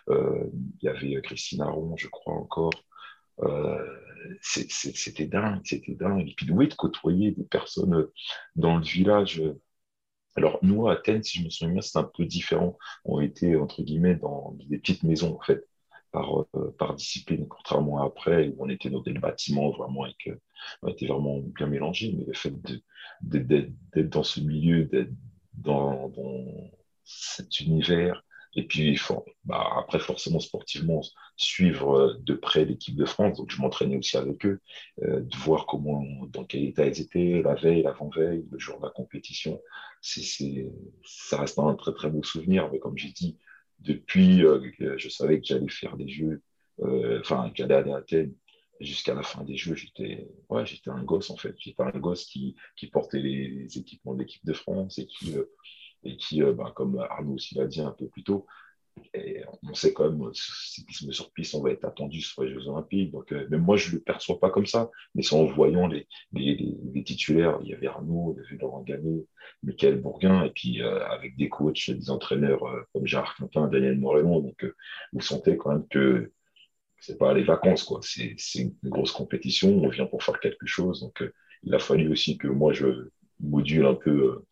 Il 0.09 0.83
y 0.83 0.89
avait 0.89 1.23
Christine 1.23 1.63
Aron, 1.63 1.97
je 1.97 2.09
crois 2.09 2.35
encore. 2.35 2.73
C'était 4.41 5.27
dingue, 5.27 5.61
c'était 5.65 5.95
dingue. 5.95 6.29
Et 6.29 6.35
puis 6.37 6.47
de, 6.47 6.53
de 6.53 6.75
côtoyer 6.75 7.33
des 7.33 7.45
personnes 7.45 8.07
dans 8.57 8.77
le 8.77 8.85
village 8.85 9.43
alors, 10.37 10.59
nous, 10.63 10.89
à 10.89 10.95
Athènes, 10.95 11.23
si 11.23 11.39
je 11.39 11.45
me 11.45 11.51
souviens 11.51 11.75
bien, 11.75 11.83
c'est 11.83 11.99
un 11.99 12.05
peu 12.05 12.25
différent. 12.25 12.79
On 13.05 13.21
était, 13.21 13.57
entre 13.57 13.83
guillemets, 13.83 14.17
dans 14.17 14.57
des 14.69 14.79
petites 14.79 15.03
maisons, 15.03 15.37
en 15.37 15.41
fait, 15.41 15.67
par, 16.11 16.41
euh, 16.57 16.75
par 16.79 16.95
discipline, 16.95 17.47
contrairement 17.49 18.03
à 18.03 18.07
après, 18.07 18.49
où 18.49 18.57
on 18.65 18.69
était 18.69 18.91
dans 18.91 19.03
des 19.03 19.13
bâtiments 19.13 19.71
vraiment 19.71 20.07
euh, 20.07 20.37
on 20.83 20.89
était 20.89 21.07
vraiment 21.07 21.39
bien 21.39 21.67
mélangés. 21.67 22.15
Mais 22.17 22.25
le 22.25 22.33
fait 22.33 22.55
d'être 23.23 24.09
dans 24.11 24.23
ce 24.23 24.41
milieu, 24.41 24.85
d'être 24.85 25.13
dans 25.55 26.11
cet 27.05 27.61
univers, 27.61 28.25
et 28.55 28.65
puis, 28.65 28.99
bah, 29.45 29.67
après, 29.79 29.99
forcément, 29.99 30.41
sportivement, 30.41 31.01
suivre 31.37 31.95
euh, 31.95 32.15
de 32.21 32.35
près 32.35 32.65
l'équipe 32.65 32.97
de 32.97 33.07
France. 33.07 33.39
Donc, 33.39 33.51
je 33.51 33.61
m'entraînais 33.61 33.97
aussi 33.97 34.17
avec 34.19 34.45
eux, 34.45 34.61
euh, 35.03 35.21
de 35.21 35.37
voir 35.37 35.67
comment, 35.67 36.05
dans 36.29 36.45
quel 36.45 36.65
état 36.65 36.87
ils 36.87 37.01
étaient, 37.01 37.43
la 37.43 37.55
veille, 37.55 37.83
l'avant-veille, 37.83 38.45
le 38.51 38.59
jour 38.59 38.79
de 38.79 38.85
la 38.85 38.91
compétition. 38.91 39.61
C'est, 40.03 40.71
ça 41.05 41.39
reste 41.39 41.59
un 41.59 41.75
très, 41.75 41.95
très 41.95 42.11
beau 42.11 42.23
souvenir. 42.23 42.71
Mais 42.71 42.79
comme 42.79 42.99
j'ai 42.99 43.13
dit, 43.13 43.39
depuis, 43.79 44.45
euh, 44.45 44.61
je 44.99 45.09
savais 45.09 45.41
que 45.41 45.47
j'allais 45.47 45.69
faire 45.69 45.97
des 45.97 46.09
jeux, 46.09 46.43
enfin, 47.21 47.51
que 47.51 47.57
j'allais 47.57 47.75
aller 47.75 47.93
à 47.93 47.97
Athènes 47.99 48.35
jusqu'à 48.81 49.15
la 49.15 49.23
fin 49.23 49.45
des 49.45 49.57
jeux, 49.57 49.77
j'étais 49.77 50.29
ouais, 50.49 50.65
un 50.87 51.05
gosse 51.05 51.31
en 51.31 51.37
fait. 51.37 51.55
J'étais 51.59 51.83
un 51.83 51.99
gosse 51.99 52.27
qui 52.27 52.57
portait 52.93 53.21
les, 53.21 53.79
équipements 53.79 54.15
de 54.15 54.21
l'équipe 54.21 54.45
de 54.45 54.53
France 54.53 54.99
et 54.99 55.07
qui, 55.07 55.37
et 56.05 56.17
qui, 56.17 56.43
bah, 56.43 56.73
comme 56.75 56.99
Arnaud 56.99 57.35
aussi 57.35 57.55
l'a 57.55 57.67
dit 57.67 57.81
un 57.81 57.93
peu 57.93 58.09
plus 58.09 58.25
tôt, 58.25 58.47
on 59.63 59.75
sait 59.75 59.93
quand 59.93 60.11
même, 60.11 60.31
cyclisme 60.35 61.13
sur 61.13 61.33
piste, 61.33 61.55
on 61.55 61.63
va 61.63 61.71
être 61.71 61.85
attendu 61.85 62.21
sur 62.21 62.43
les 62.43 62.53
Jeux 62.53 62.69
Olympiques. 62.69 63.13
Donc, 63.13 63.33
euh, 63.33 63.47
même 63.49 63.63
moi, 63.63 63.77
je 63.77 63.89
ne 63.89 63.95
le 63.95 64.01
perçois 64.01 64.39
pas 64.39 64.51
comme 64.51 64.67
ça. 64.67 64.91
Mais 65.15 65.23
c'est 65.23 65.35
en 65.35 65.45
voyant 65.45 65.87
les, 65.87 66.07
titulaires, 67.05 67.59
il 67.63 67.71
y 67.71 67.75
avait 67.75 67.87
Arnaud, 67.87 68.35
il 68.37 68.43
y 68.43 68.47
avait 68.47 68.57
Laurent 68.57 68.83
Gagné, 68.83 69.27
Michael 69.63 70.01
Bourguin, 70.01 70.45
et 70.45 70.51
puis 70.51 70.83
euh, 70.83 71.07
avec 71.07 71.37
des 71.37 71.49
coachs, 71.49 71.91
des 71.91 72.11
entraîneurs 72.11 72.65
comme 72.93 73.07
Gérard 73.07 73.35
Quentin, 73.37 73.69
Daniel 73.69 73.99
Morellon. 73.99 74.41
Donc, 74.41 74.67
vous 75.13 75.21
sentez 75.21 75.57
quand 75.57 75.71
même 75.71 75.87
que 75.89 76.33
c'est 76.99 77.19
pas 77.19 77.35
les 77.35 77.45
vacances, 77.45 77.85
quoi. 77.85 78.01
C'est 78.03 78.37
une 78.55 78.75
grosse 78.85 79.13
compétition. 79.13 79.71
On 79.71 79.89
vient 79.89 80.07
pour 80.07 80.23
faire 80.23 80.39
quelque 80.41 80.67
chose. 80.67 81.01
Donc, 81.01 81.23
il 81.65 81.75
a 81.75 81.79
fallu 81.79 82.11
aussi 82.11 82.39
que 82.39 82.49
moi, 82.49 82.73
je 82.73 83.09
module 83.41 83.87
un 83.87 83.95
peu 83.95 84.45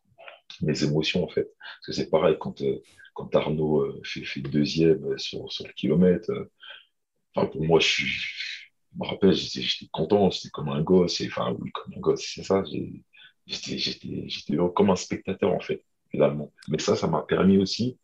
mes 0.63 0.85
émotions 0.85 1.25
en 1.25 1.29
fait. 1.29 1.49
Parce 1.57 1.87
que 1.87 1.93
c'est 1.93 2.11
pareil 2.11 2.37
quand, 2.39 2.61
euh, 2.63 2.83
quand 3.15 3.35
Arnaud 3.35 3.83
euh, 3.83 4.01
fait, 4.05 4.25
fait, 4.25 4.41
deuxième 4.41 5.19
sur, 5.19 5.51
sur 5.53 5.67
le 5.67 5.73
kilomètre. 5.73 6.31
Euh, 6.31 7.47
pour 7.47 7.65
moi, 7.65 7.81
je, 7.81 8.05
me 8.97 9.07
rappelle, 9.07 9.33
j'étais 9.33 9.89
content, 9.93 10.31
j'étais 10.31 10.51
comme 10.51 10.69
un 10.69 10.83
gosse. 10.83 11.23
Enfin, 11.27 11.57
oui, 11.59 11.71
comme 11.73 11.95
un 11.97 12.01
gosse, 12.01 12.25
c'est 12.35 12.43
ça. 12.43 12.63
J'étais 13.47 14.57
comme 14.75 14.91
un 14.91 14.97
spectateur 14.97 15.53
en 15.53 15.61
fait, 15.61 15.85
finalement. 16.11 16.53
Mais 16.69 16.79
ça, 16.79 16.97
ça 16.97 17.07
m'a 17.07 17.23
permis 17.23 17.59
aussi 17.59 17.99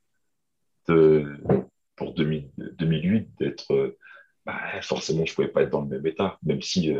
de, 0.88 1.38
pour 1.96 2.14
2000, 2.14 2.50
2008 2.56 3.28
d'être. 3.38 3.96
Bah, 4.44 4.80
forcément, 4.82 5.26
je 5.26 5.34
pouvais 5.34 5.48
pas 5.48 5.62
être 5.62 5.70
dans 5.70 5.80
le 5.82 5.88
même 5.88 6.06
état, 6.06 6.38
même 6.44 6.62
si 6.62 6.92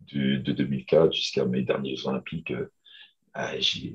de, 0.00 0.36
de 0.36 0.52
2004 0.52 1.12
jusqu'à 1.12 1.44
mes 1.44 1.62
derniers 1.62 1.96
Olympiques, 2.06 2.52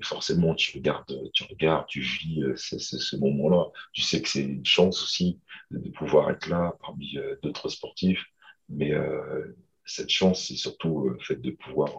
forcément, 0.02 0.56
tu 0.56 0.78
regardes, 0.78 1.32
tu 1.34 1.44
regardes, 1.44 1.88
tu 1.88 2.02
vis 2.02 2.44
euh, 2.44 2.56
ce, 2.56 3.16
moment-là. 3.18 3.72
Tu 3.92 4.02
sais 4.02 4.22
que 4.22 4.30
c'est 4.30 4.44
une 4.44 4.66
chance 4.66 5.04
aussi 5.04 5.40
de, 5.72 5.90
pouvoir 5.90 6.32
être 6.32 6.48
là 6.48 6.76
parmi 6.82 7.18
euh, 7.18 7.36
d'autres 7.44 7.70
sportifs. 7.70 8.24
Mais 8.70 8.94
euh, 8.94 9.56
cette 9.86 10.10
chance, 10.10 10.48
c'est 10.48 10.56
surtout 10.56 11.10
le 11.10 11.20
fait 11.20 11.36
de 11.36 11.52
pouvoir 11.52 11.90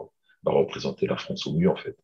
bah, 0.43 0.53
représenter 0.53 1.07
la 1.07 1.17
France 1.17 1.47
au 1.47 1.53
mieux, 1.53 1.71
en 1.71 1.77
fait. 1.77 1.97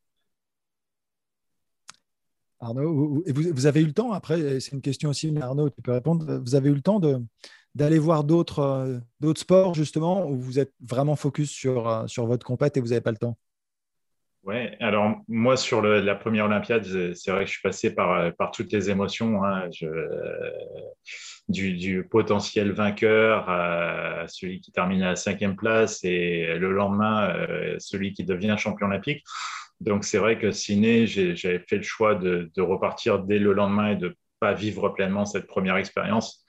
Arnaud, 2.62 3.22
vous, 3.26 3.66
avez 3.66 3.80
eu 3.80 3.86
le 3.86 3.94
temps, 3.94 4.12
après, 4.12 4.60
c'est 4.60 4.72
une 4.72 4.82
question 4.82 5.08
aussi, 5.08 5.34
Arnaud, 5.40 5.70
tu 5.70 5.80
peux 5.80 5.92
répondre, 5.92 6.40
vous 6.44 6.54
avez 6.54 6.68
eu 6.68 6.74
le 6.74 6.82
temps 6.82 7.00
d'aller 7.74 7.98
voir 7.98 8.22
d'autres, 8.22 9.00
d'autres 9.18 9.40
sports, 9.40 9.72
justement, 9.72 10.28
où 10.28 10.38
vous 10.38 10.58
êtes 10.58 10.74
vraiment 10.78 11.16
focus 11.16 11.50
sur, 11.50 12.04
sur 12.06 12.26
votre 12.26 12.44
compète 12.44 12.76
et 12.76 12.80
vous 12.80 12.88
n'avez 12.88 13.00
pas 13.00 13.12
le 13.12 13.16
temps? 13.16 13.38
Ouais, 14.44 14.74
alors 14.80 15.16
moi 15.28 15.58
sur 15.58 15.82
la 15.82 16.14
première 16.14 16.46
Olympiade, 16.46 16.84
c'est 17.14 17.30
vrai 17.30 17.40
que 17.40 17.46
je 17.46 17.52
suis 17.52 17.62
passé 17.62 17.94
par, 17.94 18.34
par 18.36 18.50
toutes 18.50 18.72
les 18.72 18.88
émotions, 18.88 19.44
hein. 19.44 19.68
du, 21.48 22.06
potentiel 22.10 22.72
vainqueur 22.72 23.50
à 23.50 24.24
celui 24.28 24.60
qui 24.60 24.72
termine 24.72 25.02
à 25.02 25.10
la 25.10 25.16
cinquième 25.16 25.56
place 25.56 26.02
et 26.04 26.54
le 26.56 26.72
lendemain 26.72 27.34
euh, 27.36 27.76
celui 27.78 28.14
qui 28.14 28.24
devient 28.24 28.56
champion 28.58 28.86
olympique. 28.86 29.22
Donc 29.80 30.04
c'est 30.04 30.18
vrai 30.18 30.38
que 30.38 30.52
ciné, 30.52 31.06
j'avais 31.06 31.58
fait 31.58 31.76
le 31.76 31.82
choix 31.82 32.14
de, 32.14 32.50
repartir 32.58 33.18
dès 33.18 33.38
le 33.38 33.52
lendemain 33.52 33.90
et 33.90 33.96
de 33.96 34.16
pas 34.40 34.54
vivre 34.54 34.88
pleinement 34.88 35.26
cette 35.26 35.46
première 35.46 35.76
expérience. 35.76 36.46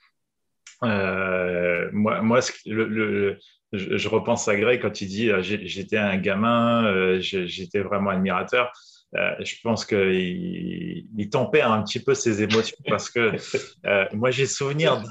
Euh, 0.82 1.90
moi, 1.92 2.22
moi 2.22 2.40
le, 2.64 3.38
je, 3.72 4.08
repense 4.08 4.48
à 4.48 4.56
Greg 4.56 4.80
quand 4.80 5.00
il 5.00 5.08
dit 5.08 5.30
euh, 5.30 5.42
j'étais 5.42 5.96
un 5.96 6.16
gamin, 6.16 6.84
euh, 6.84 7.20
j'étais 7.20 7.80
vraiment 7.80 8.10
admirateur. 8.10 8.72
Euh, 9.14 9.34
je 9.40 9.56
pense 9.62 9.84
qu'il 9.84 11.06
il 11.14 11.28
tempère 11.30 11.70
un 11.70 11.82
petit 11.82 12.00
peu 12.00 12.14
ses 12.14 12.42
émotions 12.42 12.78
parce 12.88 13.10
que 13.10 13.32
moi 14.14 14.30
j'ai 14.30 14.46
souvenir, 14.46 15.02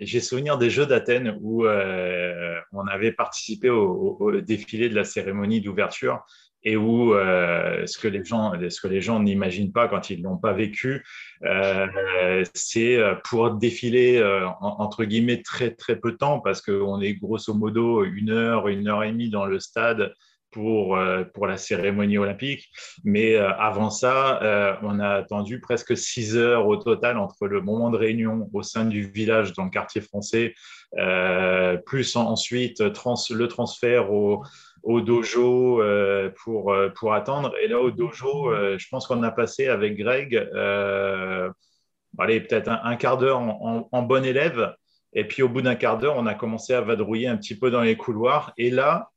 j'ai 0.00 0.20
souvenir 0.20 0.58
des 0.58 0.68
Jeux 0.68 0.84
d'Athènes 0.84 1.38
où 1.40 1.66
on 1.66 2.86
avait 2.86 3.12
participé 3.12 3.70
au, 3.70 4.30
défilé 4.42 4.88
de 4.88 4.94
la 4.94 5.04
cérémonie 5.04 5.60
d'ouverture 5.62 6.22
et 6.66 6.76
où 6.76 7.14
euh, 7.14 7.86
ce 7.86 7.96
que 7.96 8.08
les 8.08 8.24
gens 8.24 8.52
ce 8.68 8.80
que 8.80 8.88
les 8.88 9.00
gens 9.00 9.20
n'imaginent 9.20 9.72
pas 9.72 9.86
quand 9.86 10.10
ils 10.10 10.20
l'ont 10.20 10.36
pas 10.36 10.52
vécu, 10.52 11.06
euh, 11.44 12.44
c'est 12.54 12.96
euh, 12.96 13.14
pour 13.24 13.52
défiler 13.52 14.20
entre 14.60 15.04
guillemets 15.04 15.42
très 15.42 15.70
très 15.70 15.96
peu 15.96 16.12
de 16.12 16.16
temps 16.16 16.40
parce 16.40 16.60
qu'on 16.60 17.00
est 17.00 17.14
grosso 17.14 17.54
modo 17.54 18.04
une 18.04 18.30
heure 18.30 18.66
une 18.66 18.88
heure 18.88 19.04
et 19.04 19.12
demie 19.12 19.30
dans 19.30 19.46
le 19.46 19.60
stade 19.60 20.12
pour, 20.50 20.98
pour 21.34 21.46
la 21.46 21.58
cérémonie 21.58 22.16
olympique. 22.16 22.70
Mais 23.04 23.36
avant 23.36 23.90
ça, 23.90 24.78
on 24.82 25.00
a 25.00 25.10
attendu 25.10 25.60
presque 25.60 25.94
six 25.98 26.34
heures 26.34 26.66
au 26.66 26.78
total 26.78 27.18
entre 27.18 27.46
le 27.46 27.60
moment 27.60 27.90
de 27.90 27.98
réunion 27.98 28.48
au 28.54 28.62
sein 28.62 28.86
du 28.86 29.02
village 29.02 29.52
dans 29.52 29.64
le 29.64 29.70
quartier 29.70 30.00
français, 30.00 30.54
plus 31.84 32.16
ensuite 32.16 32.80
le 32.80 33.48
transfert 33.48 34.10
au, 34.10 34.42
au 34.86 35.00
dojo 35.00 35.82
euh, 35.82 36.30
pour, 36.44 36.72
euh, 36.72 36.88
pour 36.90 37.12
attendre. 37.12 37.52
Et 37.60 37.66
là, 37.66 37.80
au 37.80 37.90
dojo, 37.90 38.52
euh, 38.52 38.78
je 38.78 38.86
pense 38.88 39.08
qu'on 39.08 39.22
a 39.24 39.32
passé 39.32 39.66
avec 39.66 39.96
Greg, 39.96 40.36
allez, 42.18 42.40
peut-être 42.40 42.68
un, 42.68 42.96
quart 42.96 43.18
d'heure 43.18 43.40
en, 43.40 44.02
bon 44.02 44.24
élève. 44.24 44.74
Et 45.12 45.26
puis, 45.26 45.42
au 45.42 45.48
bout 45.48 45.60
d'un 45.60 45.74
quart 45.74 45.98
d'heure, 45.98 46.14
on 46.16 46.26
a 46.26 46.34
commencé 46.34 46.72
à 46.72 46.80
vadrouiller 46.80 47.26
un 47.26 47.36
petit 47.36 47.58
peu 47.58 47.70
dans 47.70 47.82
les 47.82 47.96
couloirs. 47.96 48.52
Et 48.58 48.70
là, 48.70 49.10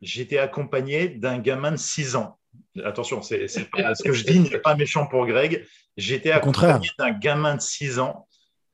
j'étais 0.00 0.38
accompagné 0.38 1.08
d'un 1.08 1.38
gamin 1.38 1.72
de 1.72 1.76
6 1.76 2.14
ans. 2.14 2.38
Attention, 2.84 3.20
c'est, 3.20 3.48
ce 3.48 4.02
que 4.04 4.12
je 4.12 4.24
dis 4.24 4.38
n'est 4.38 4.58
pas 4.58 4.76
méchant 4.76 5.06
pour 5.08 5.26
Greg. 5.26 5.66
J'étais 5.96 6.30
accompagné 6.30 6.88
d'un 6.98 7.10
gamin 7.10 7.56
de 7.56 7.60
6 7.60 7.98
ans 7.98 8.28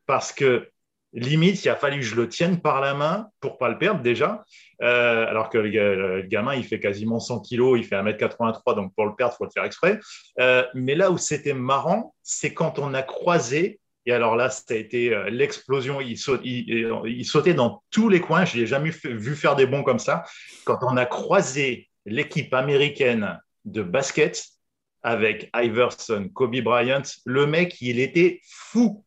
parce 0.06 0.32
que 0.32 0.68
limite, 1.12 1.64
il 1.64 1.68
a 1.68 1.76
fallu 1.76 1.98
que 1.98 2.06
je 2.06 2.14
le 2.14 2.28
tienne 2.28 2.60
par 2.60 2.80
la 2.80 2.94
main 2.94 3.28
pour 3.40 3.58
pas 3.58 3.68
le 3.68 3.78
perdre 3.78 4.00
déjà. 4.00 4.44
Euh, 4.82 5.26
alors 5.26 5.48
que 5.48 5.58
le, 5.58 6.22
gamin, 6.22 6.54
il 6.54 6.64
fait 6.64 6.80
quasiment 6.80 7.20
100 7.20 7.40
kilos, 7.40 7.78
il 7.78 7.84
fait 7.84 7.96
1m83, 7.96 8.74
donc 8.74 8.94
pour 8.94 9.06
le 9.06 9.14
perdre, 9.14 9.34
il 9.34 9.38
faut 9.38 9.44
le 9.44 9.50
faire 9.50 9.64
exprès. 9.64 10.00
Euh, 10.40 10.64
mais 10.74 10.94
là 10.94 11.10
où 11.10 11.18
c'était 11.18 11.54
marrant, 11.54 12.14
c'est 12.22 12.52
quand 12.52 12.78
on 12.78 12.94
a 12.94 13.02
croisé 13.02 13.78
Et 14.06 14.12
alors 14.12 14.34
là, 14.34 14.50
ça 14.50 14.64
a 14.70 14.74
été 14.74 15.14
euh, 15.14 15.30
l'explosion. 15.30 16.00
Il, 16.00 16.16
il, 16.44 17.24
sautait 17.24 17.54
dans 17.54 17.82
tous 17.90 18.08
les 18.08 18.20
coins. 18.20 18.44
Je 18.44 18.56
ne 18.56 18.62
l'ai 18.62 18.66
jamais 18.66 18.90
vu 19.04 19.36
faire 19.36 19.54
des 19.54 19.66
bons 19.66 19.84
comme 19.84 20.00
ça. 20.00 20.24
Quand 20.64 20.78
on 20.82 20.96
a 20.96 21.06
croisé 21.06 21.88
l'équipe 22.04 22.52
américaine 22.52 23.38
de 23.64 23.82
basket 23.82 24.42
avec 25.04 25.50
Iverson, 25.54 26.28
Kobe 26.32 26.60
Bryant, 26.60 27.02
le 27.24 27.46
mec, 27.46 27.80
il 27.80 28.00
était 28.00 28.40
fou. 28.48 29.04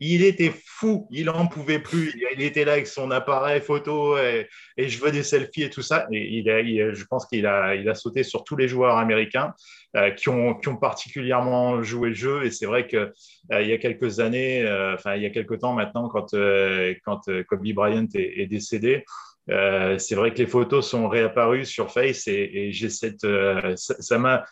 Il 0.00 0.22
était 0.22 0.52
fou, 0.64 1.08
il 1.10 1.26
n'en 1.26 1.46
pouvait 1.46 1.78
plus. 1.78 2.14
Il 2.36 2.42
était 2.42 2.64
là 2.64 2.72
avec 2.72 2.86
son 2.86 3.10
appareil 3.10 3.60
photo 3.60 4.18
et, 4.18 4.48
je 4.76 4.98
veux 4.98 5.10
des 5.10 5.22
selfies 5.22 5.64
et 5.64 5.70
tout 5.70 5.82
ça. 5.82 6.06
Et 6.12 6.38
il 6.38 6.50
a, 6.50 6.92
je 6.92 7.04
pense 7.04 7.26
qu'il 7.26 7.46
a, 7.46 7.94
sauté 7.94 8.22
sur 8.22 8.44
tous 8.44 8.56
les 8.56 8.68
joueurs 8.68 8.96
américains 8.96 9.54
euh, 9.96 10.10
qui, 10.10 10.28
ont, 10.28 10.54
particulièrement 10.80 11.82
joué 11.82 12.10
le 12.10 12.14
jeu. 12.14 12.44
Et 12.44 12.50
c'est 12.50 12.66
vrai 12.66 12.86
qu'il 12.86 13.12
euh, 13.52 13.62
y 13.62 13.72
a 13.72 13.78
quelques 13.78 14.20
années, 14.20 14.62
euh, 14.62 14.94
enfin 14.94 15.16
il 15.16 15.22
y 15.22 15.26
a 15.26 15.30
quelques 15.30 15.58
temps 15.60 15.72
maintenant, 15.72 16.08
quand, 16.08 16.34
quand 17.04 17.20
Kobe 17.48 17.72
Bryant 17.72 18.06
est, 18.14 18.46
décédé, 18.46 19.04
c'est 19.46 20.14
vrai 20.14 20.32
que 20.34 20.38
les 20.38 20.46
photos 20.46 20.86
sont 20.86 21.08
réapparues 21.08 21.64
sur 21.64 21.90
Face 21.90 22.28
et, 22.28 22.70
j'ai 22.72 22.90
cette, 22.90 23.26
ça 23.76 24.18
m'a 24.18 24.44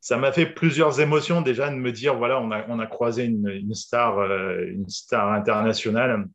ça 0.00 0.16
m'a 0.16 0.32
fait 0.32 0.46
plusieurs 0.46 1.00
émotions 1.00 1.42
déjà 1.42 1.68
de 1.68 1.74
me 1.74 1.92
dire 1.92 2.16
voilà, 2.16 2.40
on 2.40 2.50
a, 2.50 2.64
on 2.68 2.78
a 2.78 2.86
croisé 2.86 3.24
une, 3.24 3.74
star, 3.74 4.18
euh, 4.18 4.64
une 4.66 4.88
star 4.88 5.32
internationale 5.32 6.26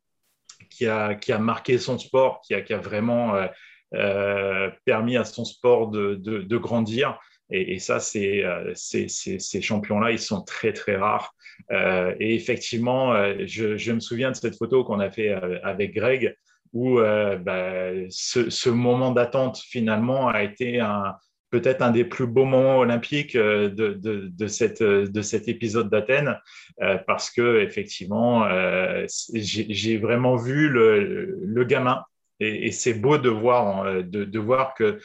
qui 0.70 0.86
a, 0.86 1.14
qui 1.14 1.32
a 1.32 1.38
marqué 1.38 1.78
son 1.78 1.98
sport, 1.98 2.40
qui 2.42 2.54
a, 2.54 2.62
qui 2.62 2.72
a 2.72 2.78
vraiment 2.78 3.34
euh, 3.34 3.46
euh, 3.94 4.70
permis 4.84 5.16
à 5.16 5.24
son 5.24 5.44
sport 5.44 5.88
de, 5.88 6.14
de, 6.14 6.56
grandir. 6.56 7.18
Et, 7.50 7.78
ça, 7.78 8.00
c'est, 8.00 8.42
ces, 8.74 9.08
ces 9.08 9.62
champions-là, 9.62 10.10
ils 10.10 10.18
sont 10.18 10.42
très, 10.42 10.72
très 10.72 10.96
rares. 10.96 11.32
et 11.70 12.34
effectivement, 12.34 13.14
je, 13.46 13.92
me 13.92 14.00
souviens 14.00 14.32
de 14.32 14.36
cette 14.36 14.56
photo 14.56 14.82
qu'on 14.82 14.98
a 14.98 15.12
fait 15.12 15.30
avec 15.62 15.94
Greg, 15.94 16.36
où 16.72 16.98
bah, 16.98 17.92
ce, 18.10 18.68
moment 18.68 19.12
d'attente, 19.12 19.58
finalement, 19.58 20.26
a 20.26 20.42
été 20.42 20.80
un, 20.80 21.14
peut-être 21.50 21.82
un 21.82 21.90
des 21.90 22.04
plus 22.04 22.26
beaux 22.26 22.44
moments 22.44 22.78
olympiques 22.78 23.36
euh, 23.36 23.68
de, 23.68 23.94
de, 23.94 24.46
cette, 24.46 24.82
de 24.82 25.22
cet 25.22 25.48
épisode 25.48 25.90
d'Athènes, 25.90 26.38
euh, 26.82 26.98
parce 27.06 27.30
que 27.30 27.60
effectivement, 27.60 28.44
euh, 28.46 29.06
j'ai 29.34 29.98
vraiment 29.98 30.36
vu 30.36 30.68
le, 30.68 31.38
le 31.40 31.64
gamin. 31.64 32.02
Et, 32.38 32.70
c'est 32.70 32.92
beau 32.92 33.16
de 33.16 33.30
voir, 33.30 34.02
de 34.02 34.38
voir 34.38 34.74
que 34.74 34.98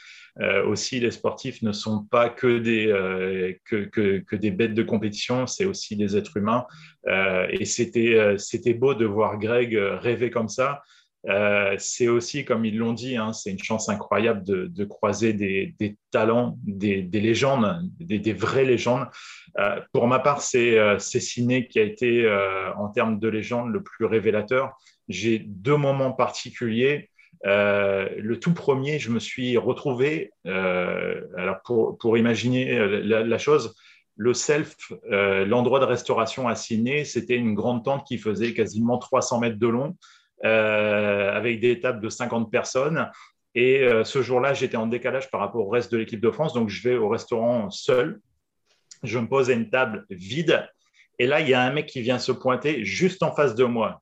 aussi 0.67 0.99
les 0.99 1.11
sportifs 1.11 1.61
ne 1.61 1.71
sont 1.71 2.03
pas 2.03 2.27
que 2.27 2.59
des, 2.59 2.87
que, 3.63 3.85
que, 3.85 4.19
que, 4.19 4.35
des 4.35 4.51
bêtes 4.51 4.73
de 4.73 4.83
compétition, 4.83 5.47
c'est 5.47 5.63
aussi 5.63 5.95
des 5.95 6.17
êtres 6.17 6.35
humains. 6.35 6.65
et 7.07 7.63
c'était 7.63 8.73
beau 8.73 8.95
de 8.95 9.05
voir 9.05 9.39
Greg 9.39 9.73
rêver 9.77 10.29
comme 10.29 10.49
ça. 10.49 10.81
Euh, 11.29 11.75
c'est 11.77 12.07
aussi, 12.07 12.45
comme 12.45 12.65
ils 12.65 12.77
l'ont 12.77 12.93
dit, 12.93 13.15
hein, 13.15 13.31
c'est 13.31 13.51
une 13.51 13.61
chance 13.61 13.89
incroyable 13.89 14.43
de, 14.43 14.85
croiser 14.85 15.33
des, 15.33 15.97
talents, 16.11 16.57
des, 16.63 17.03
légendes, 17.11 17.89
des, 17.99 18.33
vraies 18.33 18.65
légendes. 18.65 19.07
Euh, 19.59 19.79
pour 19.93 20.07
ma 20.07 20.19
part, 20.19 20.41
c'est 20.41 20.79
euh, 20.79 20.97
Ciné 20.99 21.67
qui 21.67 21.79
a 21.79 21.83
été, 21.83 22.27
en 22.77 22.89
termes 22.89 23.19
de 23.19 23.27
légende, 23.27 23.71
le 23.71 23.83
plus 23.83 24.05
révélateur. 24.05 24.75
J'ai 25.07 25.39
deux 25.39 25.77
moments 25.77 26.11
particuliers. 26.11 27.09
le 27.43 28.35
tout 28.35 28.53
premier, 28.53 28.97
je 28.97 29.11
me 29.11 29.19
suis 29.19 29.57
retrouvé, 29.57 30.31
alors 30.45 31.61
pour, 31.63 32.17
imaginer 32.17 32.79
la, 33.03 33.37
chose, 33.37 33.75
le 34.15 34.33
self, 34.33 34.75
l'endroit 35.09 35.79
de 35.79 35.85
restauration 35.85 36.47
à 36.47 36.55
Ciné, 36.55 37.05
c'était 37.05 37.35
une 37.35 37.53
grande 37.53 37.83
tente 37.83 38.07
qui 38.07 38.17
faisait 38.17 38.53
quasiment 38.53 38.97
300 38.97 39.39
mètres 39.41 39.59
de 39.59 39.67
long. 39.67 39.95
Euh, 40.43 41.31
avec 41.35 41.59
des 41.59 41.79
tables 41.79 42.01
de 42.01 42.09
50 42.09 42.51
personnes. 42.51 43.07
Et 43.53 43.83
euh, 43.83 44.03
ce 44.03 44.23
jour-là, 44.23 44.55
j'étais 44.55 44.77
en 44.77 44.87
décalage 44.87 45.29
par 45.29 45.39
rapport 45.39 45.67
au 45.67 45.69
reste 45.69 45.91
de 45.91 45.97
l'équipe 45.97 46.19
de 46.19 46.31
France. 46.31 46.53
Donc, 46.53 46.69
je 46.69 46.87
vais 46.87 46.95
au 46.95 47.09
restaurant 47.09 47.69
seul. 47.69 48.19
Je 49.03 49.19
me 49.19 49.27
pose 49.27 49.51
à 49.51 49.53
une 49.53 49.69
table 49.69 50.05
vide. 50.09 50.67
Et 51.19 51.27
là, 51.27 51.41
il 51.41 51.49
y 51.49 51.53
a 51.53 51.61
un 51.61 51.71
mec 51.71 51.85
qui 51.85 52.01
vient 52.01 52.17
se 52.17 52.31
pointer 52.31 52.83
juste 52.83 53.21
en 53.21 53.35
face 53.35 53.53
de 53.53 53.65
moi. 53.65 54.01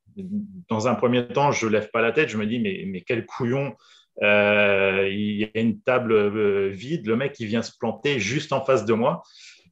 Dans 0.70 0.88
un 0.88 0.96
premier 0.96 1.28
temps, 1.28 1.52
je 1.52 1.66
ne 1.66 1.72
lève 1.72 1.90
pas 1.92 2.02
la 2.02 2.14
tête. 2.14 2.30
Je 2.30 2.38
me 2.38 2.46
dis, 2.46 2.60
mais, 2.60 3.02
quel 3.02 3.26
couillon. 3.26 3.76
Euh, 4.22 5.10
il 5.10 5.36
y 5.36 5.44
a 5.44 5.60
une 5.60 5.82
table 5.82 6.68
vide. 6.70 7.06
Le 7.06 7.18
mec, 7.18 7.34
qui 7.34 7.48
vient 7.48 7.64
se 7.64 7.72
planter 7.78 8.20
juste 8.20 8.54
en 8.54 8.64
face 8.64 8.86
de 8.86 8.94
moi. 8.94 9.24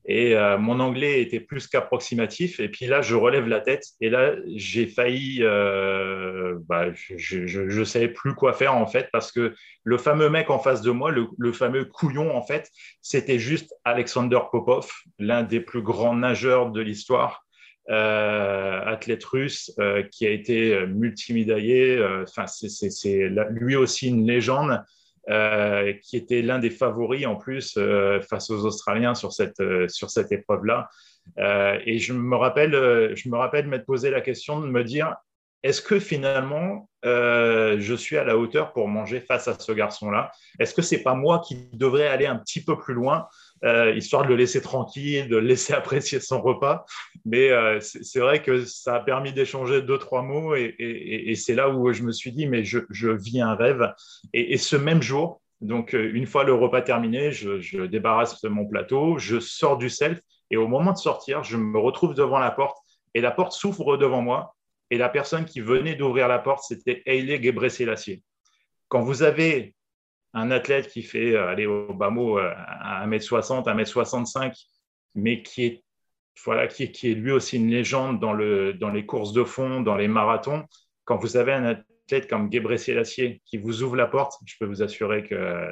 Et 0.09 0.35
euh, 0.35 0.57
mon 0.57 0.79
anglais 0.79 1.21
était 1.21 1.41
plus 1.41 1.67
qu'approximatif. 1.67 2.61
Et 2.61 2.69
puis 2.69 2.85
là, 2.85 3.01
je 3.01 3.13
relève 3.13 3.47
la 3.47 3.59
tête. 3.59 3.83
Et 3.99 4.09
là, 4.09 4.35
j'ai 4.55 4.87
failli. 4.87 5.39
Euh, 5.41 6.55
bah, 6.61 6.85
je 6.93 7.59
ne 7.61 7.83
savais 7.83 8.07
plus 8.07 8.33
quoi 8.33 8.53
faire, 8.53 8.75
en 8.75 8.87
fait, 8.87 9.09
parce 9.11 9.33
que 9.33 9.53
le 9.83 9.97
fameux 9.97 10.29
mec 10.29 10.49
en 10.49 10.59
face 10.59 10.81
de 10.81 10.91
moi, 10.91 11.11
le, 11.11 11.51
fameux 11.51 11.83
couillon, 11.83 12.35
en 12.35 12.41
fait, 12.41 12.69
c'était 13.01 13.37
juste 13.37 13.75
Alexander 13.83 14.39
Popov, 14.49 14.89
l'un 15.19 15.43
des 15.43 15.59
plus 15.59 15.81
grands 15.81 16.15
nageurs 16.15 16.71
de 16.71 16.81
l'histoire. 16.81 17.43
Euh, 17.89 18.81
athlète 18.83 19.23
russe 19.23 19.73
qui 20.11 20.27
a 20.27 20.29
été 20.29 20.85
multimédaillé. 20.87 22.01
Enfin, 22.23 22.47
c'est 22.47 23.29
lui 23.49 23.75
aussi 23.75 24.07
une 24.07 24.25
légende. 24.25 24.81
Euh, 25.29 25.91
qui 26.03 26.15
était 26.15 26.41
l'un 26.41 26.57
des 26.57 26.69
favoris 26.69 27.25
en 27.25 27.35
plus 27.35 27.75
euh, 27.75 28.21
face 28.21 28.49
aux 28.49 28.65
Australiens 28.65 29.13
sur 29.13 29.33
cette, 29.33 29.59
euh, 29.59 29.85
cette 29.89 30.31
épreuve-là. 30.31 30.87
et 31.85 31.99
je 31.99 32.13
me 32.13 32.35
rappelle, 32.37 32.71
je 33.13 33.27
me 33.27 33.35
rappelle 33.35 33.67
m'être 33.67 33.85
posé 33.85 34.09
la 34.09 34.21
question 34.21 34.61
de 34.61 34.67
me 34.67 34.85
dire 34.85 35.17
est-ce 35.63 35.81
que 35.81 35.99
finalement 35.99 36.89
je 37.79 37.95
suis 37.95 38.17
à 38.17 38.23
la 38.23 38.37
hauteur 38.37 38.73
pour 38.73 38.87
manger 38.87 39.19
face 39.19 39.47
à 39.47 39.57
ce 39.57 39.71
garçon-là 39.71 40.31
Est-ce 40.59 40.73
que 40.73 40.81
c'est 40.81 41.03
pas 41.03 41.13
moi 41.13 41.41
qui 41.45 41.69
devrais 41.73 42.07
aller 42.07 42.25
un 42.25 42.37
petit 42.37 42.63
peu 42.63 42.77
plus 42.77 42.93
loin 42.93 43.27
euh, 43.63 43.93
histoire 43.95 44.23
de 44.23 44.29
le 44.29 44.35
laisser 44.35 44.61
tranquille, 44.61 45.27
de 45.27 45.37
le 45.37 45.47
laisser 45.47 45.73
apprécier 45.73 46.19
son 46.19 46.41
repas? 46.41 46.85
Mais 47.25 47.49
euh, 47.49 47.79
c'est 47.79 48.19
vrai 48.19 48.41
que 48.41 48.65
ça 48.65 48.95
a 48.95 48.99
permis 48.99 49.33
d'échanger 49.33 49.81
deux, 49.81 49.97
trois 49.97 50.21
mots 50.21 50.55
et, 50.55 51.33
c'est 51.35 51.55
là 51.55 51.69
où 51.69 51.91
je 51.93 52.03
me 52.03 52.11
suis 52.11 52.31
dit, 52.31 52.47
mais 52.47 52.63
je, 52.63 52.79
vis 53.09 53.41
un 53.41 53.55
rêve. 53.55 53.93
Et, 54.33 54.57
ce 54.57 54.75
même 54.75 55.01
jour, 55.01 55.41
donc 55.61 55.93
euh, 55.93 56.11
une 56.13 56.25
fois 56.25 56.43
le 56.43 56.53
repas 56.53 56.81
terminé, 56.81 57.31
je, 57.31 57.59
je 57.59 57.83
débarrasse 57.83 58.43
mon 58.43 58.65
plateau, 58.67 59.17
je 59.17 59.39
sors 59.39 59.77
du 59.77 59.89
self 59.89 60.19
et 60.49 60.57
au 60.57 60.67
moment 60.67 60.93
de 60.93 60.97
sortir, 60.97 61.43
je 61.43 61.57
me 61.57 61.79
retrouve 61.79 62.13
devant 62.13 62.39
la 62.39 62.51
porte 62.51 62.77
et 63.13 63.21
la 63.21 63.31
porte 63.31 63.53
s'ouvre 63.53 63.97
devant 63.97 64.21
moi. 64.21 64.55
Et 64.89 64.97
la 64.97 65.09
personne 65.09 65.45
qui 65.45 65.59
venait 65.59 65.95
d'ouvrir 65.95 66.27
la 66.27 66.39
porte, 66.39 66.63
c'était 66.67 67.03
Haile 67.05 67.43
Gebrselassie. 67.43 68.23
Quand 68.87 69.01
vous 69.01 69.23
avez 69.23 69.75
un 70.33 70.51
athlète 70.51 70.87
qui 70.87 71.03
fait, 71.03 71.33
euh, 71.35 71.47
aller 71.47 71.65
au 71.65 71.93
bas 71.93 72.09
mot, 72.09 72.39
1m60, 72.39 73.67
euh, 73.67 73.73
1m65, 73.73 74.53
mais 75.15 75.41
qui 75.41 75.65
est, 75.65 75.83
voilà, 76.45 76.67
qui, 76.67 76.83
est 76.83 77.13
lui 77.15 77.31
aussi 77.31 77.57
une 77.57 77.69
légende 77.69 78.19
dans, 78.19 78.33
le, 78.33 78.73
dans 78.73 78.89
les 78.89 79.05
courses 79.05 79.33
de 79.33 79.43
fond, 79.43 79.81
dans 79.81 79.95
les 79.95 80.07
marathons, 80.07 80.65
quand 81.05 81.17
vous 81.17 81.37
avez 81.37 81.53
un 81.53 81.65
athlète 81.65 82.29
comme 82.29 82.51
Gebre 82.51 82.77
Selassie 82.77 83.41
qui 83.45 83.57
vous 83.57 83.81
ouvre 83.83 83.95
la 83.95 84.07
porte, 84.07 84.35
je 84.45 84.55
peux 84.59 84.65
vous 84.65 84.83
assurer 84.83 85.23
que 85.23 85.71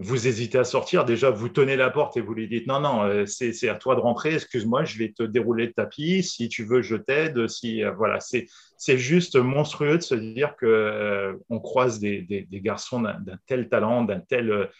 vous 0.00 0.28
hésitez 0.28 0.58
à 0.58 0.64
sortir, 0.64 1.04
déjà 1.04 1.30
vous 1.30 1.48
tenez 1.48 1.74
la 1.74 1.90
porte 1.90 2.16
et 2.16 2.20
vous 2.20 2.32
lui 2.32 2.46
dites 2.46 2.68
non, 2.68 2.78
non, 2.78 3.02
euh, 3.02 3.26
c'est 3.26 3.68
à 3.68 3.74
toi 3.74 3.96
de 3.96 4.00
rentrer, 4.00 4.34
excuse-moi, 4.34 4.84
je 4.84 4.96
vais 4.96 5.10
te 5.10 5.24
dérouler 5.24 5.66
le 5.66 5.72
tapis, 5.72 6.22
si 6.22 6.48
tu 6.48 6.64
veux, 6.64 6.82
je 6.82 6.94
t'aide. 6.94 7.48
Si, 7.48 7.82
euh, 7.82 7.90
voilà, 7.90 8.20
c'est 8.20 8.98
juste 8.98 9.34
monstrueux 9.34 9.98
de 9.98 10.02
se 10.02 10.14
dire 10.14 10.54
qu'on 10.56 10.66
euh, 10.68 11.34
croise 11.64 11.98
des, 11.98 12.46
garçons 12.52 13.02
d'un 13.02 13.38
tel 13.46 13.68
talent, 13.68 14.04
d'un 14.04 14.20
tel, 14.20 14.70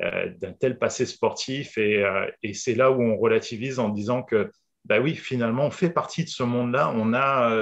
d'un 0.00 0.52
tel 0.58 0.76
passé 0.76 1.06
sportif, 1.06 1.78
et, 1.78 2.04
c'est 2.52 2.74
là 2.74 2.90
où 2.90 3.00
on 3.00 3.16
relativise 3.16 3.78
en 3.78 3.90
disant 3.90 4.24
que, 4.24 4.50
bah 4.86 4.98
oui, 4.98 5.14
finalement, 5.14 5.66
on 5.66 5.70
fait 5.70 5.90
partie 5.90 6.24
de 6.24 6.28
ce 6.28 6.42
monde-là, 6.42 6.92
on, 6.96 7.14
a, 7.14 7.56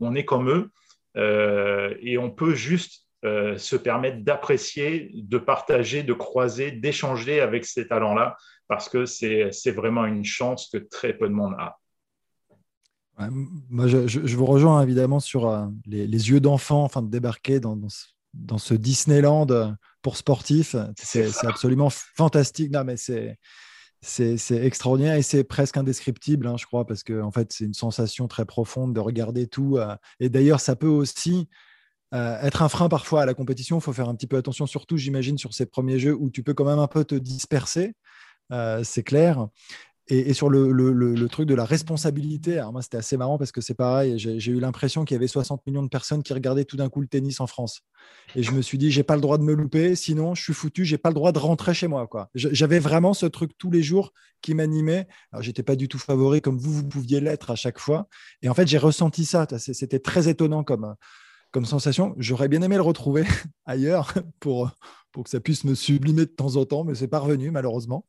on, 0.00 0.14
est 0.14 0.26
comme 0.26 0.50
eux, 0.50 0.70
et 1.16 2.18
on 2.18 2.30
peut 2.30 2.54
juste 2.54 3.03
euh, 3.24 3.56
se 3.56 3.74
permettre 3.74 4.22
d'apprécier, 4.22 5.10
de 5.14 5.38
partager, 5.38 6.02
de 6.02 6.12
croiser, 6.12 6.72
d'échanger 6.72 7.40
avec 7.40 7.64
ces 7.64 7.88
talents-là, 7.88 8.36
parce 8.68 8.90
que 8.90 9.06
c'est 9.06 9.70
vraiment 9.70 10.04
une 10.04 10.26
chance 10.26 10.68
que 10.70 10.76
très 10.76 11.14
peu 11.14 11.26
de 11.26 11.32
monde 11.32 11.54
a. 11.58 11.78
moi, 13.70 13.86
je, 13.86 14.36
vous 14.36 14.44
rejoins 14.44 14.82
évidemment 14.82 15.20
sur 15.20 15.48
euh, 15.48 15.64
les, 15.86 16.06
yeux 16.06 16.40
d'enfant, 16.40 16.84
enfin 16.84 17.00
de 17.00 17.08
débarquer 17.08 17.60
dans, 17.60 17.78
dans, 18.34 18.58
ce, 18.58 18.74
Disneyland 18.74 19.46
euh, 19.48 19.70
pour 20.02 20.18
sportifs. 20.18 20.76
C'est 20.98 21.46
absolument 21.46 21.88
fantastique. 21.90 22.70
Non, 22.70 22.84
mais 22.84 22.98
c'est 22.98 23.38
c'est 24.02 24.66
extraordinaire 24.66 25.16
et 25.16 25.22
c'est 25.22 25.44
presque 25.44 25.78
indescriptible, 25.78 26.46
hein, 26.46 26.56
je 26.58 26.66
crois, 26.66 26.86
parce 26.86 27.02
que 27.02 27.22
en 27.22 27.30
fait, 27.30 27.54
c'est 27.54 27.64
une 27.64 27.72
sensation 27.72 28.28
très 28.28 28.44
profonde 28.44 28.92
de 28.92 29.00
regarder 29.00 29.46
tout. 29.46 29.78
et 30.20 30.28
d'ailleurs, 30.28 30.60
ça 30.60 30.76
peut 30.76 30.86
aussi 30.86 31.48
euh, 32.14 32.40
être 32.42 32.62
un 32.62 32.68
frein 32.68 32.88
parfois 32.88 33.22
à 33.22 33.26
la 33.26 33.34
compétition. 33.34 33.78
Il 33.78 33.82
faut 33.82 33.92
faire 33.92 34.08
un 34.08 34.14
petit 34.14 34.26
peu 34.26 34.36
attention, 34.36 34.66
surtout, 34.66 34.96
j'imagine, 34.96 35.38
sur 35.38 35.52
ces 35.52 35.66
premiers 35.66 35.98
jeux 35.98 36.14
où 36.14 36.30
tu 36.30 36.42
peux 36.42 36.54
quand 36.54 36.64
même 36.64 36.78
un 36.78 36.86
peu 36.86 37.04
te 37.04 37.14
disperser. 37.14 37.94
Euh, 38.52 38.82
c'est 38.84 39.02
clair. 39.02 39.48
Et, 40.08 40.34
sur 40.34 40.50
le, 40.50 41.28
truc 41.28 41.48
de 41.48 41.54
la 41.54 41.64
responsabilité, 41.64 42.62
moi 42.70 42.82
c'était 42.82 42.98
assez 42.98 43.16
marrant 43.16 43.38
parce 43.38 43.52
que 43.52 43.62
c'est 43.62 43.74
pareil, 43.74 44.18
j'ai 44.18 44.52
eu 44.52 44.60
l'impression 44.60 45.06
qu'il 45.06 45.14
y 45.14 45.16
avait 45.16 45.26
60 45.26 45.66
millions 45.66 45.82
de 45.82 45.88
personnes 45.88 46.22
qui 46.22 46.34
regardaient 46.34 46.66
tout 46.66 46.76
d'un 46.76 46.90
coup 46.90 47.00
le 47.00 47.06
tennis 47.06 47.40
en 47.40 47.46
France. 47.46 47.80
Et 48.36 48.42
je 48.42 48.50
me 48.50 48.60
suis 48.60 48.76
dit, 48.76 48.90
j'ai 48.90 49.02
pas 49.02 49.14
le 49.14 49.22
droit 49.22 49.38
de 49.38 49.44
me 49.44 49.54
louper, 49.54 49.96
sinon 49.96 50.34
je 50.34 50.42
suis 50.42 50.52
foutu, 50.52 50.84
j'ai 50.84 50.98
pas 50.98 51.08
le 51.08 51.14
droit 51.14 51.32
de 51.32 51.38
rentrer 51.38 51.72
chez 51.72 51.86
moi. 51.86 52.06
J'avais 52.34 52.80
vraiment 52.80 53.14
ce 53.14 53.24
truc 53.24 53.52
tous 53.56 53.70
les 53.70 53.82
jours 53.82 54.12
qui 54.42 54.52
m'animait. 54.52 55.08
Alors 55.32 55.42
j'étais 55.42 55.62
pas 55.62 55.74
du 55.74 55.88
tout 55.88 55.98
favori 55.98 56.42
comme 56.42 56.58
vous, 56.58 56.74
vous 56.74 56.86
pouviez 56.86 57.20
l'être 57.20 57.50
à 57.50 57.56
chaque 57.56 57.78
fois. 57.78 58.06
Et 58.42 58.50
en 58.50 58.54
fait, 58.54 58.68
j'ai 58.68 58.76
ressenti 58.78 59.24
ça. 59.24 59.46
C'était 59.56 60.00
très 60.00 60.28
étonnant 60.28 60.64
comme, 60.64 60.96
comme 61.54 61.64
sensation. 61.64 62.16
J'aurais 62.18 62.48
bien 62.48 62.62
aimé 62.62 62.74
le 62.74 62.82
retrouver 62.82 63.24
ailleurs 63.64 64.12
pour, 64.40 64.72
pour 65.12 65.22
que 65.22 65.30
ça 65.30 65.38
puisse 65.38 65.62
me 65.62 65.76
sublimer 65.76 66.22
de 66.22 66.30
temps 66.30 66.56
en 66.56 66.64
temps, 66.66 66.82
mais 66.82 66.96
c'est 66.96 67.06
pas 67.06 67.20
revenu 67.20 67.52
malheureusement. 67.52 68.06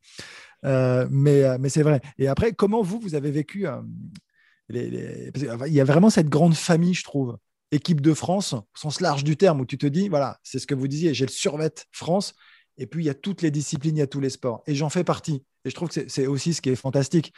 Euh, 0.65 1.07
mais, 1.11 1.43
euh, 1.43 1.57
mais 1.59 1.69
c'est 1.69 1.83
vrai. 1.83 2.01
Et 2.17 2.27
après, 2.27 2.53
comment 2.53 2.81
vous, 2.81 2.99
vous 2.99 3.13
avez 3.13 3.29
vécu 3.29 3.67
euh, 3.67 3.81
les, 4.67 5.31
Il 5.67 5.73
y 5.73 5.79
a 5.79 5.83
vraiment 5.83 6.09
cette 6.09 6.27
grande 6.27 6.55
famille, 6.55 6.95
je 6.95 7.03
trouve. 7.03 7.37
Équipe 7.71 8.01
de 8.01 8.15
France, 8.15 8.53
au 8.53 8.63
sens 8.73 8.99
large 8.99 9.23
du 9.23 9.37
terme, 9.37 9.61
où 9.61 9.65
tu 9.65 9.77
te 9.77 9.85
dis, 9.85 10.09
voilà, 10.09 10.39
c'est 10.41 10.57
ce 10.57 10.65
que 10.65 10.73
vous 10.73 10.87
disiez, 10.87 11.13
j'ai 11.13 11.27
le 11.27 11.31
survet 11.31 11.73
France, 11.91 12.33
et 12.77 12.87
puis 12.87 13.03
il 13.03 13.07
y 13.07 13.11
a 13.11 13.13
toutes 13.13 13.43
les 13.43 13.51
disciplines, 13.51 13.95
il 13.95 13.99
y 13.99 14.03
a 14.03 14.07
tous 14.07 14.21
les 14.21 14.31
sports. 14.31 14.63
Et 14.65 14.73
j'en 14.73 14.89
fais 14.89 15.03
partie. 15.03 15.43
Et 15.65 15.69
je 15.69 15.75
trouve 15.75 15.89
que 15.89 16.07
c'est 16.07 16.25
aussi 16.25 16.55
ce 16.55 16.61
qui 16.61 16.69
est 16.69 16.75
fantastique. 16.75 17.31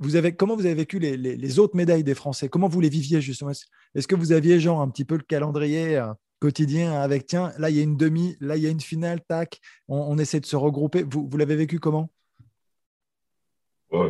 Vous 0.00 0.16
avez, 0.16 0.34
comment 0.34 0.56
vous 0.56 0.66
avez 0.66 0.74
vécu 0.74 0.98
les, 0.98 1.16
les, 1.16 1.58
autres 1.58 1.76
médailles 1.76 2.04
des 2.04 2.14
Français? 2.14 2.48
Comment 2.48 2.68
vous 2.68 2.80
les 2.80 2.88
viviez 2.88 3.20
justement? 3.20 3.52
Est-ce 3.94 4.08
que 4.08 4.14
vous 4.14 4.32
aviez 4.32 4.58
genre 4.60 4.80
un 4.80 4.88
petit 4.88 5.04
peu 5.04 5.16
le 5.16 5.22
calendrier 5.22 6.02
quotidien 6.40 7.00
avec, 7.00 7.26
tiens, 7.26 7.52
là 7.58 7.70
il 7.70 7.76
y 7.76 7.80
a 7.80 7.82
une 7.82 7.96
demi, 7.96 8.36
là 8.40 8.56
il 8.56 8.62
y 8.62 8.66
a 8.66 8.70
une 8.70 8.80
finale, 8.80 9.20
tac, 9.26 9.60
on, 9.88 10.18
essaie 10.18 10.40
de 10.40 10.46
se 10.46 10.56
regrouper. 10.56 11.02
Vous, 11.02 11.26
vous 11.26 11.36
l'avez 11.38 11.56
vécu 11.56 11.78
comment? 11.80 12.10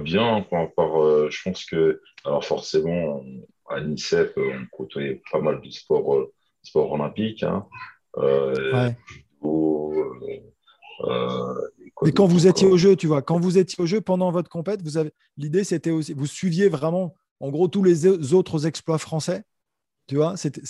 Bien, 0.03 0.45
par, 0.51 1.05
euh, 1.05 1.29
je 1.31 1.43
pense 1.45 1.65
que, 1.67 2.01
alors 2.25 2.45
forcément, 2.45 3.23
à 3.69 3.79
l'INSEP, 3.79 4.33
on 4.37 4.67
côtoyait 4.73 5.23
pas 5.31 5.41
mal 5.41 5.61
de 5.61 5.71
sports, 5.71 6.15
euh, 6.17 6.33
sport 6.63 6.91
olympiques. 6.93 7.43
Hein. 7.43 7.67
Euh, 8.17 8.91
et 12.07 12.13
quand 12.13 12.27
vous 12.27 12.47
étiez 12.47 12.67
au 12.67 12.77
jeu, 12.77 12.97
tu 12.97 13.07
vois, 13.07 13.23
quand 13.23 13.39
vous 13.39 13.59
étiez 13.59 13.83
au 13.83 13.87
jeu 13.87 14.01
pendant 14.01 14.31
votre 14.31 14.51
compète, 14.51 14.83
vous 14.83 14.97
avez 14.97 15.13
l'idée, 15.37 15.65
c'était 15.65 15.91
aussi, 15.91 16.13
vous 16.13 16.27
suiviez 16.27 16.69
vraiment, 16.69 17.15
en 17.41 17.51
gros, 17.51 17.69
tous 17.69 17.83
les 17.83 18.35
autres 18.35 18.67
exploits 18.67 18.99
français, 18.99 19.43
tu 20.07 20.17
vois, 20.17 20.37
c'est, 20.37 20.61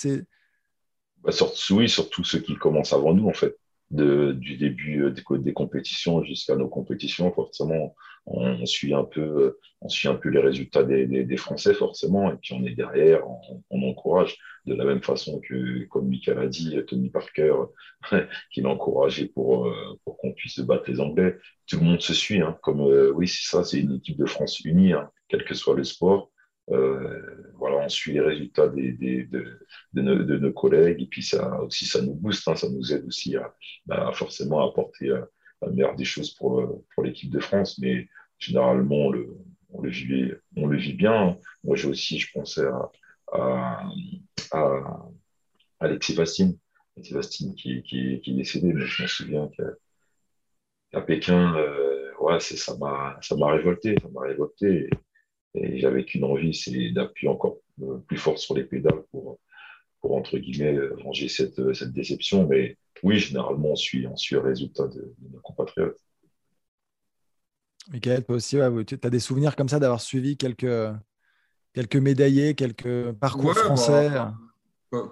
bah, 1.22 1.32
oui, 1.70 1.88
surtout 1.88 2.24
ceux 2.24 2.40
qui 2.40 2.56
commencent 2.56 2.92
avant 2.92 3.14
nous, 3.14 3.28
en 3.28 3.32
fait 3.32 3.56
de, 3.90 4.32
du 4.32 4.56
début 4.56 5.04
euh, 5.04 5.10
des, 5.10 5.22
des 5.38 5.52
compétitions 5.52 6.22
jusqu'à 6.24 6.56
nos 6.56 6.68
compétitions, 6.68 7.32
forcément, 7.32 7.94
on, 8.26 8.64
suit 8.66 8.94
un 8.94 9.04
peu, 9.04 9.58
on 9.80 9.88
suit 9.88 10.08
un 10.08 10.14
peu 10.14 10.30
les 10.30 10.40
résultats 10.40 10.82
des, 10.82 11.06
des, 11.06 11.36
Français, 11.36 11.74
forcément, 11.74 12.30
et 12.32 12.36
puis 12.36 12.54
on 12.54 12.64
est 12.64 12.74
derrière, 12.74 13.22
on, 13.70 13.82
encourage 13.82 14.36
de 14.66 14.74
la 14.74 14.84
même 14.84 15.02
façon 15.02 15.40
que, 15.40 15.84
comme 15.86 16.08
Michael 16.08 16.38
a 16.38 16.46
dit, 16.46 16.76
Tony 16.86 17.10
Parker, 17.10 17.54
qui 18.52 18.62
l'a 18.62 18.70
encouragé 18.70 19.26
pour, 19.26 19.68
euh, 19.68 20.00
pour 20.04 20.16
qu'on 20.18 20.32
puisse 20.32 20.60
battre 20.60 20.90
les 20.90 21.00
Anglais. 21.00 21.36
Tout 21.66 21.78
le 21.78 21.84
monde 21.84 22.00
se 22.00 22.14
suit, 22.14 22.40
hein, 22.40 22.58
comme, 22.62 22.80
euh, 22.80 23.10
oui, 23.12 23.28
c'est 23.28 23.48
ça, 23.48 23.64
c'est 23.64 23.80
une 23.80 23.96
équipe 23.96 24.18
de 24.18 24.26
France 24.26 24.60
unie, 24.60 24.92
hein, 24.92 25.10
quel 25.28 25.44
que 25.44 25.54
soit 25.54 25.74
le 25.74 25.84
sport. 25.84 26.30
Euh, 26.70 27.50
voilà, 27.58 27.84
on 27.84 27.88
suit 27.88 28.14
les 28.14 28.20
résultats 28.20 28.68
des, 28.68 28.92
des, 28.92 29.24
de, 29.24 29.60
de, 29.92 30.02
nos, 30.02 30.24
de, 30.24 30.38
nos, 30.38 30.52
collègues 30.52 31.02
et 31.02 31.06
puis 31.06 31.22
ça 31.22 31.60
aussi 31.60 31.84
ça 31.84 32.00
nous 32.00 32.14
booste, 32.14 32.48
hein, 32.48 32.56
ça 32.56 32.70
nous 32.70 32.90
aide 32.90 33.04
aussi 33.04 33.36
à, 33.36 33.54
bah, 33.84 34.10
forcément 34.14 34.66
apporter 34.66 35.10
euh, 35.10 35.20
la 35.60 35.68
meilleure 35.68 35.94
des 35.94 36.06
choses 36.06 36.32
pour, 36.32 36.82
pour 36.94 37.04
l'équipe 37.04 37.30
de 37.30 37.40
France. 37.40 37.78
Mais 37.78 38.08
généralement, 38.38 38.96
on 38.96 39.10
le, 39.10 39.36
on 39.70 39.82
le, 39.82 39.90
vit, 39.90 40.32
on 40.56 40.66
le 40.66 40.78
vit 40.78 40.94
bien. 40.94 41.36
Moi, 41.64 41.76
j'ai 41.76 41.88
aussi, 41.88 42.18
je 42.18 42.32
pensais 42.32 42.64
à, 42.64 42.90
à, 43.32 43.82
à 44.54 45.10
Alexis 45.80 46.14
Bastine, 46.14 46.56
Alexis 46.96 47.14
Bastine 47.14 47.54
qui, 47.54 47.82
qui, 47.82 48.20
qui 48.20 48.30
est 48.30 48.34
décédé, 48.34 48.72
mais 48.72 48.86
je 48.86 49.02
me 49.02 49.08
souviens 49.08 49.50
qu'à 50.90 51.00
Pékin, 51.02 51.56
euh, 51.56 52.10
ouais, 52.20 52.40
ça 52.40 52.76
m'a 52.76 53.18
ça 53.20 53.36
m'a 53.36 53.52
révolté, 53.52 53.96
ça 54.00 54.08
m'a 54.08 54.22
révolté. 54.22 54.88
Et 55.54 55.78
j'avais 55.78 56.04
qu'une 56.04 56.24
envie, 56.24 56.54
c'est 56.54 56.90
d'appuyer 56.90 57.30
encore 57.30 57.58
euh, 57.82 57.98
plus 57.98 58.16
fort 58.16 58.38
sur 58.38 58.54
les 58.54 58.64
pédales 58.64 59.04
pour, 59.10 59.38
pour 60.00 60.16
entre 60.16 60.38
guillemets, 60.38 60.78
ranger 61.02 61.28
cette, 61.28 61.74
cette 61.74 61.92
déception. 61.92 62.46
Mais 62.46 62.76
oui, 63.02 63.18
généralement, 63.18 63.70
on 63.70 63.76
suit, 63.76 64.06
on 64.06 64.16
suit 64.16 64.34
le 64.34 64.40
résultat 64.40 64.88
de, 64.88 65.14
nos 65.30 65.40
compatriotes. 65.40 65.98
Michael, 67.90 68.24
toi 68.24 68.36
aussi, 68.36 68.56
tu 68.86 68.98
as 69.02 69.10
des 69.10 69.20
souvenirs 69.20 69.56
comme 69.56 69.68
ça 69.68 69.78
d'avoir 69.78 70.00
suivi 70.00 70.36
quelques, 70.36 70.94
quelques 71.74 71.96
médaillés, 71.96 72.54
quelques 72.54 73.12
parcours 73.12 73.54
bah, 73.54 73.60
français? 73.60 74.10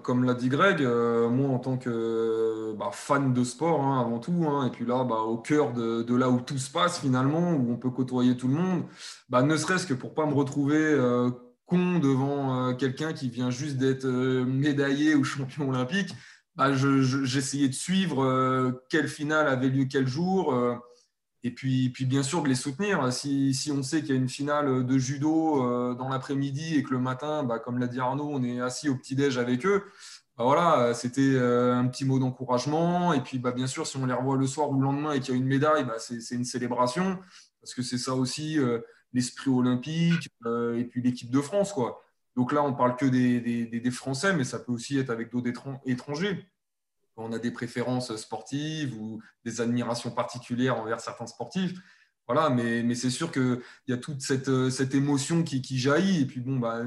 Comme 0.03 0.25
l'a 0.25 0.35
dit 0.35 0.49
Greg, 0.49 0.83
euh, 0.83 1.29
moi 1.29 1.49
en 1.51 1.59
tant 1.59 1.77
que 1.77 2.75
bah, 2.79 2.91
fan 2.93 3.33
de 3.33 3.45
sport 3.45 3.83
hein, 3.83 4.01
avant 4.01 4.19
tout, 4.19 4.47
hein, 4.49 4.67
et 4.67 4.71
puis 4.71 4.85
là 4.85 5.05
bah, 5.05 5.21
au 5.21 5.39
cœur 5.39 5.73
de, 5.73 6.15
là 6.15 6.31
où 6.31 6.41
tout 6.41 6.59
se 6.59 6.71
passe 6.71 7.01
finalement, 7.01 7.53
où 7.53 7.73
on 7.73 7.77
peut 7.77 7.91
côtoyer 7.91 8.37
tout 8.37 8.49
le 8.49 8.55
monde, 8.55 8.85
bah, 9.29 9.43
ne 9.43 9.57
serait-ce 9.57 9.87
que 9.87 9.95
pour 9.95 10.15
pas 10.15 10.27
me 10.27 10.35
retrouver 10.35 10.79
euh, 10.79 11.31
con 11.67 11.99
devant 11.99 12.69
euh, 12.69 12.73
quelqu'un 12.75 13.13
qui 13.13 13.29
vient 13.29 13.51
juste 13.51 13.77
d'être 13.77 14.07
médaillé 14.07 15.15
ou 15.15 15.25
champion 15.25 15.69
olympique, 15.69 16.15
j'essayais 17.25 17.69
de 17.69 17.75
suivre 17.75 18.83
quelle 18.91 19.09
finale 19.09 19.49
avait 19.49 19.69
lieu 19.69 19.87
quel 19.87 20.07
jour 20.07 20.55
et 21.45 21.51
puis, 21.51 21.91
puis, 21.91 22.05
bien 22.05 22.23
sûr, 22.23 22.43
de 22.43 22.49
les 22.49 22.55
soutenir. 22.55 23.13
Si, 23.13 23.53
si 23.53 23.73
on 23.73 23.83
sait 23.83 24.01
qu'il 24.01 24.11
y 24.11 24.13
a 24.13 24.17
une 24.17 24.29
finale 24.29 24.87
de 24.87 24.99
judo 24.99 25.65
euh, 25.65 25.95
dans 25.95 26.09
l'après-midi 26.09 26.77
et 26.77 26.83
que 26.85 26.91
le 26.91 27.01
matin, 27.01 27.43
bah, 27.43 27.59
comme 27.59 27.79
l'a 27.79 27.89
dit 27.89 27.99
Arnaud, 27.99 28.29
on 28.31 28.45
est 28.45 28.61
assis 28.61 28.89
au 28.89 28.95
petit-déj 28.97 29.39
avec 29.39 29.67
eux, 29.67 29.83
bah, 30.39 30.45
voilà, 30.45 30.95
c'était 30.95 31.21
euh, 31.35 31.75
un 31.75 31.89
petit 31.89 32.05
mot 32.05 32.21
d'encouragement. 32.21 33.13
Et 33.13 33.21
puis, 33.21 33.39
bah, 33.41 33.51
bien 33.51 33.67
sûr, 33.67 33.89
si 33.89 33.97
on 33.97 34.07
les 34.07 34.15
revoit 34.15 34.37
le 34.37 34.47
soir 34.47 34.71
ou 34.71 34.79
le 34.79 34.85
lendemain 34.85 35.13
et 35.13 35.21
qu'il 35.21 35.35
y 35.35 35.37
a 35.37 35.41
une 35.41 35.47
médaille, 35.47 35.85
bah, 35.85 35.99
c'est 35.99 36.35
une 36.35 36.45
célébration. 36.45 37.19
Parce 37.61 37.75
que 37.75 37.83
c'est 37.83 37.99
ça 37.99 38.15
aussi 38.15 38.59
euh, 38.59 38.79
l'esprit 39.13 39.51
olympique 39.51 40.29
et 40.47 40.85
puis 40.85 41.03
l'équipe 41.03 41.31
de 41.31 41.41
France. 41.41 41.73
Quoi. 41.73 42.03
Donc 42.37 42.53
là, 42.53 42.63
on 42.63 42.73
parle 42.73 42.97
que 42.97 43.07
des, 43.07 43.41
des, 43.41 43.67
des, 43.67 43.91
Français, 43.91 44.33
mais 44.33 44.45
ça 44.45 44.59
peut 44.59 44.73
aussi 44.73 44.99
être 44.99 45.11
avec 45.11 45.31
d'autres 45.31 45.51
étrangers 45.87 46.47
on 47.17 47.33
a 47.33 47.39
des 47.39 47.51
préférences 47.51 48.15
sportives 48.17 48.95
ou 49.01 49.21
des 49.45 49.61
admirations 49.61 50.11
particulières 50.11 50.79
envers 50.79 51.01
certains 51.01 51.27
sportifs. 51.27 51.75
Voilà, 52.29 52.51
mais, 52.51 52.95
c'est 52.95 53.11
sûr 53.11 53.33
qu'il 53.33 53.61
y 53.89 53.93
a 53.93 53.97
toute 53.97 54.21
cette, 54.23 54.71
cette 54.71 54.95
émotion 54.95 55.43
qui, 55.43 55.79
jaillit. 55.79 56.23
Et 56.23 56.27
puis, 56.27 56.41
bon, 56.41 56.59
bah, 56.59 56.81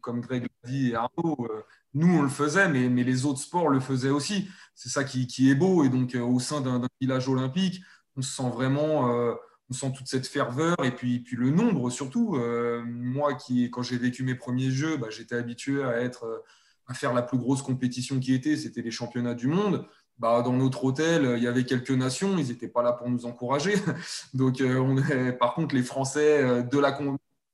comme 0.00 0.20
Greg 0.20 0.42
l'a 0.42 0.70
dit 0.70 0.90
et 0.90 0.94
Arnaud, 0.94 1.36
euh, 1.50 1.62
nous, 1.94 2.18
on 2.18 2.22
le 2.22 2.28
faisait, 2.28 2.68
mais, 2.68 2.88
les 3.02 3.24
autres 3.26 3.40
sports 3.40 3.68
le 3.68 3.80
faisaient 3.80 4.10
aussi. 4.10 4.48
C'est 4.74 4.90
ça 4.90 5.04
qui, 5.04 5.50
est 5.50 5.54
beau. 5.54 5.84
Et 5.84 5.88
donc, 5.88 6.14
euh, 6.14 6.20
au 6.20 6.38
sein 6.38 6.60
d'un 6.60 6.82
village 7.00 7.28
olympique, 7.28 7.82
on 8.16 8.22
se 8.22 8.34
sent 8.34 8.50
vraiment, 8.50 9.10
euh, 9.10 9.34
on 9.70 9.74
sent 9.74 9.92
toute 9.96 10.06
cette 10.06 10.26
ferveur 10.26 10.76
et 10.84 10.92
puis, 10.94 11.20
puis 11.20 11.36
le 11.36 11.50
nombre 11.50 11.90
surtout. 11.90 12.38
moi, 12.86 13.34
qui, 13.34 13.70
quand 13.70 13.82
j'ai 13.82 13.98
vécu 13.98 14.22
mes 14.22 14.34
premiers 14.34 14.70
jeux, 14.70 14.96
bah, 14.96 15.08
j'étais 15.10 15.36
habitué 15.36 15.82
à 15.82 16.00
être 16.00 16.44
à 16.88 16.94
faire 16.94 17.14
la 17.14 17.22
plus 17.22 17.38
grosse 17.38 17.62
compétition 17.62 18.18
qui 18.18 18.34
était, 18.34 18.56
c'était 18.56 18.82
les 18.82 18.90
championnats 18.90 19.34
du 19.34 19.46
monde. 19.46 19.86
Bah, 20.18 20.42
dans 20.42 20.52
notre 20.52 20.84
hôtel, 20.84 21.34
il 21.36 21.42
y 21.42 21.46
avait 21.46 21.64
quelques 21.64 21.92
nations, 21.92 22.38
ils 22.38 22.48
n'étaient 22.48 22.68
pas 22.68 22.82
là 22.82 22.92
pour 22.92 23.08
nous 23.08 23.24
encourager. 23.26 23.74
Donc, 24.34 24.60
euh, 24.60 24.78
on 24.78 24.98
est, 24.98 25.32
par 25.32 25.54
contre, 25.54 25.76
les 25.76 25.84
Français 25.84 26.42
euh, 26.42 26.62
de 26.62 26.78
la, 26.78 26.98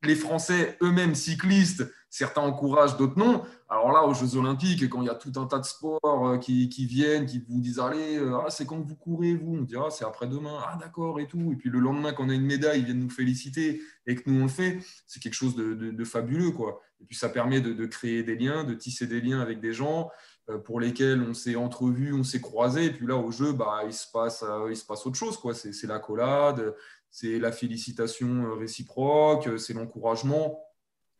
les 0.07 0.15
Français 0.15 0.77
eux-mêmes 0.83 1.15
cyclistes, 1.15 1.85
certains 2.15 2.43
encouragent, 2.43 2.97
d'autres 2.97 3.19
non. 3.19 3.43
Alors 3.69 3.91
là, 3.91 4.05
aux 4.05 4.15
Jeux 4.15 4.37
Olympiques, 4.37 4.89
quand 4.89 5.03
il 5.03 5.07
y 5.07 5.11
a 5.11 5.17
tout 5.17 5.33
un 5.35 5.47
tas 5.47 5.59
de 5.59 5.65
sports 5.65 6.29
euh, 6.29 6.39
qui, 6.39 6.69
viennent, 6.87 7.27
qui 7.27 7.41
vous 7.49 7.61
disent 7.61 7.81
Allez, 7.81 8.19
euh, 8.19 8.39
ah, 8.39 8.51
c'est 8.51 8.67
quand 8.67 8.79
vous 8.79 8.95
courez, 8.95 9.35
vous? 9.35 9.57
On 9.57 9.63
dit 9.63 9.75
ah, 9.77 9.91
c'est 9.91 10.05
après-demain, 10.05 10.61
ah 10.65 10.79
d'accord, 10.81 11.19
et 11.19 11.27
tout. 11.27 11.51
Et 11.53 11.57
puis 11.57 11.71
le 11.71 11.81
lendemain, 11.81 12.13
quand 12.13 12.27
on 12.27 12.29
a 12.29 12.35
une 12.35 12.47
médaille, 12.47 12.81
ils 12.81 12.85
viennent 12.85 13.01
nous 13.01 13.11
féliciter 13.11 13.83
et 14.07 14.15
que 14.15 14.31
nous 14.31 14.39
on 14.39 14.45
le 14.45 14.49
fait, 14.49 14.79
c'est 15.09 15.21
quelque 15.21 15.35
chose 15.35 15.57
de, 15.57 16.05
fabuleux. 16.05 16.53
quoi. 16.53 16.81
Et 17.01 17.05
puis 17.05 17.17
ça 17.17 17.29
permet 17.29 17.61
de, 17.61 17.87
créer 17.87 18.23
des 18.23 18.37
liens, 18.37 18.63
de 18.63 18.75
tisser 18.75 19.09
des 19.09 19.21
liens 19.21 19.41
avec 19.41 19.59
des 19.59 19.73
gens 19.73 20.09
euh, 20.51 20.59
pour 20.59 20.79
lesquels 20.79 21.21
on 21.21 21.35
s'est 21.35 21.57
entrevus, 21.57 22.13
on 22.13 22.23
s'est 22.23 22.41
croisés. 22.41 22.85
Et 22.87 22.93
puis 22.93 23.09
là, 23.09 23.17
au 23.17 23.33
jeu, 23.33 23.53
bah, 23.53 23.81
il, 23.87 23.93
se 23.93 24.07
passe, 24.13 24.45
il 24.71 24.77
se 24.77 24.85
passe 24.87 25.05
autre 25.05 25.17
chose. 25.17 25.37
quoi. 25.37 25.53
C'est 25.53 25.89
la 25.89 25.99
collade, 25.99 26.75
c'est 27.15 27.39
la 27.39 27.53
félicitation 27.53 28.45
euh, 28.45 28.55
réciproque, 28.55 29.47
euh, 29.47 29.57
c'est 29.57 29.73
l'encouragement. 29.73 30.61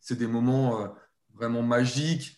C'est 0.01 0.19
des 0.19 0.27
moments 0.27 0.83
euh, 0.83 0.89
vraiment 1.35 1.63
magiques, 1.63 2.37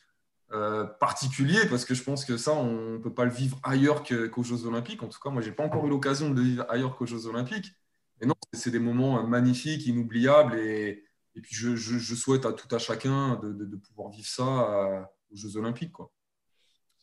particuliers, 1.00 1.66
parce 1.68 1.84
que 1.84 1.94
je 1.94 2.04
pense 2.04 2.24
que 2.24 2.36
ça, 2.36 2.52
on 2.52 2.92
ne 2.92 2.98
peut 2.98 3.12
pas 3.12 3.24
le 3.24 3.32
vivre 3.32 3.58
ailleurs 3.64 4.04
qu'aux 4.04 4.44
Jeux 4.44 4.64
Olympiques. 4.64 5.02
En 5.02 5.08
tout 5.08 5.18
cas, 5.18 5.28
moi, 5.30 5.42
je 5.42 5.48
n'ai 5.48 5.54
pas 5.54 5.64
encore 5.64 5.84
eu 5.86 5.90
l'occasion 5.90 6.30
de 6.30 6.36
le 6.36 6.42
vivre 6.42 6.66
ailleurs 6.68 6.96
qu'aux 6.96 7.04
Jeux 7.04 7.26
Olympiques. 7.26 7.72
Et 8.20 8.26
non, 8.26 8.34
c'est 8.52 8.70
des 8.70 8.78
moments 8.78 9.26
magnifiques, 9.26 9.86
inoubliables. 9.86 10.56
Et, 10.56 11.04
et 11.34 11.40
puis, 11.40 11.56
je, 11.56 11.74
je, 11.74 12.14
souhaite 12.14 12.46
à 12.46 12.52
tout 12.52 12.72
à 12.72 12.78
chacun 12.78 13.40
de, 13.42 13.52
de, 13.52 13.76
pouvoir 13.76 14.10
vivre 14.10 14.28
ça 14.28 15.10
aux 15.32 15.36
Jeux 15.36 15.56
Olympiques. 15.56 15.92
Quoi. 15.92 16.12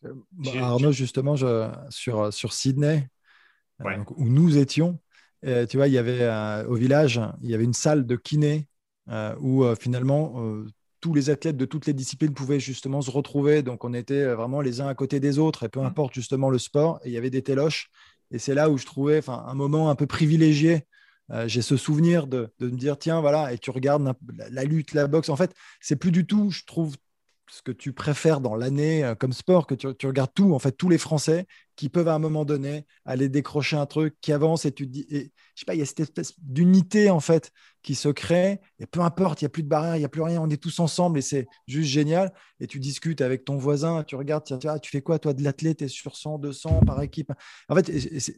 Bah, 0.03 0.51
Arnaud, 0.61 0.93
justement, 0.93 1.35
je, 1.35 1.69
sur, 1.89 2.31
sur 2.31 2.53
Sydney, 2.53 3.09
où 3.81 4.29
nous 4.29 4.57
étions, 4.57 4.99
tu 5.43 5.77
vois, 5.77 5.87
il 5.87 5.93
y 5.93 5.97
avait 5.97 6.65
au 6.67 6.75
village, 6.75 7.19
il 7.41 7.49
y 7.49 7.55
avait 7.55 7.63
une 7.63 7.73
salle 7.73 8.05
de 8.05 8.15
kiné 8.15 8.67
où 9.39 9.65
finalement 9.79 10.63
tous 11.03 11.13
les 11.13 11.29
athlètes 11.29 11.57
de 11.57 11.65
toutes 11.65 11.85
les 11.85 11.93
disciplines 11.93 12.33
pouvaient 12.33 12.61
justement 12.61 13.01
se 13.01 13.11
retrouver. 13.11 13.61
Donc, 13.61 13.83
on 13.83 13.93
était 13.93 14.25
vraiment 14.33 14.61
les 14.61 14.79
uns 14.79 14.87
à 14.87 14.95
côté 14.95 15.19
des 15.19 15.37
autres, 15.37 15.63
et 15.63 15.69
peu 15.69 15.81
mmh. 15.81 15.85
importe 15.85 16.13
justement 16.13 16.49
le 16.49 16.57
sport. 16.57 17.01
Et 17.03 17.09
il 17.09 17.13
y 17.13 17.17
avait 17.17 17.29
des 17.29 17.41
téloches. 17.41 17.89
Et 18.31 18.39
c'est 18.39 18.55
là 18.55 18.69
où 18.69 18.77
je 18.77 18.85
trouvais 18.85 19.21
un 19.27 19.53
moment 19.53 19.89
un 19.89 19.95
peu 19.95 20.07
privilégié. 20.07 20.85
Euh, 21.31 21.47
j'ai 21.47 21.61
ce 21.61 21.77
souvenir 21.77 22.25
de, 22.27 22.49
me 22.61 22.69
dire, 22.69 22.97
tiens, 22.97 23.21
voilà, 23.21 23.53
et 23.53 23.57
tu 23.57 23.69
regardes 23.69 24.13
la, 24.49 24.63
lutte, 24.63 24.93
la 24.93 25.07
boxe. 25.07 25.29
En 25.29 25.35
fait, 25.35 25.53
c'est 25.81 25.95
plus 25.97 26.11
du 26.11 26.25
tout, 26.25 26.51
je 26.51 26.63
trouve, 26.65 26.95
ce 27.53 27.61
que 27.61 27.71
tu 27.71 27.93
préfères 27.93 28.41
dans 28.41 28.55
l'année 28.55 29.03
euh, 29.03 29.13
comme 29.13 29.31
sport, 29.31 29.67
que 29.67 29.75
tu, 29.75 30.07
regardes 30.07 30.33
tout, 30.33 30.55
en 30.55 30.59
fait, 30.59 30.71
tous 30.71 30.89
les 30.89 30.97
Français 30.97 31.45
qui 31.75 31.87
peuvent 31.87 32.07
à 32.07 32.15
un 32.15 32.19
moment 32.19 32.45
donné 32.45 32.85
aller 33.05 33.29
décrocher 33.29 33.75
un 33.75 33.85
truc 33.85 34.15
qui 34.21 34.31
avance 34.31 34.65
et 34.65 34.71
tu 34.71 34.87
te 34.87 34.91
dis, 34.91 35.05
et, 35.09 35.31
je 35.53 35.59
sais 35.59 35.65
pas, 35.65 35.75
il 35.75 35.79
y 35.79 35.83
a 35.83 35.85
cette 35.85 35.99
espèce 35.99 36.33
d'unité 36.39 37.11
en 37.11 37.19
fait 37.19 37.51
qui 37.83 37.93
se 37.93 38.09
crée 38.09 38.59
et 38.79 38.87
peu 38.87 39.01
importe, 39.01 39.41
il 39.41 39.45
n'y 39.45 39.47
a 39.47 39.49
plus 39.49 39.63
de 39.63 39.67
barrière, 39.67 39.95
il 39.95 39.99
n'y 39.99 40.05
a 40.05 40.09
plus 40.09 40.21
rien, 40.23 40.41
on 40.41 40.49
est 40.49 40.61
tous 40.61 40.79
ensemble 40.79 41.19
et 41.19 41.21
c'est 41.21 41.47
juste 41.67 41.89
génial. 41.89 42.33
Et 42.59 42.65
tu 42.65 42.79
discutes 42.79 43.21
avec 43.21 43.45
ton 43.45 43.57
voisin, 43.57 44.03
tu 44.03 44.15
regardes, 44.15 44.43
tiens, 44.45 44.79
tu 44.79 44.89
fais 44.89 45.01
quoi 45.01 45.19
toi 45.19 45.33
de 45.33 45.43
l'athlète, 45.43 45.77
tu 45.77 45.83
es 45.85 45.87
sur 45.87 46.15
100, 46.15 46.39
200 46.39 46.81
par 46.87 47.01
équipe? 47.01 47.31
En 47.69 47.75
fait, 47.75 47.91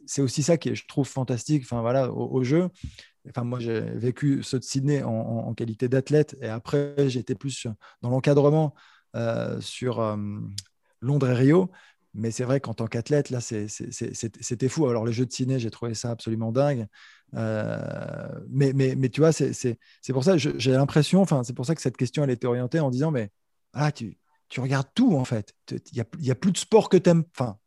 c'est 0.06 0.22
aussi 0.22 0.42
ça 0.42 0.58
qui 0.58 0.70
est, 0.70 0.74
je 0.74 0.86
trouve, 0.86 1.06
fantastique 1.06 1.62
enfin, 1.64 1.80
voilà, 1.80 2.12
au, 2.12 2.42
jeu. 2.42 2.68
Enfin, 3.28 3.44
moi, 3.44 3.60
j'ai 3.60 3.80
vécu 3.80 4.42
ce 4.42 4.56
de 4.56 4.62
Sydney 4.62 5.02
en, 5.02 5.10
en 5.10 5.54
qualité 5.54 5.88
d'athlète 5.88 6.36
et 6.42 6.48
après, 6.48 7.08
j'étais 7.08 7.34
plus 7.34 7.66
dans 8.02 8.10
l'encadrement. 8.10 8.74
Euh, 9.16 9.60
sur 9.62 10.00
euh, 10.00 10.16
Londres 11.00 11.30
et 11.30 11.34
Rio. 11.34 11.70
Mais 12.12 12.30
c'est 12.30 12.44
vrai 12.44 12.60
qu'en 12.60 12.74
tant 12.74 12.86
qu'athlète, 12.86 13.30
là, 13.30 13.40
c'était 13.40 14.68
fou. 14.68 14.86
Alors, 14.88 15.06
les 15.06 15.12
jeux 15.12 15.26
de 15.26 15.32
ciné, 15.32 15.58
j'ai 15.58 15.70
trouvé 15.70 15.94
ça 15.94 16.10
absolument 16.10 16.52
dingue. 16.52 16.86
Euh, 17.34 18.28
mais, 18.48 18.72
mais, 18.72 19.08
tu 19.08 19.20
vois, 19.20 19.32
c'est 19.32 19.78
pour 20.10 20.24
ça, 20.24 20.36
j'ai 20.36 20.72
l'impression, 20.72 21.20
enfin, 21.20 21.44
c'est 21.44 21.52
pour 21.52 21.66
ça 21.66 21.74
que 21.74 21.82
cette 21.82 21.96
question, 21.96 22.24
elle 22.24 22.30
était 22.30 22.46
orientée 22.46 22.80
en 22.80 22.90
disant, 22.90 23.10
mais 23.10 23.30
ah, 23.74 23.92
tu, 23.92 24.16
tu 24.48 24.60
regardes 24.60 24.88
tout, 24.94 25.14
en 25.16 25.24
fait. 25.24 25.54
Il 25.70 26.04
n'y 26.22 26.30
a, 26.30 26.32
a, 26.32 26.34
plus 26.34 26.52
de 26.52 26.58
sport 26.58 26.88
que 26.88 26.96
tu 26.96 27.10
aimes. 27.10 27.24
Enfin, 27.38 27.58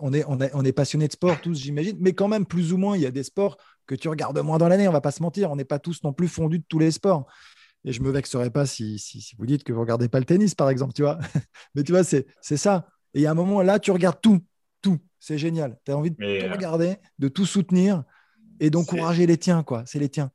on 0.00 0.12
est, 0.12 0.24
on, 0.28 0.40
est, 0.40 0.50
on 0.54 0.64
est 0.64 0.72
passionné 0.72 1.08
de 1.08 1.12
sport 1.12 1.40
tous, 1.40 1.58
j'imagine, 1.58 1.96
mais 2.00 2.12
quand 2.12 2.28
même, 2.28 2.46
plus 2.46 2.72
ou 2.72 2.78
moins, 2.78 2.96
il 2.96 3.02
y 3.02 3.06
a 3.06 3.10
des 3.10 3.24
sports 3.24 3.56
que 3.86 3.96
tu 3.96 4.08
regardes 4.08 4.38
moins 4.38 4.58
dans 4.58 4.68
l'année, 4.68 4.86
on 4.86 4.92
va 4.92 5.00
pas 5.00 5.10
se 5.10 5.22
mentir. 5.22 5.50
On 5.50 5.56
n'est 5.56 5.64
pas 5.64 5.80
tous 5.80 6.02
non 6.04 6.12
plus 6.12 6.28
fondus 6.28 6.60
de 6.60 6.64
tous 6.68 6.78
les 6.78 6.92
sports. 6.92 7.26
Et 7.84 7.92
je 7.92 8.02
me 8.02 8.10
vexerai 8.10 8.50
pas 8.50 8.66
si, 8.66 8.98
si, 8.98 9.34
vous 9.38 9.46
dites 9.46 9.64
que 9.64 9.72
vous 9.72 9.80
regardez 9.80 10.08
pas 10.08 10.18
le 10.18 10.26
tennis, 10.26 10.54
par 10.54 10.68
exemple, 10.68 10.92
tu 10.92 11.02
vois. 11.02 11.18
Mais 11.74 11.82
tu 11.82 11.92
vois, 11.92 12.04
c'est 12.04 12.26
ça. 12.42 12.86
Et 13.14 13.26
a 13.26 13.30
un 13.30 13.34
moment 13.34 13.62
là, 13.62 13.78
tu 13.78 13.90
regardes 13.90 14.20
tout, 14.20 14.44
tout. 14.82 14.98
C'est 15.18 15.38
génial. 15.38 15.78
Tu 15.84 15.92
as 15.92 15.96
envie 15.96 16.10
de 16.10 16.16
tout 16.16 16.22
euh, 16.22 16.52
regarder, 16.52 16.96
de 17.18 17.28
tout 17.28 17.46
soutenir 17.46 18.04
et 18.60 18.70
d'encourager 18.70 19.26
les 19.26 19.38
tiens, 19.38 19.62
quoi. 19.62 19.82
C'est 19.86 19.98
les 19.98 20.08
tiens. 20.08 20.30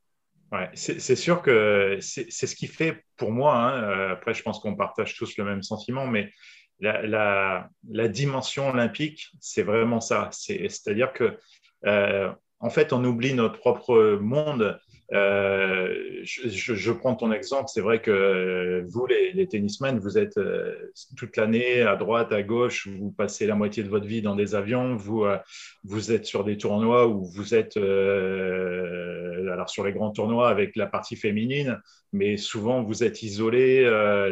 Ouais, 0.52 0.70
c'est 0.74 1.16
sûr 1.16 1.42
que 1.42 1.98
c'est 2.00 2.30
ce 2.30 2.54
qui 2.54 2.66
fait 2.66 3.04
pour 3.16 3.32
moi. 3.32 3.56
Hein, 3.56 3.82
euh, 3.82 4.12
après, 4.12 4.32
je 4.34 4.42
pense 4.42 4.60
qu'on 4.60 4.76
partage 4.76 5.16
tous 5.16 5.36
le 5.36 5.44
même 5.44 5.62
sentiment, 5.62 6.06
mais 6.06 6.32
la, 6.78 7.68
la, 7.88 8.08
dimension 8.08 8.68
olympique, 8.68 9.30
c'est 9.40 9.62
vraiment 9.62 10.00
ça. 10.00 10.28
C'est-à-dire 10.32 11.12
que, 11.12 11.38
euh, 11.86 12.32
en 12.60 12.70
fait, 12.70 12.92
on 12.92 13.04
oublie 13.04 13.34
notre 13.34 13.58
propre 13.58 14.18
monde 14.20 14.78
euh, 15.12 15.94
je, 16.22 16.92
prends 16.92 17.14
ton 17.14 17.30
exemple. 17.32 17.68
C'est 17.68 17.80
vrai 17.80 18.00
que 18.02 18.84
vous, 18.88 19.06
les, 19.06 19.32
les 19.32 19.46
tennismen, 19.46 19.98
vous 19.98 20.18
êtes 20.18 20.36
euh, 20.38 20.74
toute 21.16 21.36
l'année 21.36 21.82
à 21.82 21.96
droite, 21.96 22.32
à 22.32 22.42
gauche, 22.42 22.88
vous 22.88 23.12
passez 23.12 23.46
la 23.46 23.54
moitié 23.54 23.84
de 23.84 23.88
votre 23.88 24.06
vie 24.06 24.22
dans 24.22 24.34
des 24.34 24.54
avions, 24.54 24.96
vous, 24.96 25.24
euh, 25.24 25.38
vous 25.84 26.10
êtes 26.12 26.26
sur 26.26 26.44
des 26.44 26.58
tournois 26.58 27.06
où 27.06 27.24
vous 27.24 27.54
êtes 27.54 27.76
alors 27.76 29.70
sur 29.70 29.84
les 29.84 29.92
grands 29.92 30.10
tournois 30.10 30.48
avec 30.48 30.74
la 30.76 30.86
partie 30.86 31.16
féminine, 31.16 31.80
mais 32.12 32.36
souvent 32.36 32.82
vous 32.82 33.04
êtes 33.04 33.22
isolés 33.22 33.84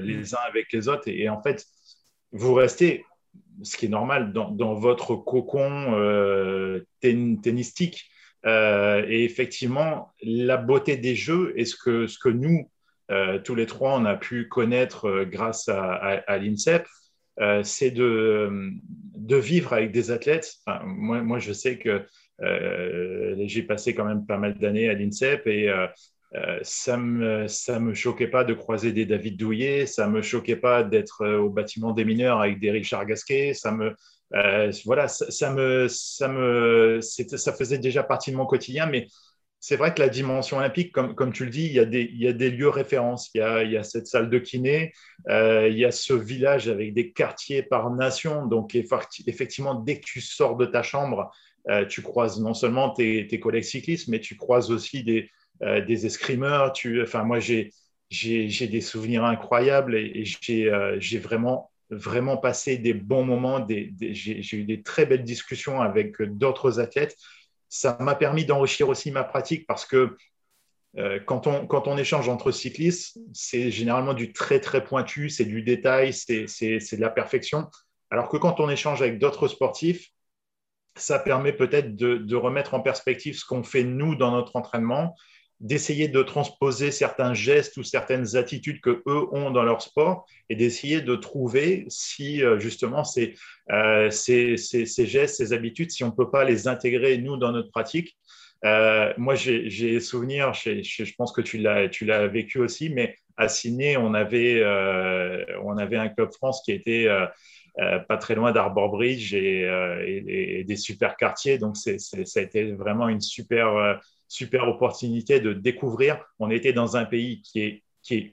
les 0.03 0.35
uns 0.35 0.43
avec 0.49 0.73
les 0.73 0.89
autres. 0.89 1.05
Et, 1.07 1.29
en 1.29 1.41
fait, 1.41 1.67
vous 2.33 2.55
restez, 2.55 3.05
ce 3.63 3.77
qui 3.77 3.87
est 3.87 3.91
normal, 3.91 4.33
dans, 4.33 4.51
dans 4.51 4.75
votre 4.75 5.15
cocon 5.15 6.83
tennistique. 7.01 8.11
Euh, 8.47 9.05
et 9.09 9.25
effectivement, 9.25 10.13
la 10.23 10.57
beauté 10.57 10.97
des 10.97 11.15
jeux 11.15 11.53
et 11.57 11.65
ce 11.65 11.77
que, 11.77 12.29
nous, 12.29 12.71
euh, 13.11 13.39
tous 13.39 13.55
les 13.55 13.67
trois, 13.67 13.95
on 13.99 14.05
a 14.05 14.17
pu 14.17 14.49
connaître 14.49 15.07
euh, 15.09 15.25
grâce 15.25 15.69
à, 15.69 16.39
l'INSEP, 16.39 16.87
c'est 17.63 17.91
de, 17.91 18.71
vivre 19.29 19.73
avec 19.73 19.93
des 19.93 20.11
athlètes. 20.11 20.55
moi, 20.85 21.23
moi, 21.23 21.39
je 21.39 21.53
sais 21.53 21.79
que 21.79 22.05
j'ai 22.41 23.63
passé 23.63 23.95
quand 23.95 24.05
même 24.05 24.27
pas 24.27 24.39
mal 24.39 24.55
d'années 24.59 24.89
à 24.89 24.95
l'INSEP 24.95 25.47
et 25.47 25.73
ça 26.63 26.97
ne 26.97 27.03
me, 27.03 27.49
ça 27.49 27.81
me 27.81 27.95
choquait 27.95 28.29
pas 28.29 28.45
de 28.45 28.55
croiser 28.55 28.93
des 28.93 29.07
David 29.07 29.37
Douillet, 29.37 29.87
ça 29.87 30.09
me 30.09 30.23
choquait 30.23 30.57
pas 30.57 30.85
d'être 30.85 31.27
au 31.27 31.49
bâtiment 31.49 31.93
des 31.93 32.05
mineurs 32.05 32.41
avec 32.41 32.61
des 32.61 32.71
Richard 32.71 33.07
Gasquet, 33.07 33.53
ça 33.55 33.73
me, 33.73 33.95
euh, 34.35 34.73
voilà, 34.85 35.09
ça, 35.09 35.51
me, 35.51 35.87
ça, 35.89 36.29
me, 36.29 37.01
ça 37.01 37.53
faisait 37.53 37.79
déjà 37.79 38.03
partie 38.03 38.33
de 38.33 38.37
mon 38.37 38.47
quotidien, 38.47 38.87
mais 38.87 39.07
c'est 39.61 39.77
vrai 39.77 39.95
que 39.95 40.01
la 40.01 40.09
dimension 40.09 40.59
olympique, 40.59 40.93
comme, 40.93 41.15
comme 41.15 41.33
tu 41.33 41.45
le 41.45 41.51
dis, 41.51 41.67
il 41.67 41.73
y 41.73 41.79
a 41.79 41.85
des, 41.85 42.03
il 42.03 42.21
y 42.21 42.29
a 42.29 42.33
des 42.33 42.51
lieux 42.51 42.69
références. 42.69 43.31
Il 43.35 43.39
y 43.39 43.41
a, 43.41 43.63
il 43.63 43.73
y 43.73 43.77
a 43.79 43.83
cette 43.83 44.07
salle 44.07 44.29
de 44.29 44.39
kiné, 44.39 44.93
euh, 45.29 45.69
il 45.69 45.79
y 45.79 45.87
a 45.87 45.91
ce 45.91 46.13
village 46.13 46.69
avec 46.69 46.93
des 46.93 47.13
quartiers 47.13 47.63
par 47.63 47.91
nation. 47.91 48.47
Donc, 48.47 48.75
effectivement, 48.75 49.75
dès 49.75 50.01
que 50.01 50.05
tu 50.05 50.21
sors 50.21 50.57
de 50.57 50.67
ta 50.67 50.83
chambre, 50.83 51.31
euh, 51.71 51.87
tu 51.87 52.03
croises 52.03 52.41
non 52.41 52.53
seulement 52.53 52.91
tes, 52.91 53.27
tes, 53.27 53.41
collègues 53.41 53.65
cyclistes, 53.65 54.09
mais 54.09 54.21
tu 54.21 54.37
croises 54.37 54.71
aussi 54.71 55.03
des, 55.03 55.31
des 55.61 56.05
escrimeurs. 56.05 56.73
Tu, 56.73 57.03
enfin, 57.03 57.25
moi, 57.25 57.39
j'ai 57.39 57.73
j'ai 58.11 58.67
des 58.69 58.81
souvenirs 58.83 59.25
incroyables 59.25 59.97
et, 59.97 60.13
et 60.15 60.25
j'ai 61.01 61.19
vraiment 61.19 61.71
vraiment 61.95 62.37
passé 62.37 62.79
des 62.79 62.95
bons 62.95 63.25
moments. 63.25 63.67
j'ai 63.69 64.57
eu 64.57 64.65
des 64.65 64.83
très 64.83 65.07
belles 65.07 65.25
discussions 65.25 65.81
avec 65.81 66.21
d'autres 66.23 66.81
athlètes. 66.81 67.17
Ça 67.69 67.97
m'a 68.01 68.15
permis 68.15 68.45
d'enrichir 68.45 68.89
aussi 68.89 69.11
ma 69.11 69.25
pratique 69.25 69.67
parce 69.67 69.85
que 69.85 70.17
euh, 70.97 71.19
quand, 71.27 71.47
on, 71.49 71.97
échange 71.97 72.29
entre 72.29 72.53
cyclistes, 72.53 73.19
c'est 73.33 73.71
généralement 73.71 74.15
du 74.15 74.33
très 74.33 74.61
très 74.61 74.85
pointu, 74.85 75.29
c'est 75.29 75.45
du 75.45 75.63
détail, 75.63 76.13
c'est 76.13 76.47
de 76.47 77.01
la 77.01 77.11
perfection. 77.11 77.69
Alors 78.11 78.29
que 78.29 78.37
quand 78.37 78.61
on 78.61 78.71
échange 78.71 79.03
avec 79.03 79.19
d'autres 79.19 79.49
sportifs, 79.49 80.11
ça 80.97 81.19
permet 81.19 81.53
peut-être 81.53 81.97
de, 81.97 82.37
remettre 82.37 82.75
en 82.75 82.81
perspective 82.81 83.37
ce 83.37 83.45
qu'on 83.45 83.65
fait 83.65 83.83
nous 83.83 84.15
dans 84.15 84.31
notre 84.31 84.55
entraînement 84.55 85.17
d'essayer 85.61 86.09
de 86.09 86.23
transposer 86.23 86.91
certains 86.91 87.33
gestes 87.33 87.77
ou 87.77 87.83
certaines 87.83 88.37
attitudes 88.37 88.81
que 88.81 89.03
eux 89.07 89.27
ont 89.33 89.51
dans 89.51 89.63
leur 89.63 89.83
sport 89.83 90.27
et 90.51 90.57
d'essayer 90.57 91.01
de 91.01 91.15
trouver 91.15 91.85
si 91.89 92.43
euh, 92.43 92.59
justement 92.59 93.03
euh, 93.71 94.11
ces, 94.11 94.57
ces, 94.57 95.07
gestes, 95.07 95.37
ces 95.37 95.53
habitudes, 95.53 95.91
si 95.91 96.05
on 96.05 96.09
ne 96.09 96.13
peut 96.15 96.31
pas 96.31 96.45
les 96.45 96.69
intégrer 96.69 97.19
nous 97.19 97.37
dans 97.37 97.53
notre 97.53 97.71
pratique. 97.71 98.17
Euh, 98.65 99.13
moi, 99.17 99.35
j'ai 99.35 100.01
souvenir, 100.01 100.55
je 100.55 101.15
pense 101.17 101.33
que 101.33 101.43
tu 101.43 101.59
l'as 101.59 102.27
vécu 102.29 102.59
aussi, 102.59 102.91
mais 102.91 103.17
à 103.37 103.49
Sydney, 103.49 103.97
on 103.97 104.15
avait, 104.15 104.65
on 105.63 105.77
avait 105.77 105.97
un 105.97 106.09
club 106.09 106.33
France 106.33 106.63
qui 106.65 106.73
était 106.73 107.07
pas 107.77 108.17
très 108.17 108.35
loin 108.35 108.53
d'Arbor 108.53 108.91
Bridge 108.91 109.35
et, 109.35 109.69
et, 110.07 110.65
des 110.65 110.77
super 110.77 111.17
quartiers. 111.19 111.59
Donc, 111.59 111.77
ça 111.77 111.91
a 111.91 112.41
été 112.41 112.73
vraiment 112.73 113.09
une 113.11 113.21
super 113.21 114.01
super 114.29 114.69
opportunité 114.69 115.41
de 115.41 115.53
découvrir. 115.53 116.25
On 116.39 116.51
était 116.51 116.73
dans 116.73 116.97
un 116.97 117.05
pays 117.05 117.43
qui 117.43 117.61
est, 117.61 117.83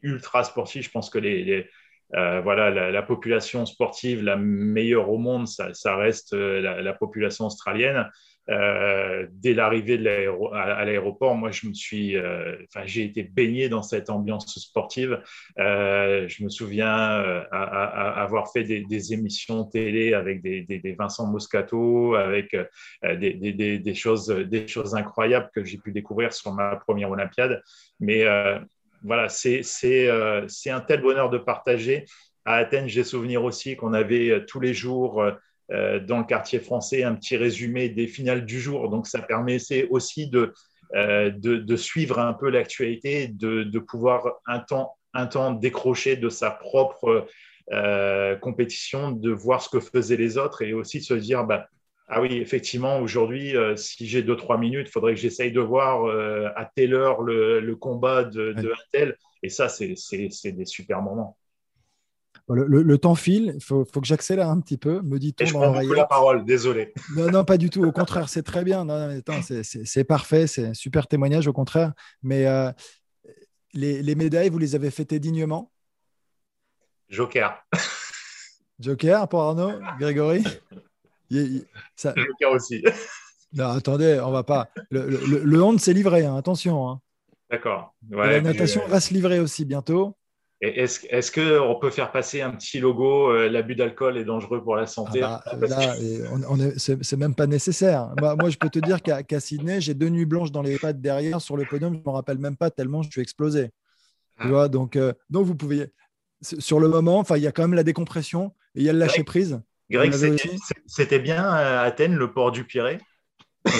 ultra 0.01 0.43
sportif. 0.43 0.85
Je 0.85 0.91
pense 0.91 1.09
que 1.09 1.17
euh, 1.19 2.41
voilà, 2.41 2.91
la, 2.91 3.01
population 3.01 3.65
sportive 3.65 4.21
la 4.21 4.35
meilleure 4.35 5.09
au 5.09 5.17
monde, 5.17 5.47
ça, 5.47 5.95
reste 5.95 6.33
euh, 6.33 6.81
la, 6.81 6.93
population 6.93 7.45
australienne. 7.45 8.09
Euh, 8.49 9.27
dès 9.31 9.53
l'arrivée 9.53 9.95
à 10.53 10.85
l'aéroport, 10.85 11.35
moi, 11.35 11.51
je 11.51 11.67
me 11.67 11.73
suis, 11.73 12.17
euh, 12.17 12.55
j'ai 12.85 13.03
été 13.03 13.23
baigné 13.23 13.69
dans 13.69 13.83
cette 13.83 14.09
ambiance 14.09 14.47
sportive. 14.59 15.21
Euh, 15.59 16.27
je 16.27 16.43
me 16.43 16.49
souviens 16.49 16.89
avoir 17.51 18.51
fait 18.51 18.63
des, 18.63 19.13
émissions 19.13 19.65
télé 19.65 20.13
avec 20.13 20.41
des, 20.41 20.95
Vincent 20.97 21.27
Moscato, 21.27 22.15
avec 22.15 22.55
des, 23.03 23.93
choses, 23.95 24.27
des 24.27 24.67
choses 24.67 24.95
incroyables 24.95 25.49
que 25.53 25.63
j'ai 25.63 25.77
pu 25.77 25.91
découvrir 25.91 26.33
sur 26.33 26.53
ma 26.53 26.75
première 26.75 27.11
Olympiade. 27.11 27.61
Mais 27.99 28.25
voilà, 29.03 29.29
c'est 29.29 30.09
un 30.09 30.79
tel 30.81 31.01
bonheur 31.01 31.29
de 31.29 31.37
partager. 31.37 32.05
À 32.43 32.55
Athènes, 32.55 32.87
j'ai 32.87 33.03
souvenir 33.03 33.43
aussi 33.43 33.75
qu'on 33.75 33.93
avait 33.93 34.45
tous 34.47 34.59
les 34.59 34.73
jours 34.73 35.23
dans 35.71 36.17
le 36.17 36.25
quartier 36.25 36.59
français 36.59 37.03
un 37.03 37.15
petit 37.15 37.37
résumé 37.37 37.87
des 37.87 38.07
finales 38.07 38.45
du 38.45 38.59
jour. 38.59 38.89
Donc, 38.89 39.07
ça 39.07 39.21
permettait 39.21 39.87
aussi 39.89 40.27
de, 40.27 40.53
euh, 40.93 41.31
de, 41.31 41.75
suivre 41.77 42.19
un 42.19 42.33
peu 42.33 42.49
l'actualité, 42.49 43.29
de, 43.29 43.63
de, 43.63 43.79
pouvoir 43.79 44.41
un 44.45 44.59
temps, 44.59 44.97
un 45.13 45.25
temps 45.25 45.51
décrocher 45.51 46.17
de 46.17 46.27
sa 46.27 46.51
propre 46.51 47.27
euh, 47.71 48.35
compétition, 48.35 49.11
de 49.11 49.31
voir 49.31 49.61
ce 49.61 49.69
que 49.69 49.79
faisaient 49.79 50.17
les 50.17 50.37
autres 50.37 50.63
et 50.63 50.73
aussi 50.73 50.99
de 50.99 51.03
se 51.03 51.13
dire, 51.13 51.45
bah, 51.45 51.69
Ah 52.09 52.19
oui, 52.21 52.33
effectivement, 52.33 52.99
aujourd'hui, 52.99 53.55
euh, 53.55 53.77
si 53.77 54.05
j'ai 54.05 54.21
2-3 54.21 54.59
minutes, 54.59 54.87
il 54.89 54.91
faudrait 54.91 55.15
que 55.15 55.21
j'essaye 55.21 55.53
de 55.53 55.61
voir 55.61 56.03
euh, 56.03 56.49
à 56.57 56.65
telle 56.65 56.93
heure 56.93 57.21
le, 57.21 57.73
combat 57.75 58.25
de, 58.25 58.51
de 58.51 58.73
tel. 58.91 59.15
Et 59.43 59.49
ça, 59.49 59.69
c'est 59.69 59.95
des 60.51 60.65
super 60.65 61.01
moments. 61.01 61.37
Le, 62.53 62.97
temps 62.97 63.15
file, 63.15 63.53
il 63.55 63.63
faut, 63.63 63.85
que 63.85 64.05
j'accélère 64.05 64.49
un 64.49 64.59
petit 64.59 64.77
peu, 64.77 65.01
me 65.01 65.19
dit-on. 65.19 65.45
Je 65.45 65.53
prends 65.53 65.71
beaucoup 65.71 65.93
la 65.93 66.05
parole, 66.05 66.45
désolé. 66.45 66.93
Non, 67.15 67.29
non, 67.31 67.45
pas 67.45 67.57
du 67.57 67.69
tout. 67.69 67.83
Au 67.83 67.91
contraire, 67.91 68.29
c'est 68.29 68.43
très 68.43 68.63
bien. 68.63 68.85
C'est 69.63 70.03
parfait, 70.03 70.47
c'est 70.47 70.67
un 70.67 70.73
super 70.73 71.07
témoignage, 71.07 71.47
au 71.47 71.53
contraire. 71.53 71.93
Mais 72.23 72.45
euh, 72.47 72.71
les, 73.73 74.01
les 74.01 74.15
médailles, 74.15 74.49
vous 74.49 74.59
les 74.59 74.75
avez 74.75 74.91
fêtées 74.91 75.19
dignement? 75.19 75.71
Joker. 77.09 77.63
Joker 78.79 79.27
pour 79.27 79.41
Arnaud 79.41 79.73
Grégory? 79.99 80.43
Joker 81.31 82.51
aussi. 82.51 82.83
Non, 83.53 83.67
attendez, 83.69 84.19
on 84.23 84.31
va 84.31 84.43
pas. 84.43 84.69
Le, 84.89 85.09
le, 85.09 85.43
le 85.43 85.77
s'est 85.77 85.93
livré, 85.93 86.25
hein, 86.25 86.35
attention. 86.35 86.89
Hein. 86.89 87.01
D'accord. 87.49 87.93
la 88.09 88.39
natation 88.39 88.87
va 88.87 89.01
se 89.01 89.13
livrer 89.13 89.39
aussi 89.39 89.65
bientôt. 89.65 90.15
Est-ce 90.61 91.07
est 91.07 91.33
qu'on 91.33 91.75
peut 91.79 91.89
faire 91.89 92.11
passer 92.11 92.41
un 92.41 92.51
petit 92.51 92.79
logo 92.79 93.31
euh, 93.31 93.49
L'abus 93.49 93.73
d'alcool 93.73 94.17
est 94.17 94.23
dangereux 94.23 94.61
pour 94.61 94.75
la 94.75 94.85
santé? 94.85 95.21
Ah 95.23 95.41
bah, 95.57 95.95
C'est 96.77 97.17
même 97.17 97.33
pas 97.33 97.47
nécessaire. 97.47 98.13
moi, 98.19 98.49
je 98.49 98.57
peux 98.57 98.69
te 98.69 98.77
dire 98.77 99.01
qu'à 99.01 99.39
Sydney, 99.39 99.81
j'ai 99.81 99.95
deux 99.95 100.09
nuits 100.09 100.25
blanches 100.25 100.51
dans 100.51 100.61
les 100.61 100.77
pattes 100.77 101.01
derrière 101.01 101.41
sur 101.41 101.57
le 101.57 101.65
podium. 101.65 101.93
Je 101.93 101.99
ne 101.99 102.03
me 102.03 102.09
rappelle 102.11 102.37
même 102.37 102.57
pas 102.57 102.69
tellement 102.69 103.01
je 103.01 103.09
suis 103.09 103.21
explosé. 103.21 103.69
Tu 104.39 104.47
ah. 104.47 104.49
vois, 104.49 104.69
donc, 104.69 104.95
euh, 104.95 105.13
donc, 105.31 105.47
vous 105.47 105.55
pouvez. 105.55 105.87
Sur 106.41 106.79
le 106.79 106.87
moment, 106.87 107.23
il 107.35 107.41
y 107.41 107.47
a 107.47 107.51
quand 107.51 107.63
même 107.63 107.75
la 107.75 107.83
décompression 107.83 108.53
et 108.75 108.81
il 108.81 108.83
y 108.83 108.89
a 108.89 108.93
le 108.93 108.99
lâcher 108.99 109.23
prise. 109.23 109.61
Greg, 109.91 110.13
c'était 110.87 111.19
bien 111.19 111.43
à 111.43 111.81
Athènes, 111.81 112.15
le 112.15 112.31
port 112.31 112.51
du 112.51 112.65
Pirée? 112.65 112.99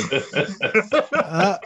Ah, 1.13 1.59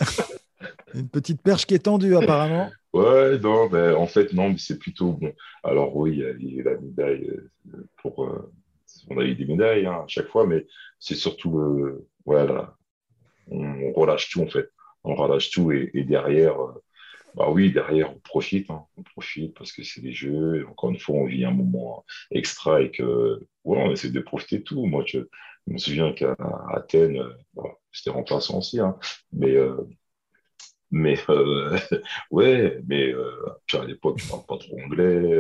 Une 0.96 1.10
petite 1.10 1.42
perche 1.42 1.66
qui 1.66 1.76
est 1.76 1.80
tendue, 1.80 2.16
apparemment. 2.16 2.70
Ouais, 2.96 3.38
non, 3.40 3.68
mais 3.70 3.92
en 3.92 4.08
fait, 4.08 4.32
non, 4.32 4.52
mais 4.52 4.58
c'est 4.58 4.80
plutôt 4.80 5.12
bon. 5.12 5.34
Alors, 5.66 5.94
oui, 5.98 6.24
il 6.40 6.56
y 6.56 6.62
a 6.62 6.64
la 6.64 6.80
médaille 6.80 7.30
euh, 7.74 7.90
pour. 7.98 8.24
Euh, 8.24 8.54
on 9.10 9.18
a 9.20 9.26
eu 9.26 9.36
des 9.36 9.46
médailles 9.46 9.86
hein, 9.86 10.04
à 10.06 10.08
chaque 10.08 10.30
fois, 10.30 10.48
mais 10.48 10.66
c'est 10.98 11.16
surtout. 11.16 11.60
Euh, 11.60 12.08
voilà, 12.26 12.78
on, 13.52 13.92
relâche 13.92 14.30
tout, 14.30 14.42
en 14.42 14.48
fait. 14.48 14.70
On 15.04 15.14
relâche 15.14 15.50
tout 15.52 15.74
et, 15.74 15.92
derrière. 16.06 16.56
bah 17.34 17.50
oui, 17.52 17.70
derrière, 17.74 18.16
on 18.16 18.20
profite. 18.20 18.70
Hein. 18.70 18.86
on 18.96 19.04
profite 19.04 19.54
parce 19.58 19.74
que 19.74 19.84
c'est 19.84 20.00
des 20.00 20.14
jeux. 20.14 20.66
encore 20.70 20.90
une 20.92 21.00
fois, 21.00 21.16
on 21.18 21.26
vit 21.26 21.44
un 21.44 21.52
moment 21.52 22.06
extra 22.32 22.82
et 22.82 22.92
que. 22.92 23.42
Ouais, 23.66 23.78
on 23.78 23.92
essaie 23.92 24.10
de 24.10 24.22
profiter 24.22 24.60
de 24.60 24.64
tout. 24.64 24.86
Moi, 24.86 25.04
je, 25.06 25.20
me 25.68 25.78
souviens 25.78 26.14
qu'à 26.14 26.38
Athènes, 26.74 27.22
c'était 27.92 28.12
remplaçant 28.12 28.60
aussi, 28.60 28.80
hein, 28.80 28.98
mais 29.34 29.58
mais 30.92 31.18
euh, 31.30 31.78
ouais, 32.32 32.82
mais 32.88 33.14
euh, 33.14 33.50
à 33.74 33.86
l'époque, 33.86 34.20
je 34.20 34.26
ne 34.26 34.30
parle 34.30 34.46
pas 34.46 34.58
trop 34.58 34.80
anglais. 34.80 35.40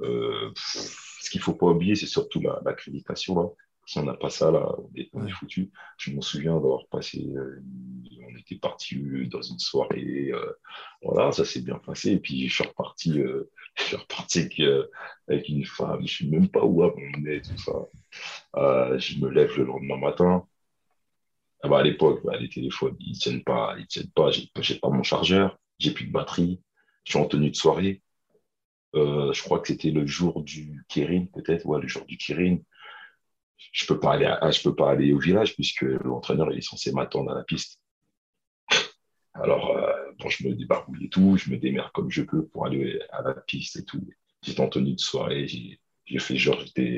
Euh, 0.00 0.50
ce 0.56 1.30
qu'il 1.30 1.40
ne 1.40 1.44
faut 1.44 1.54
pas 1.54 1.66
oublier, 1.66 1.94
c'est 1.94 2.06
surtout 2.06 2.40
l'accréditation. 2.64 3.40
Là. 3.40 3.48
Si 3.86 3.98
on 3.98 4.02
n'a 4.02 4.14
pas 4.14 4.30
ça, 4.30 4.50
là, 4.50 4.74
on 5.12 5.26
est, 5.26 5.30
foutu. 5.30 5.70
Je 5.96 6.10
me 6.10 6.20
souviens 6.20 6.54
d'avoir 6.54 6.86
passé, 6.88 7.24
on 7.32 8.36
était 8.36 8.56
parti 8.56 8.96
dans 9.30 9.42
une 9.42 9.60
soirée, 9.60 10.32
voilà, 11.02 11.30
ça 11.30 11.44
s'est 11.44 11.60
bien 11.60 11.78
passé. 11.78 12.12
Et 12.12 12.18
puis 12.18 12.48
je 12.48 12.54
suis 12.54 12.64
reparti, 12.64 13.12
je 13.76 13.82
suis 13.82 13.96
reparti 13.96 14.40
avec, 14.40 14.60
avec, 15.28 15.48
une 15.48 15.64
femme, 15.64 16.04
je 16.04 16.24
ne 16.24 16.30
sais 16.30 16.36
même 16.36 16.48
pas 16.48 16.64
où 16.64 16.82
on 16.82 17.26
est, 17.26 17.42
tout 17.42 17.58
ça. 17.58 18.98
je 18.98 19.20
me 19.20 19.30
lève 19.30 19.56
le 19.56 19.64
lendemain 19.64 19.98
matin, 19.98 20.46
bah, 21.68 21.78
à 21.78 21.82
l'époque, 21.82 22.20
bah, 22.24 22.36
les 22.38 22.48
téléphones, 22.48 22.96
ils 23.00 23.12
ne 23.12 23.16
tiennent 23.16 23.44
pas, 23.44 23.74
ils 23.78 23.86
tiennent 23.86 24.10
pas. 24.10 24.30
J'ai 24.30 24.78
pas 24.78 24.90
mon 24.90 25.02
chargeur, 25.02 25.58
j'ai 25.78 25.92
plus 25.92 26.06
de 26.06 26.12
batterie, 26.12 26.60
je 27.04 27.12
suis 27.12 27.18
en 27.18 27.26
tenue 27.26 27.50
de 27.50 27.56
soirée. 27.56 28.02
Euh, 28.94 29.32
je 29.32 29.42
crois 29.42 29.60
que 29.60 29.68
c'était 29.68 29.90
le 29.90 30.06
jour 30.06 30.42
du 30.42 30.84
Kirin, 30.88 31.26
peut-être, 31.26 31.66
ouais, 31.66 31.80
le 31.80 31.88
jour 31.88 32.04
du 32.06 32.16
Kirin. 32.16 32.58
Je 33.72 33.86
peux 33.86 33.98
pas 34.00 34.12
aller, 34.14 34.32
je 34.52 34.62
peux 34.62 34.74
pas 34.74 34.90
aller 34.90 35.12
au 35.12 35.18
village 35.18 35.54
puisque 35.54 35.82
l'entraîneur 35.82 36.52
est 36.52 36.60
censé 36.60 36.92
m'attendre 36.92 37.30
à 37.32 37.34
la 37.34 37.44
piste. 37.44 37.80
Alors, 39.34 39.76
euh, 39.76 39.92
bon, 40.18 40.28
je 40.28 40.46
me 40.48 40.54
débarbouille 40.54 41.06
et 41.06 41.08
tout, 41.08 41.36
je 41.36 41.50
me 41.50 41.58
démerde 41.58 41.90
comme 41.92 42.10
je 42.10 42.22
peux 42.22 42.46
pour 42.46 42.66
aller 42.66 43.00
à 43.10 43.22
la 43.22 43.34
piste 43.34 43.76
et 43.76 43.84
tout. 43.84 44.06
J'étais 44.42 44.60
en 44.60 44.68
tenue 44.68 44.94
de 44.94 45.00
soirée, 45.00 45.46
j'ai 45.46 46.18
fait 46.18 46.36
genre, 46.36 46.60
j'étais, 46.60 46.96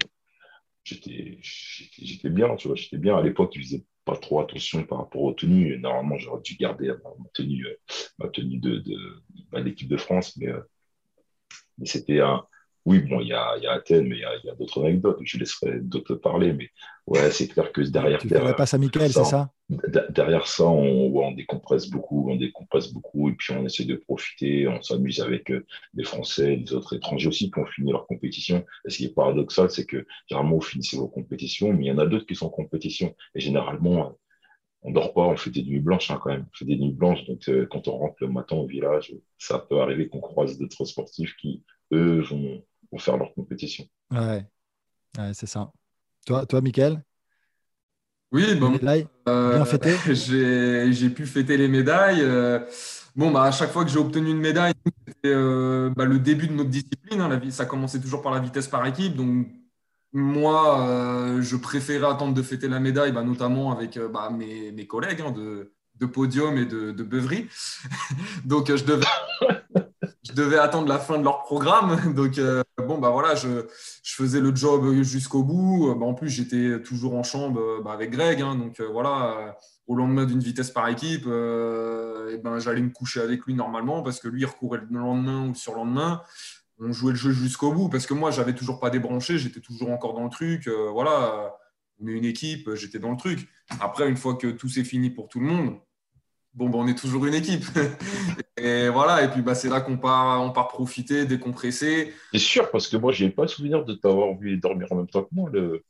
j'étais 1.40 2.30
bien, 2.30 2.54
tu 2.56 2.68
vois, 2.68 2.76
j'étais 2.76 2.98
bien. 2.98 3.16
À 3.16 3.22
l'époque, 3.22 3.52
je 3.54 3.60
faisais 3.60 3.84
pas 4.08 4.16
trop 4.16 4.40
attention 4.40 4.84
par 4.84 4.98
rapport 4.98 5.22
aux 5.22 5.34
tenues. 5.34 5.78
Normalement, 5.78 6.16
j'aurais 6.16 6.40
dû 6.40 6.56
garder 6.56 6.88
ma 6.88 7.28
tenue, 7.34 7.66
euh, 7.66 7.76
ma 8.18 8.28
tenue 8.28 8.56
de, 8.56 8.78
de, 8.78 8.96
bah, 9.52 9.60
l'équipe 9.60 9.88
de 9.88 9.98
France, 9.98 10.34
mais, 10.38 10.48
euh, 10.48 10.62
mais 11.76 11.84
c'était 11.84 12.20
un, 12.20 12.42
oui, 12.86 13.00
bon, 13.00 13.20
il 13.20 13.28
y 13.28 13.34
a, 13.34 13.58
y 13.58 13.66
a, 13.66 13.72
Athènes, 13.72 14.08
mais 14.08 14.16
il 14.16 14.22
y 14.44 14.50
a, 14.50 14.54
d'autres 14.54 14.82
anecdotes. 14.82 15.18
Je 15.22 15.36
laisserai 15.36 15.80
d'autres 15.80 16.14
parler, 16.14 16.54
mais 16.54 16.70
ouais, 17.08 17.30
c'est 17.30 17.48
clair 17.48 17.72
que 17.72 17.80
derrière. 17.82 18.18
Tu 18.18 18.28
ne 18.28 18.52
pas 18.52 18.66
ça, 18.66 18.78
Michael, 18.78 19.12
c'est 19.12 19.24
ça 19.24 19.50
Derrière 20.10 20.46
ça, 20.46 20.64
on, 20.64 21.14
on, 21.14 21.32
décompresse 21.32 21.88
beaucoup, 21.90 22.30
on 22.30 22.36
décompresse 22.36 22.92
beaucoup, 22.92 23.28
et 23.28 23.32
puis 23.32 23.52
on 23.54 23.64
essaie 23.66 23.84
de 23.84 23.96
profiter, 23.96 24.66
on 24.66 24.80
s'amuse 24.82 25.20
avec 25.20 25.50
euh, 25.50 25.66
les 25.94 26.04
Français, 26.04 26.56
les 26.56 26.72
autres 26.72 26.96
étrangers 26.96 27.28
aussi 27.28 27.50
qui 27.50 27.58
ont 27.58 27.66
fini 27.66 27.92
leur 27.92 28.06
compétition. 28.06 28.64
Et 28.86 28.90
ce 28.90 28.98
qui 28.98 29.04
est 29.06 29.14
paradoxal, 29.14 29.70
c'est 29.70 29.84
que 29.84 30.06
généralement, 30.26 30.56
vous 30.56 30.62
finissez 30.62 30.96
vos 30.96 31.08
compétitions, 31.08 31.72
mais 31.72 31.84
il 31.84 31.88
y 31.88 31.92
en 31.92 31.98
a 31.98 32.06
d'autres 32.06 32.26
qui 32.26 32.34
sont 32.34 32.46
en 32.46 32.50
compétition. 32.50 33.14
Et 33.34 33.40
généralement, 33.40 34.16
on 34.82 34.92
dort 34.92 35.12
pas, 35.12 35.22
on 35.22 35.36
fait 35.36 35.50
des 35.50 35.64
nuits 35.64 35.80
blanches 35.80 36.10
hein, 36.10 36.18
quand 36.22 36.30
même. 36.30 36.46
On 36.52 36.56
fait 36.56 36.64
des 36.64 36.78
nuits 36.78 36.92
blanches, 36.92 37.24
donc 37.26 37.48
euh, 37.48 37.66
quand 37.70 37.88
on 37.88 37.98
rentre 37.98 38.16
le 38.20 38.28
matin 38.28 38.56
au 38.56 38.66
village, 38.66 39.14
ça 39.36 39.58
peut 39.58 39.80
arriver 39.80 40.08
qu'on 40.08 40.20
croise 40.20 40.58
d'autres 40.58 40.84
sportifs 40.84 41.36
qui, 41.36 41.62
eux, 41.92 42.20
vont 42.20 42.62
faire 42.98 43.16
leur 43.16 43.34
compétition. 43.34 43.84
Ouais, 44.10 44.44
ouais 45.18 45.34
c'est 45.34 45.46
ça. 45.46 45.72
Toi, 46.28 46.44
toi, 46.44 46.60
Michael 46.60 47.02
Oui, 48.32 48.54
bon, 48.56 48.78
euh, 49.28 49.54
bien 49.54 49.64
fêté. 49.64 49.94
J'ai 50.12 51.08
pu 51.08 51.24
fêter 51.24 51.56
les 51.56 51.68
médailles. 51.68 52.20
Euh, 52.20 52.58
bon, 53.16 53.30
bah, 53.30 53.44
à 53.44 53.50
chaque 53.50 53.70
fois 53.70 53.82
que 53.82 53.90
j'ai 53.90 53.98
obtenu 53.98 54.32
une 54.32 54.38
médaille, 54.38 54.74
c'était 55.06 55.32
euh, 55.34 55.88
bah, 55.96 56.04
le 56.04 56.18
début 56.18 56.46
de 56.46 56.52
notre 56.52 56.68
discipline. 56.68 57.22
Hein, 57.22 57.28
la, 57.30 57.50
ça 57.50 57.64
commençait 57.64 57.98
toujours 57.98 58.20
par 58.20 58.32
la 58.32 58.40
vitesse 58.40 58.68
par 58.68 58.84
équipe. 58.84 59.16
Donc, 59.16 59.48
moi, 60.12 61.34
je 61.40 61.56
préférais 61.56 62.10
attendre 62.10 62.34
de 62.34 62.42
fêter 62.42 62.68
la 62.68 62.78
médaille, 62.78 63.12
bah, 63.12 63.22
notamment 63.22 63.72
avec 63.72 63.98
bah, 63.98 64.28
mes, 64.30 64.70
mes, 64.70 64.86
collègues 64.86 65.22
hein, 65.22 65.30
de, 65.30 65.72
de, 65.94 66.04
podium 66.04 66.58
et 66.58 66.66
de, 66.66 66.90
de 66.90 67.02
beuverie. 67.04 67.48
Donc, 68.44 68.66
je 68.66 68.84
devais, 68.84 69.06
devais 70.40 70.58
attendre 70.58 70.88
la 70.88 70.98
fin 70.98 71.18
de 71.18 71.24
leur 71.24 71.42
programme. 71.42 72.12
Donc, 72.14 72.38
euh, 72.38 72.62
bon, 72.78 72.98
bah 72.98 73.10
voilà, 73.10 73.34
je, 73.34 73.66
je, 74.02 74.14
faisais 74.14 74.40
le 74.40 74.54
job 74.54 75.02
jusqu'au 75.02 75.42
bout. 75.42 75.94
Bah, 75.94 76.06
en 76.06 76.14
plus, 76.14 76.28
j'étais 76.28 76.80
toujours 76.82 77.14
en 77.14 77.22
chambre 77.22 77.82
bah, 77.82 77.92
avec 77.92 78.10
Greg. 78.10 78.40
Hein. 78.40 78.54
donc, 78.54 78.80
euh, 78.80 78.88
voilà, 78.88 79.56
au 79.86 79.94
lendemain 79.94 80.24
d'une 80.24 80.40
vitesse 80.40 80.70
par 80.70 80.88
équipe, 80.88 81.24
euh, 81.26 82.34
et 82.34 82.38
ben, 82.38 82.58
j'allais 82.58 82.82
me 82.82 82.90
coucher 82.90 83.20
avec 83.20 83.44
lui 83.46 83.54
normalement 83.54 84.02
parce 84.02 84.20
que 84.20 84.28
lui, 84.28 84.42
il 84.42 84.46
recourait 84.46 84.80
le 84.90 84.98
lendemain 84.98 85.44
ou 85.44 85.48
le 85.48 85.54
surlendemain. 85.54 86.22
On 86.80 86.92
jouait 86.92 87.12
le 87.12 87.18
jeu 87.18 87.32
jusqu'au 87.32 87.72
bout 87.72 87.88
parce 87.88 88.06
que 88.06 88.14
moi, 88.14 88.30
j'avais 88.30 88.54
toujours 88.54 88.78
pas 88.78 88.90
débranché. 88.90 89.38
J'étais 89.38 89.60
toujours 89.60 89.90
encore 89.90 90.14
dans 90.14 90.24
le 90.24 90.30
truc. 90.30 90.68
voilà, 90.92 91.54
est 92.06 92.12
une 92.12 92.24
équipe, 92.24 92.72
j'étais 92.74 93.00
dans 93.00 93.10
le 93.10 93.16
truc. 93.16 93.48
Après, 93.80 94.08
une 94.08 94.16
fois 94.16 94.34
que 94.34 94.46
tout 94.46 94.68
s'est 94.68 94.84
fini 94.84 95.10
pour 95.10 95.28
tout 95.28 95.40
le 95.40 95.46
monde, 95.46 95.78
bon, 96.54 96.68
ben, 96.68 96.78
on 96.78 96.86
est 96.88 96.98
toujours 96.98 97.26
une 97.26 97.34
équipe. 97.34 97.64
et 98.56 98.88
voilà, 98.88 99.22
et 99.24 99.28
puis 99.28 99.42
bah, 99.42 99.54
c'est 99.54 99.68
là 99.68 99.80
qu'on 99.80 99.96
part, 99.96 100.42
on 100.42 100.50
part 100.50 100.68
profiter, 100.68 101.26
décompresser. 101.26 102.14
C'est 102.32 102.38
sûr, 102.38 102.70
parce 102.70 102.88
que 102.88 102.96
moi, 102.96 103.12
je 103.12 103.24
n'ai 103.24 103.30
pas 103.30 103.46
souvenir 103.46 103.84
de 103.84 103.94
t'avoir 103.94 104.36
vu 104.36 104.56
dormir 104.56 104.88
en 104.90 104.96
même 104.96 105.08
temps 105.08 105.22
que 105.22 105.28
moi. 105.32 105.50
Le... 105.52 105.84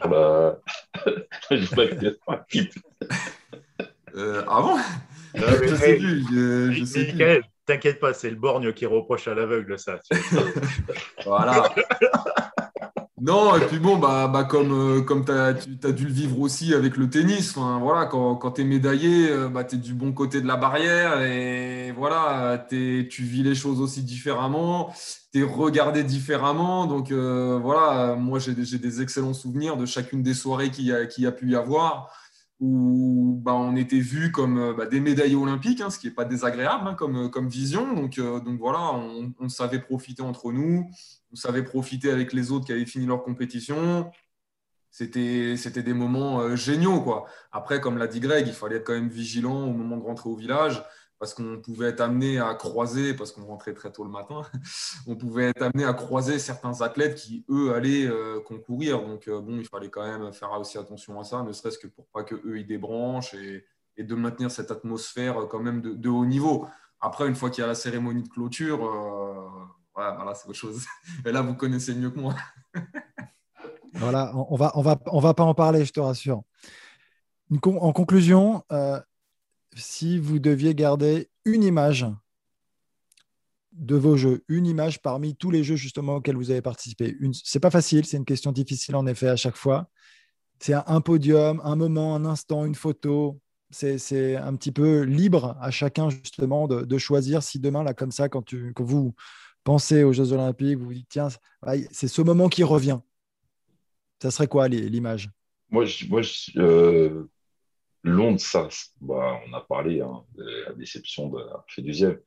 Pour 0.00 0.10
la... 0.10 0.58
euh, 4.14 4.44
ah 4.48 4.62
bon 4.62 4.76
Je 5.34 5.74
sais 5.74 5.96
plus. 5.96 6.24
Je, 6.72 6.84
sais 6.84 7.42
T'inquiète 7.64 8.00
pas, 8.00 8.12
c'est 8.12 8.30
le 8.30 8.36
borgne 8.36 8.72
qui 8.72 8.86
reproche 8.86 9.28
à 9.28 9.34
l'aveugle, 9.34 9.78
ça. 9.78 10.00
voilà. 11.24 11.72
Non, 13.24 13.54
et 13.54 13.60
puis 13.66 13.78
bon, 13.78 13.98
bah, 13.98 14.26
bah 14.26 14.42
comme, 14.42 14.72
euh, 14.72 15.00
comme 15.00 15.24
tu 15.24 15.30
as, 15.30 15.52
dû 15.92 16.06
le 16.06 16.12
vivre 16.12 16.40
aussi 16.40 16.74
avec 16.74 16.96
le 16.96 17.08
tennis, 17.08 17.54
voilà, 17.54 18.06
quand, 18.06 18.34
quand 18.34 18.50
tu 18.50 18.62
es 18.62 18.64
médaillé, 18.64 19.30
euh, 19.30 19.48
bah, 19.48 19.62
tu 19.62 19.76
es 19.76 19.78
du 19.78 19.94
bon 19.94 20.12
côté 20.12 20.40
de 20.40 20.46
la 20.48 20.56
barrière 20.56 21.22
et 21.22 21.92
voilà, 21.92 22.66
tu 22.68 23.06
vis 23.22 23.44
les 23.44 23.54
choses 23.54 23.80
aussi 23.80 24.02
différemment, 24.02 24.92
tu 25.32 25.38
es 25.38 25.42
regardé 25.44 26.02
différemment. 26.02 26.86
Donc 26.86 27.12
euh, 27.12 27.60
voilà, 27.62 28.16
moi 28.16 28.40
j'ai 28.40 28.54
des 28.54 29.02
excellents 29.02 29.34
souvenirs 29.34 29.76
de 29.76 29.86
chacune 29.86 30.24
des 30.24 30.34
soirées 30.34 30.72
qu'il 30.72 30.86
y, 30.86 30.92
a, 30.92 31.28
a 31.28 31.32
pu 31.32 31.50
y 31.50 31.54
avoir 31.54 32.10
où 32.62 33.40
bah, 33.42 33.54
on 33.54 33.74
était 33.74 33.98
vus 33.98 34.30
comme 34.30 34.74
bah, 34.76 34.86
des 34.86 35.00
médaillés 35.00 35.34
olympiques, 35.34 35.80
hein, 35.80 35.90
ce 35.90 35.98
qui 35.98 36.06
n'est 36.06 36.14
pas 36.14 36.24
désagréable 36.24 36.86
hein, 36.86 36.94
comme, 36.94 37.28
comme 37.28 37.48
vision. 37.48 37.92
Donc, 37.92 38.20
donc 38.20 38.58
voilà, 38.60 38.92
on, 38.94 39.34
on 39.40 39.48
savait 39.48 39.80
profiter 39.80 40.22
entre 40.22 40.52
nous, 40.52 40.88
vous 41.30 41.36
savez 41.36 41.64
profiter 41.64 42.10
avec 42.10 42.32
les 42.32 42.52
autres 42.52 42.64
qui 42.64 42.72
avaient 42.72 42.86
fini 42.86 43.04
leur 43.04 43.24
compétition. 43.24 44.10
c'était, 44.90 45.56
c'était 45.56 45.82
des 45.82 45.94
moments 45.94 46.54
géniaux. 46.54 47.00
Quoi. 47.00 47.26
Après, 47.50 47.80
comme 47.80 47.98
l'a 47.98 48.06
dit 48.06 48.20
Greg, 48.20 48.46
il 48.46 48.52
fallait 48.52 48.76
être 48.76 48.84
quand 48.84 48.94
même 48.94 49.08
vigilant 49.08 49.66
au 49.66 49.72
moment 49.72 49.96
de 49.96 50.04
rentrer 50.04 50.28
au 50.30 50.36
village 50.36 50.84
parce 51.22 51.34
qu'on 51.34 51.58
pouvait 51.58 51.90
être 51.90 52.00
amené 52.00 52.40
à 52.40 52.52
croiser, 52.54 53.14
parce 53.14 53.30
qu'on 53.30 53.44
rentrait 53.44 53.74
très 53.74 53.92
tôt 53.92 54.02
le 54.02 54.10
matin, 54.10 54.42
on 55.06 55.14
pouvait 55.14 55.50
être 55.50 55.62
amené 55.62 55.84
à 55.84 55.92
croiser 55.92 56.40
certains 56.40 56.80
athlètes 56.80 57.14
qui, 57.14 57.44
eux, 57.48 57.72
allaient 57.72 58.10
concourir. 58.44 59.00
Donc, 59.00 59.30
bon, 59.30 59.56
il 59.60 59.64
fallait 59.64 59.88
quand 59.88 60.02
même 60.02 60.32
faire 60.32 60.50
aussi 60.58 60.78
attention 60.78 61.20
à 61.20 61.22
ça, 61.22 61.44
ne 61.44 61.52
serait-ce 61.52 61.78
que 61.78 61.86
pour 61.86 62.08
pas 62.08 62.24
qu'eux, 62.24 62.58
ils 62.58 62.66
débranchent 62.66 63.34
et, 63.34 63.64
de 63.96 64.14
maintenir 64.16 64.50
cette 64.50 64.72
atmosphère 64.72 65.46
quand 65.48 65.60
même 65.60 65.80
de, 65.80 66.08
haut 66.08 66.26
niveau. 66.26 66.66
Après, 67.00 67.28
une 67.28 67.36
fois 67.36 67.50
qu'il 67.50 67.60
y 67.60 67.64
a 67.64 67.68
la 67.68 67.76
cérémonie 67.76 68.24
de 68.24 68.28
clôture, 68.28 68.80
voilà, 69.94 70.34
c'est 70.34 70.48
autre 70.48 70.58
chose. 70.58 70.84
Et 71.24 71.30
là, 71.30 71.40
vous 71.42 71.54
connaissez 71.54 71.94
mieux 71.94 72.10
que 72.10 72.18
moi. 72.18 72.34
Voilà, 73.94 74.32
on 74.34 74.56
va, 74.56 74.72
on 74.74 74.80
va, 74.80 74.98
on 75.04 75.20
va 75.20 75.34
pas 75.34 75.44
en 75.44 75.52
parler, 75.54 75.84
je 75.84 75.92
te 75.92 76.00
rassure. 76.00 76.42
en 77.62 77.92
conclusion, 77.92 78.64
euh, 78.72 78.98
si 79.74 80.18
vous 80.18 80.38
deviez 80.38 80.74
garder 80.74 81.30
une 81.44 81.62
image 81.62 82.06
de 83.72 83.96
vos 83.96 84.16
jeux, 84.16 84.44
une 84.48 84.66
image 84.66 85.00
parmi 85.00 85.34
tous 85.34 85.50
les 85.50 85.64
jeux 85.64 85.76
justement 85.76 86.16
auxquels 86.16 86.36
vous 86.36 86.50
avez 86.50 86.62
participé. 86.62 87.16
Une... 87.20 87.32
C'est 87.32 87.60
pas 87.60 87.70
facile, 87.70 88.04
c'est 88.04 88.18
une 88.18 88.24
question 88.24 88.52
difficile 88.52 88.96
en 88.96 89.06
effet 89.06 89.28
à 89.28 89.36
chaque 89.36 89.56
fois. 89.56 89.88
C'est 90.60 90.74
un 90.74 91.00
podium, 91.00 91.60
un 91.64 91.74
moment, 91.74 92.14
un 92.14 92.24
instant, 92.24 92.64
une 92.64 92.74
photo. 92.74 93.40
C'est 93.70 94.36
un 94.36 94.54
petit 94.54 94.70
peu 94.70 95.00
libre 95.00 95.56
à 95.60 95.70
chacun 95.70 96.10
justement 96.10 96.68
de, 96.68 96.98
choisir 96.98 97.42
si 97.42 97.58
demain, 97.58 97.82
là, 97.82 97.94
comme 97.94 98.12
ça, 98.12 98.28
quand, 98.28 98.42
tu, 98.42 98.72
quand 98.74 98.84
vous 98.84 99.14
pensez 99.64 100.04
aux 100.04 100.12
Jeux 100.12 100.32
Olympiques, 100.32 100.78
vous 100.78 100.84
vous 100.84 100.94
dites, 100.94 101.08
tiens, 101.08 101.28
c'est 101.90 102.06
ce 102.06 102.22
moment 102.22 102.48
qui 102.48 102.62
revient. 102.62 102.98
Ça 104.20 104.30
serait 104.30 104.46
quoi 104.46 104.68
l'image? 104.68 105.30
Moi, 105.70 105.86
je, 105.86 106.06
moi 106.06 106.20
euh, 106.56 107.24
Londres, 108.04 108.40
ça, 108.40 108.68
bah, 109.00 109.40
on 109.46 109.52
a 109.52 109.60
parlé 109.60 110.00
hein, 110.00 110.24
de 110.34 110.44
la 110.66 110.72
déception 110.72 111.28
de 111.28 111.38
la 111.38 111.64
deuxième. 111.78 112.18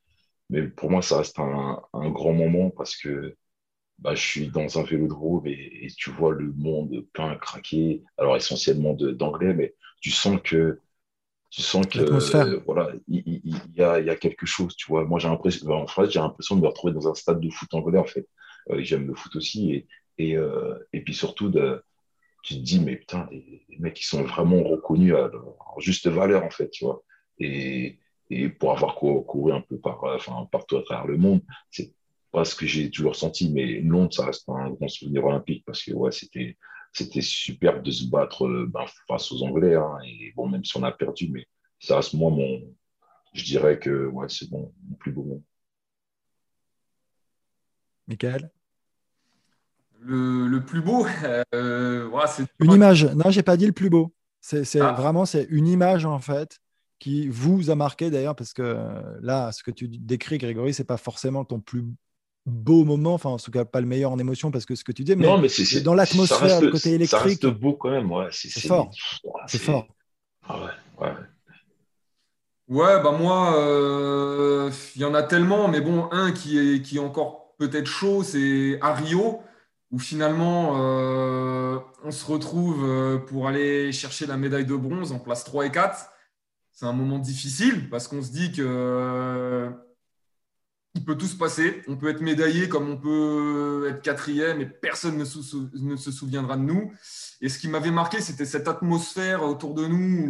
Mais 0.50 0.64
pour 0.64 0.90
moi, 0.90 1.02
ça 1.02 1.18
reste 1.18 1.40
un, 1.40 1.82
grand 2.12 2.34
moment 2.34 2.70
parce 2.70 2.96
que 2.96 3.36
bah, 4.00 4.16
je 4.16 4.22
suis 4.22 4.48
dans 4.50 4.80
un 4.80 4.84
vélodrome 4.84 5.48
et, 5.48 5.86
et 5.86 5.88
tu 5.98 6.12
vois 6.12 6.34
le 6.34 6.52
monde 6.54 7.06
plein 7.14 7.32
à 7.32 7.36
craquer. 7.36 8.04
Alors, 8.18 8.36
essentiellement 8.36 8.94
d'anglais, 8.94 9.54
mais 9.54 9.76
tu 10.02 10.12
sens 10.12 10.40
que 10.44 10.80
tu 11.52 11.62
sens 11.62 11.86
que 11.86 12.00
euh, 12.00 12.60
voilà 12.66 12.92
il, 13.08 13.42
y, 13.76 13.82
a, 13.82 14.00
il, 14.00 14.06
y 14.06 14.10
a, 14.10 14.16
quelque 14.16 14.46
chose 14.46 14.76
tu 14.76 14.88
vois 14.88 15.06
moi 15.06 15.20
j'ai 15.20 15.30
l'impression 15.30 15.70
en 15.70 15.88
fait 15.88 16.10
j'ai 16.10 16.20
l'impression 16.20 16.58
de 16.58 16.62
me 16.62 16.68
retrouver 16.68 16.92
dans 16.92 17.08
un 17.08 17.14
stade 17.14 17.40
de 17.40 17.50
foot 17.50 17.74
anglais 17.76 18.00
en 18.00 18.04
fait 18.04 18.28
euh, 18.72 18.82
j'aime 18.84 19.08
le 19.08 19.14
foot 19.14 19.36
aussi 19.38 19.72
et, 19.72 19.88
et, 20.18 20.38
euh, 20.38 20.76
et 20.94 21.02
puis 21.02 21.14
surtout, 21.14 21.50
de, 21.50 21.84
tu 22.46 22.56
te 22.56 22.60
dis, 22.60 22.80
mais 22.80 22.96
putain, 22.98 23.28
les, 23.32 23.66
mecs, 23.80 24.00
ils 24.00 24.06
sont 24.06 24.24
vraiment 24.24 24.62
reconnus 24.64 25.16
à 25.16 25.28
leur 25.28 25.58
juste 25.80 26.08
valeur, 26.08 26.44
en 26.44 26.52
fait, 26.52 26.70
tu 26.70 26.86
vois. 26.86 27.04
Et, 27.40 28.00
et 28.30 28.50
pour 28.50 28.72
avoir 28.72 28.96
couru 28.96 29.52
un 29.52 29.62
peu 29.62 29.80
par, 29.80 30.04
enfin, 30.04 30.48
partout 30.52 30.78
à 30.78 30.84
travers 30.84 31.08
le 31.08 31.18
monde, 31.18 31.42
c'est 31.72 31.92
pas 32.32 32.46
ce 32.46 32.54
que 32.54 32.68
j'ai 32.68 32.92
toujours 32.92 33.16
senti, 33.16 33.52
mais 33.52 33.82
Londres, 33.82 34.14
ça 34.14 34.28
reste 34.28 34.48
un 34.50 34.70
grand 34.70 34.88
souvenir 34.88 35.26
olympique 35.26 35.64
parce 35.66 35.84
que, 35.84 35.92
ouais, 35.94 36.12
c'était, 36.12 36.56
c'était 36.94 37.22
superbe 37.22 37.82
de 37.82 37.92
se 37.92 38.10
battre 38.10 38.48
ben, 38.68 38.86
face 39.08 39.32
aux 39.32 39.42
Anglais. 39.44 39.76
Hein, 39.76 39.98
et 40.06 40.32
bon, 40.36 40.48
même 40.48 40.64
si 40.64 40.78
on 40.78 40.84
a 40.84 40.92
perdu, 40.92 41.30
mais 41.32 41.48
ça 41.80 41.98
reste 41.98 42.14
moi 42.14 42.30
mon. 42.30 42.62
Je 43.34 43.44
dirais 43.44 43.80
que 43.80 44.06
ouais, 44.08 44.30
c'est 44.30 44.50
bon, 44.50 44.72
mon 44.88 44.96
plus 44.96 45.12
beau 45.12 45.24
moment. 45.24 45.44
Michael? 48.08 48.52
Le, 50.06 50.60
plus 50.60 50.82
beau, 50.82 51.06
euh, 51.54 52.10
c'est 52.28 52.46
une 52.60 52.72
image. 52.72 53.06
Non, 53.16 53.30
j'ai 53.30 53.44
pas 53.44 53.58
dit 53.58 53.66
le 53.66 53.72
plus 53.72 53.90
beau. 53.90 54.14
C'est 54.42 54.80
ah. 54.80 54.92
vraiment 54.92 55.26
c'est 55.26 55.48
une 55.50 55.68
image 55.68 56.06
en 56.06 56.20
fait 56.20 56.60
qui 57.00 57.28
vous 57.28 57.72
a 57.72 57.76
marqué 57.76 58.10
d'ailleurs 58.10 58.36
parce 58.36 58.54
que 58.54 58.78
là, 59.22 59.52
ce 59.52 59.64
que 59.64 59.72
tu 59.72 59.88
décris, 59.88 60.38
Grégory, 60.38 60.74
c'est 60.74 60.84
pas 60.84 60.98
forcément 60.98 61.44
ton 61.44 61.60
plus 61.60 61.84
beau 62.46 62.86
moment, 62.86 63.16
enfin 63.16 63.32
en 63.32 63.38
tout 63.38 63.50
cas 63.50 63.66
pas 63.66 63.82
le 63.82 63.88
meilleur 63.88 64.12
en 64.12 64.20
émotion 64.20 64.52
parce 64.52 64.66
que 64.66 64.76
ce 64.76 64.84
que 64.84 64.92
tu 64.92 65.04
dis, 65.04 65.16
mais, 65.16 65.26
non, 65.26 65.40
mais 65.40 65.50
c'est 65.50 65.82
dans 65.82 65.96
l'atmosphère, 65.96 66.62
le 66.62 66.70
côté 66.70 66.92
électrique. 66.92 67.42
Ça 67.42 67.48
reste 67.48 67.60
beau 67.60 67.74
quand 67.74 67.90
même, 67.90 68.12
ouais. 68.12 68.28
C'est 68.32 68.68
fort. 68.68 68.92
C'est 69.48 69.58
fort. 69.58 69.88
Ah 70.48 70.60
ouais, 70.60 71.06
ouais. 71.08 71.14
Ouais, 72.68 73.02
bah 73.04 73.12
moi, 73.12 73.56
euh, 73.60 74.72
il 74.96 75.02
y 75.02 75.06
en 75.06 75.14
a 75.14 75.22
tellement, 75.22 75.68
mais 75.68 75.82
bon, 75.82 76.08
un 76.12 76.32
qui 76.32 76.58
est, 76.58 76.82
qui 76.82 76.98
est 76.98 77.00
encore 77.00 77.56
peut-être 77.58 77.86
chaud, 77.86 78.24
c'est 78.24 78.80
à 78.82 78.94
Rio 78.94 79.40
où 79.96 80.00
finalement 80.00 80.74
euh, 80.76 81.80
on 82.04 82.12
se 82.12 82.26
retrouve 82.26 82.84
euh, 82.84 83.18
pour 83.18 83.48
aller 83.48 83.94
chercher 83.94 84.26
la 84.26 84.36
médaille 84.36 84.66
de 84.66 84.76
bronze 84.76 85.14
en 85.14 85.20
place 85.20 85.46
3 85.46 85.68
et 85.68 85.72
4. 85.72 86.10
C'est 86.74 86.86
un 86.86 86.92
moment 86.92 87.18
difficile 87.18 87.90
parce 87.90 88.10
qu'on 88.10 88.22
se 88.22 88.30
dit 88.30 88.52
que 88.52 88.62
euh, 88.62 89.70
il 90.96 91.06
peut 91.06 91.16
tout 91.16 91.28
se 91.28 91.38
passer. 91.38 91.82
On 91.88 91.96
peut 91.96 92.10
être 92.10 92.20
médaillé 92.20 92.68
comme 92.68 92.90
on 92.90 92.98
peut 92.98 93.88
être 93.90 94.02
quatrième 94.02 94.60
et 94.60 94.66
personne 94.66 95.16
ne, 95.16 95.24
se 95.24 96.12
souviendra 96.12 96.58
de 96.58 96.64
nous. 96.64 96.92
Et 97.40 97.48
ce 97.48 97.58
qui 97.58 97.70
m'avait 97.70 97.90
marqué, 97.90 98.20
c'était 98.20 98.44
cette 98.44 98.68
atmosphère 98.68 99.44
autour 99.44 99.74
de 99.76 99.88
nous 99.88 100.28
où 100.28 100.30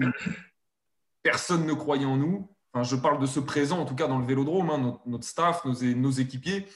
personne 1.23 1.65
ne 1.65 1.73
croyait 1.73 2.05
en 2.05 2.17
nous. 2.17 2.51
Enfin, 2.71 2.83
je 2.83 2.95
parle 2.95 3.19
de 3.19 3.25
ce 3.25 3.39
présent, 3.39 3.79
en 3.79 3.85
tout 3.85 3.95
cas 3.95 4.07
dans 4.07 4.19
le 4.19 4.27
vélodrome, 4.27 4.69
hein, 4.69 4.99
notre, 5.07 5.23
staff, 5.25 5.65
nos, 5.65 5.73
nos 5.95 6.11
équipiers, 6.11 6.67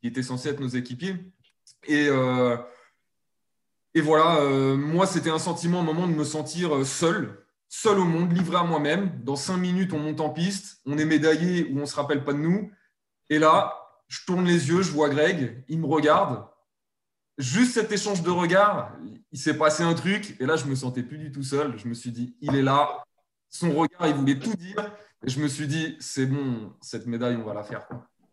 qui 0.00 0.08
étaient 0.08 0.24
censés 0.24 0.48
être 0.48 0.60
nos 0.60 0.66
équipiers. 0.66 1.14
Et, 1.86 2.08
euh, 2.08 2.56
et 3.94 4.00
voilà, 4.00 4.40
euh, 4.40 4.76
moi, 4.76 5.06
c'était 5.06 5.30
un 5.30 5.38
sentiment, 5.38 5.80
un 5.80 5.84
moment 5.84 6.06
de 6.06 6.12
me 6.12 6.24
sentir 6.24 6.76
euh, 6.76 6.84
seul, 6.84 7.46
seul 7.68 7.98
au 7.98 8.04
monde, 8.04 8.32
livré 8.32 8.56
à 8.56 8.64
moi-même. 8.64 9.20
Dans 9.22 9.36
cinq 9.36 9.56
minutes, 9.56 9.92
on 9.92 9.98
monte 9.98 10.20
en 10.20 10.30
piste, 10.30 10.80
on 10.86 10.98
est 10.98 11.04
médaillé 11.04 11.64
ou 11.70 11.78
on 11.78 11.80
ne 11.80 11.86
se 11.86 11.96
rappelle 11.96 12.24
pas 12.24 12.32
de 12.32 12.38
nous. 12.38 12.70
Et 13.30 13.38
là, 13.38 13.74
je 14.08 14.24
tourne 14.24 14.44
les 14.44 14.68
yeux, 14.68 14.82
je 14.82 14.92
vois 14.92 15.08
Greg, 15.08 15.64
il 15.68 15.80
me 15.80 15.86
regarde. 15.86 16.44
Juste 17.38 17.74
cet 17.74 17.92
échange 17.92 18.22
de 18.22 18.30
regards, 18.30 18.92
il 19.30 19.38
s'est 19.38 19.58
passé 19.58 19.82
un 19.82 19.94
truc. 19.94 20.36
Et 20.40 20.46
là, 20.46 20.56
je 20.56 20.64
me 20.66 20.74
sentais 20.74 21.02
plus 21.02 21.18
du 21.18 21.30
tout 21.30 21.42
seul. 21.42 21.78
Je 21.78 21.86
me 21.86 21.94
suis 21.94 22.10
dit, 22.10 22.36
il 22.40 22.54
est 22.54 22.62
là. 22.62 23.04
Son 23.50 23.72
regard, 23.74 24.06
il 24.06 24.14
voulait 24.14 24.38
tout 24.38 24.54
dire. 24.54 24.92
Et 25.26 25.30
je 25.30 25.40
me 25.40 25.48
suis 25.48 25.66
dit, 25.66 25.96
c'est 26.00 26.26
bon, 26.26 26.72
cette 26.80 27.06
médaille, 27.06 27.36
on 27.36 27.44
va 27.44 27.54
la 27.54 27.62
faire. 27.62 27.86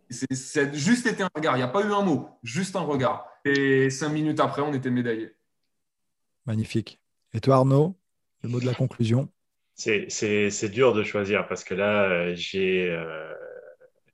C'est 0.09 0.73
juste 0.73 1.05
été 1.07 1.23
un 1.23 1.29
regard. 1.35 1.55
Il 1.55 1.59
n'y 1.59 1.63
a 1.63 1.67
pas 1.67 1.83
eu 1.83 1.91
un 1.91 2.01
mot, 2.01 2.29
juste 2.43 2.75
un 2.75 2.81
regard. 2.81 3.27
Et 3.45 3.89
cinq 3.89 4.09
minutes 4.09 4.39
après, 4.39 4.61
on 4.61 4.73
était 4.73 4.89
médaillés. 4.89 5.31
Magnifique. 6.45 6.99
Et 7.33 7.39
toi, 7.39 7.55
Arnaud, 7.55 7.95
le 8.43 8.49
mot 8.49 8.59
de 8.59 8.65
la 8.65 8.73
conclusion 8.73 9.29
C'est 9.75 10.69
dur 10.69 10.93
de 10.93 11.03
choisir 11.03 11.47
parce 11.47 11.63
que 11.63 11.73
là, 11.73 12.03
euh, 12.09 12.35
euh, 12.55 13.33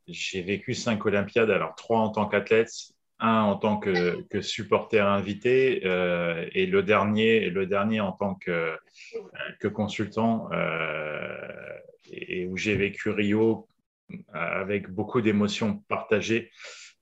j'ai 0.08 0.42
vécu 0.42 0.74
cinq 0.74 1.06
Olympiades, 1.06 1.50
alors 1.50 1.76
trois 1.76 2.00
en 2.00 2.10
tant 2.10 2.28
qu'athlète, 2.28 2.72
un 3.20 3.42
en 3.42 3.56
tant 3.58 3.78
que, 3.78 4.26
supporter 4.42 5.06
invité 5.06 5.82
euh, 5.86 6.48
et 6.54 6.66
le 6.66 6.84
dernier, 6.84 7.50
le 7.50 7.66
dernier 7.66 8.00
en 8.00 8.14
tant 8.14 8.36
que, 8.36 8.78
que 9.60 9.68
consultant 9.68 10.50
et, 12.12 12.46
où 12.48 12.56
j'ai 12.56 12.76
vécu 12.76 13.10
Rio 13.10 13.68
avec 14.34 14.90
beaucoup 14.90 15.22
d'émotions 15.22 15.84
partagées. 15.88 16.52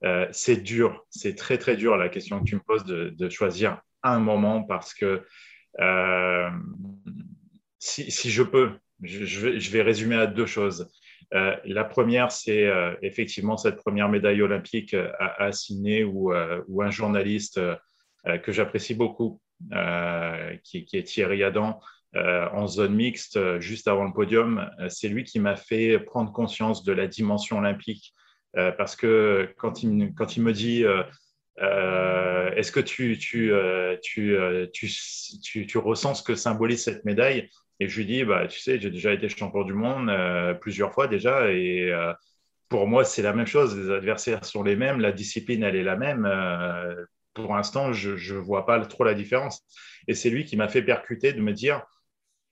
Euh, 0.04 0.28
c'est 0.32 0.58
dur, 0.58 1.06
c'est 1.10 1.36
très 1.36 1.58
très 1.58 1.76
dur 1.76 1.98
la 1.98 2.10
question 2.10 2.40
que 2.40 2.46
tu 2.46 2.56
me 2.56 2.62
poses 2.62 2.86
de, 2.86 3.30
choisir 3.30 3.82
un 4.04 4.20
moment 4.20 4.64
parce 4.64 4.94
que 4.94 5.24
euh, 5.80 6.50
si, 7.80 8.30
je 8.30 8.44
peux, 8.44 8.72
je, 9.02 9.70
vais, 9.72 9.82
résumer 9.82 10.16
à 10.16 10.28
deux 10.28 10.46
choses. 10.46 10.92
Euh, 11.34 11.56
la 11.66 11.84
première, 11.84 12.32
c'est 12.32 12.70
effectivement 13.02 13.58
cette 13.58 13.78
première 13.78 14.10
médaille 14.10 14.42
olympique 14.42 14.94
à, 14.94 15.44
à 15.44 15.52
Sydney 15.52 16.04
où, 16.04 16.32
un 16.32 16.92
journaliste 16.92 17.60
que 18.44 18.52
j'apprécie 18.52 18.94
beaucoup, 18.94 19.42
qui, 20.64 20.88
est 20.94 21.04
Thierry 21.04 21.44
Adam, 21.44 21.80
en 22.54 22.68
zone 22.68 22.96
mixte, 22.96 23.60
juste 23.60 23.88
avant 23.88 24.06
le 24.06 24.14
podium, 24.14 24.70
c'est 24.90 25.08
lui 25.08 25.24
qui 25.24 25.40
m'a 25.40 25.56
fait 25.56 26.00
prendre 26.00 26.32
conscience 26.32 26.84
de 26.84 26.92
la 26.92 27.08
dimension 27.08 27.58
olympique 27.58 28.14
euh, 28.58 28.72
parce 28.72 28.96
que 28.96 29.54
quand 29.58 29.84
il, 29.84 29.92
me 29.94 30.52
dit 30.52 30.84
euh, 30.84 31.04
euh, 31.62 32.52
est-ce 32.56 32.72
que 32.72 32.80
tu, 32.80 33.14
ressens 35.78 36.16
ce 36.16 36.24
que 36.24 36.36
symbolise 36.36 36.84
cette 36.84 37.06
médaille? 37.06 37.50
Et 37.80 37.88
je 37.88 37.98
lui 37.98 38.06
dis 38.06 38.24
bah, 38.24 38.48
tu 38.48 38.60
sais, 38.60 38.80
j'ai 38.80 38.90
déjà 38.90 39.14
été 39.14 39.30
champion 39.30 39.64
du 39.64 39.74
monde 39.74 40.12
plusieurs 40.62 40.94
fois 40.94 41.08
déjà 41.08 41.52
et 41.52 41.92
pour 42.70 42.88
moi, 42.88 43.06
c'est 43.06 43.22
la 43.22 43.34
même 43.34 43.46
chose. 43.46 43.78
Les 43.78 43.92
adversaires 43.92 44.44
sont 44.44 44.64
les 44.64 44.76
mêmes, 44.76 45.00
la 45.00 45.12
discipline, 45.12 45.64
elle 45.64 45.76
est 45.76 45.84
la 45.84 45.96
même. 45.96 46.28
pour 47.34 47.56
l'instant, 47.56 47.94
je 47.94 48.34
ne 48.34 48.40
vois 48.40 48.66
pas 48.66 48.84
trop 48.86 49.04
la 49.04 49.14
différence. 49.14 49.62
Et 50.08 50.16
c'est 50.16 50.30
lui 50.30 50.46
qui 50.46 50.58
m'a 50.58 50.68
fait 50.70 50.82
percuter 50.82 51.34
de 51.34 51.42
me 51.42 51.54
dire 51.54 51.84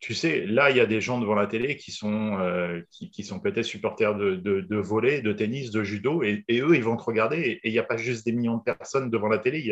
tu 0.06 0.14
sais, 0.14 0.46
là, 0.46 0.70
il 0.70 0.78
y 0.78 0.82
a 0.82 0.86
des 0.86 1.02
gens 1.02 1.20
devant 1.20 1.34
la 1.34 1.48
télé 1.48 1.78
qui 1.78 1.92
sont, 1.92 2.38
euh, 2.40 2.80
qui, 2.92 3.24
sont 3.24 3.40
peut-être 3.40 3.66
supporters 3.66 4.14
de, 4.14 4.36
de, 4.36 4.62
de, 4.62 4.76
volley, 4.76 5.22
de 5.22 5.34
tennis, 5.34 5.72
de 5.72 5.84
judo, 5.84 6.22
et, 6.22 6.46
eux, 6.52 6.76
ils 6.76 6.84
vont 6.84 6.96
te 6.96 7.02
regarder. 7.02 7.60
Et 7.64 7.70
il 7.70 7.72
n'y 7.72 7.80
a 7.80 7.84
pas 7.84 7.98
juste 7.98 8.24
des 8.24 8.32
millions 8.32 8.58
de 8.58 8.62
personnes 8.62 9.10
devant 9.10 9.30
la 9.30 9.40
télé, 9.40 9.62
il 9.62 9.66
y 9.66 9.72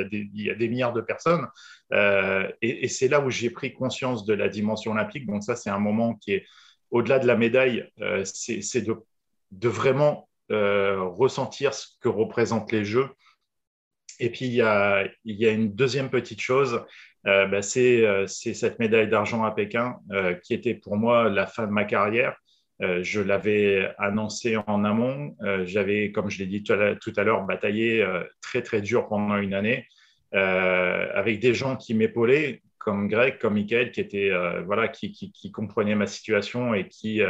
a 0.49 0.55
des, 0.55 0.67
milliards 0.67 0.91
de 0.91 1.01
personnes. 1.01 1.45
Euh, 1.91 2.51
et, 2.63 2.87
c'est 2.87 3.09
là 3.09 3.21
où 3.21 3.29
j'ai 3.29 3.51
pris 3.51 3.73
conscience 3.73 4.25
de 4.25 4.33
la 4.33 4.49
dimension 4.49 4.93
olympique. 4.93 5.27
Donc 5.27 5.43
ça, 5.43 5.55
c'est 5.55 5.69
un 5.69 5.77
moment 5.77 6.15
qui 6.15 6.33
est 6.33 6.45
au-delà 6.89 7.19
de 7.19 7.27
la 7.27 7.35
médaille, 7.35 7.87
euh, 8.01 8.23
c'est 8.25 8.81
de, 8.81 9.67
vraiment 9.67 10.27
ressentir 10.49 11.75
ce 11.75 11.89
que 12.01 12.09
représentent 12.09 12.71
les 12.71 12.85
Jeux. 12.85 13.09
Et 14.19 14.31
puis, 14.31 14.45
il 14.45 14.53
y 14.55 14.61
a 14.63 15.05
une 15.51 15.75
deuxième 15.75 16.09
petite 16.09 16.41
chose, 16.41 16.83
euh, 17.25 17.47
bah, 17.47 17.59
euh, 17.77 18.27
c'est 18.27 18.53
cette 18.53 18.79
médaille 18.79 19.07
d'argent 19.07 19.43
à 19.43 19.51
Pékin 19.51 19.97
euh, 20.11 20.33
qui 20.33 20.53
était 20.53 20.73
pour 20.73 20.97
moi 20.97 21.29
la 21.29 21.47
fin 21.47 21.65
de 21.65 21.71
ma 21.71 21.85
carrière. 21.85 22.35
je 22.79 23.21
l'avais 23.21 23.91
annoncé 23.97 24.57
en 24.67 24.83
amont. 24.83 25.37
J'avais, 25.63 26.11
comme 26.11 26.29
je 26.29 26.39
l'ai 26.39 26.47
dit 26.47 26.63
tout 26.63 27.13
à 27.15 27.23
l'heure, 27.23 27.43
bataillé 27.45 28.05
très 28.41 28.61
très 28.61 28.81
dur 28.81 29.07
pendant 29.07 29.37
une 29.37 29.53
année 29.53 29.87
avec 30.33 31.39
des 31.39 31.53
gens 31.53 31.77
qui 31.77 31.93
m'épaulaient, 31.93 32.61
comme 32.79 33.07
Greg, 33.07 33.37
comme 33.37 33.53
Michael, 33.53 33.91
qui 33.91 34.01
était 34.01 34.31
voilà, 34.65 34.89
qui, 34.89 35.51
comprenaient 35.53 35.95
ma 35.95 36.07
situation 36.07 36.73
et 36.73 36.89
qui, 36.89 37.21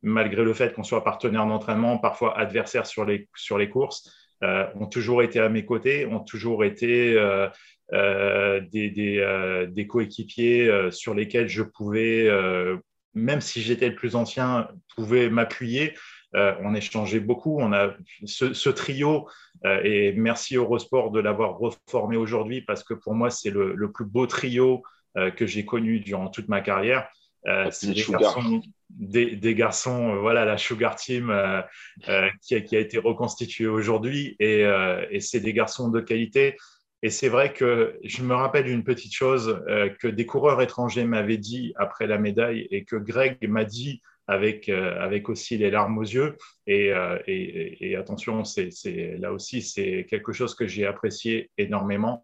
malgré 0.00 0.42
le 0.42 0.54
fait 0.54 0.72
qu'on 0.72 0.84
soit 0.84 1.04
partenaire 1.04 1.44
d'entraînement, 1.44 1.98
parfois 1.98 2.38
adversaire 2.38 2.86
sur 2.86 3.04
les 3.04 3.28
sur 3.34 3.58
les 3.58 3.68
courses, 3.68 4.10
ont 4.74 4.86
toujours 4.86 5.22
été 5.22 5.40
à 5.40 5.48
mes 5.48 5.64
côtés, 5.64 6.06
ont 6.06 6.20
toujours 6.20 6.64
été 6.64 7.16
euh, 7.92 8.60
des, 8.72 9.18
euh, 9.18 9.66
des, 9.66 9.86
coéquipiers 9.86 10.70
euh, 10.70 10.90
sur 10.90 11.14
lesquels 11.14 11.48
je 11.48 11.62
pouvais, 11.62 12.30
même 13.12 13.40
si 13.40 13.60
j'étais 13.60 13.88
le 13.88 13.94
plus 13.94 14.16
ancien, 14.16 14.68
pouvais 14.96 15.28
m'appuyer. 15.28 15.94
on 16.32 16.74
échangeait 16.74 17.20
beaucoup. 17.20 17.60
On 17.60 17.72
a 17.72 17.94
ce, 18.24 18.68
trio, 18.70 19.28
et 19.64 20.12
merci 20.12 20.56
Eurosport 20.56 21.10
de 21.10 21.20
l'avoir 21.20 21.58
reformé 21.58 22.16
aujourd'hui 22.16 22.62
parce 22.62 22.82
que 22.82 22.94
pour 22.94 23.14
moi, 23.14 23.30
c'est 23.30 23.50
le, 23.50 23.74
le, 23.74 23.92
plus 23.92 24.06
beau 24.06 24.26
trio 24.26 24.82
que 25.36 25.46
j'ai 25.46 25.64
connu 25.64 26.00
durant 26.00 26.28
toute 26.28 26.48
ma 26.48 26.60
carrière. 26.60 27.08
c'est 27.70 27.92
des 27.92 28.02
garçons, 28.02 28.62
des, 28.90 29.54
garçons, 29.54 30.16
voilà, 30.20 30.44
la 30.44 30.56
Sugar 30.56 30.96
Team 30.96 31.34
qui 32.42 32.54
a, 32.54 32.60
qui, 32.60 32.76
a, 32.76 32.78
été 32.78 32.98
reconstituée 32.98 33.66
aujourd'hui, 33.66 34.36
et, 34.38 34.64
c'est 35.20 35.40
des 35.40 35.52
garçons 35.52 35.88
de 35.88 36.00
qualité. 36.00 36.56
Et 37.04 37.10
c'est 37.10 37.28
vrai 37.28 37.52
que 37.52 37.98
je 38.02 38.22
me 38.22 38.34
rappelle 38.34 38.66
une 38.66 38.82
petite 38.82 39.12
chose 39.12 39.62
euh, 39.68 39.90
que 39.90 40.08
des 40.08 40.24
coureurs 40.24 40.62
étrangers 40.62 41.04
m'avaient 41.04 41.36
dit 41.36 41.74
après 41.76 42.06
la 42.06 42.16
médaille 42.16 42.66
et 42.70 42.84
que 42.84 42.96
Greg 42.96 43.46
m'a 43.46 43.66
dit 43.66 44.00
avec, 44.26 44.70
euh, 44.70 44.98
avec 44.98 45.28
aussi 45.28 45.58
les 45.58 45.70
larmes 45.70 45.98
aux 45.98 46.02
yeux. 46.02 46.38
Et, 46.66 46.94
euh, 46.94 47.18
et, 47.26 47.94
attention, 47.94 48.42
c'est, 48.44 48.70
là 49.18 49.34
aussi, 49.34 49.60
c'est 49.60 50.06
quelque 50.08 50.32
chose 50.32 50.54
que 50.54 50.66
j'ai 50.66 50.86
apprécié 50.86 51.50
énormément. 51.58 52.22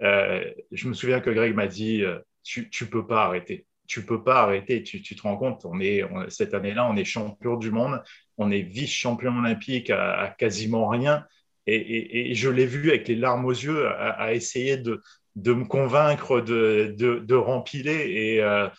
je 0.00 0.88
me 0.88 0.94
souviens 0.94 1.20
que 1.20 1.28
Greg 1.28 1.54
m'a 1.54 1.66
dit, 1.66 2.02
tu 2.42 2.70
ne 2.80 2.86
peux 2.86 3.06
pas 3.06 3.24
arrêter. 3.24 3.66
Tu 3.92 4.06
peux 4.06 4.24
pas 4.24 4.42
arrêter. 4.42 4.82
Tu, 4.82 5.02
tu 5.02 5.14
te 5.16 5.20
rends 5.20 5.36
compte, 5.36 5.66
on 5.66 5.78
est, 5.78 6.02
cette 6.28 6.54
année-là, 6.54 6.88
on 6.88 6.96
est 6.96 7.04
champion 7.04 7.56
du 7.56 7.70
monde, 7.70 8.02
on 8.38 8.50
est 8.50 8.62
vice-champion 8.62 9.36
olympique 9.36 9.90
à 9.90 10.34
quasiment 10.38 10.88
rien. 10.88 11.26
Et, 11.66 12.34
je 12.34 12.48
l'ai 12.48 12.64
vu 12.64 12.88
avec 12.88 13.06
les 13.06 13.16
larmes 13.16 13.44
aux 13.44 13.50
yeux 13.50 13.86
à, 13.86 14.32
essayer 14.32 14.78
de, 14.78 15.02
me 15.36 15.64
convaincre 15.64 16.40
de, 16.40 16.94
de, 16.96 17.34
rempiler 17.34 18.40
euh, 18.40 18.70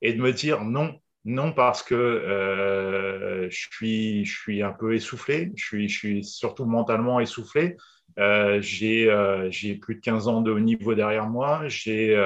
et, 0.00 0.14
de 0.14 0.22
me 0.22 0.32
dire 0.32 0.64
non, 0.64 0.98
non, 1.26 1.52
parce 1.52 1.82
que 1.82 1.94
euh, 1.94 3.50
je, 3.50 3.66
suis, 3.70 4.24
je 4.24 4.40
suis 4.40 4.62
un 4.62 4.72
peu 4.72 4.94
essoufflé, 4.94 5.52
je 5.54 5.64
suis, 5.64 5.88
je 5.90 5.98
suis 5.98 6.24
surtout 6.24 6.64
mentalement 6.64 7.20
essoufflé. 7.20 7.76
Euh, 8.18 8.62
j'ai 8.62 9.74
plus 9.76 9.96
de 9.96 10.00
15 10.00 10.28
ans 10.28 10.40
de 10.40 10.50
haut 10.50 10.60
niveau 10.60 10.94
derrière 10.94 11.28
moi, 11.28 11.68
j'ai 11.68 12.16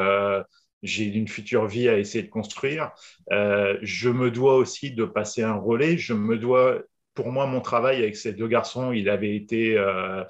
j'ai 0.82 1.04
une 1.04 1.28
future 1.28 1.66
vie 1.66 1.88
à 1.88 1.98
essayer 1.98 2.22
de 2.22 2.30
construire. 2.30 2.92
je 3.30 4.08
me 4.08 4.30
dois 4.30 4.56
aussi 4.56 4.92
de 4.92 5.04
passer 5.04 5.42
un 5.42 5.56
relais, 5.56 5.98
je 5.98 6.12
me 6.14 6.38
dois 6.38 6.82
pour 7.16 7.32
moi, 7.32 7.46
mon 7.46 7.60
travail 7.60 7.96
avec 7.96 8.14
ces 8.14 8.32
deux 8.32 8.46
garçons, 8.46 8.92
il 8.92 9.08
avait 9.08 9.34
été. 9.34 9.76
Euh, 9.76 10.22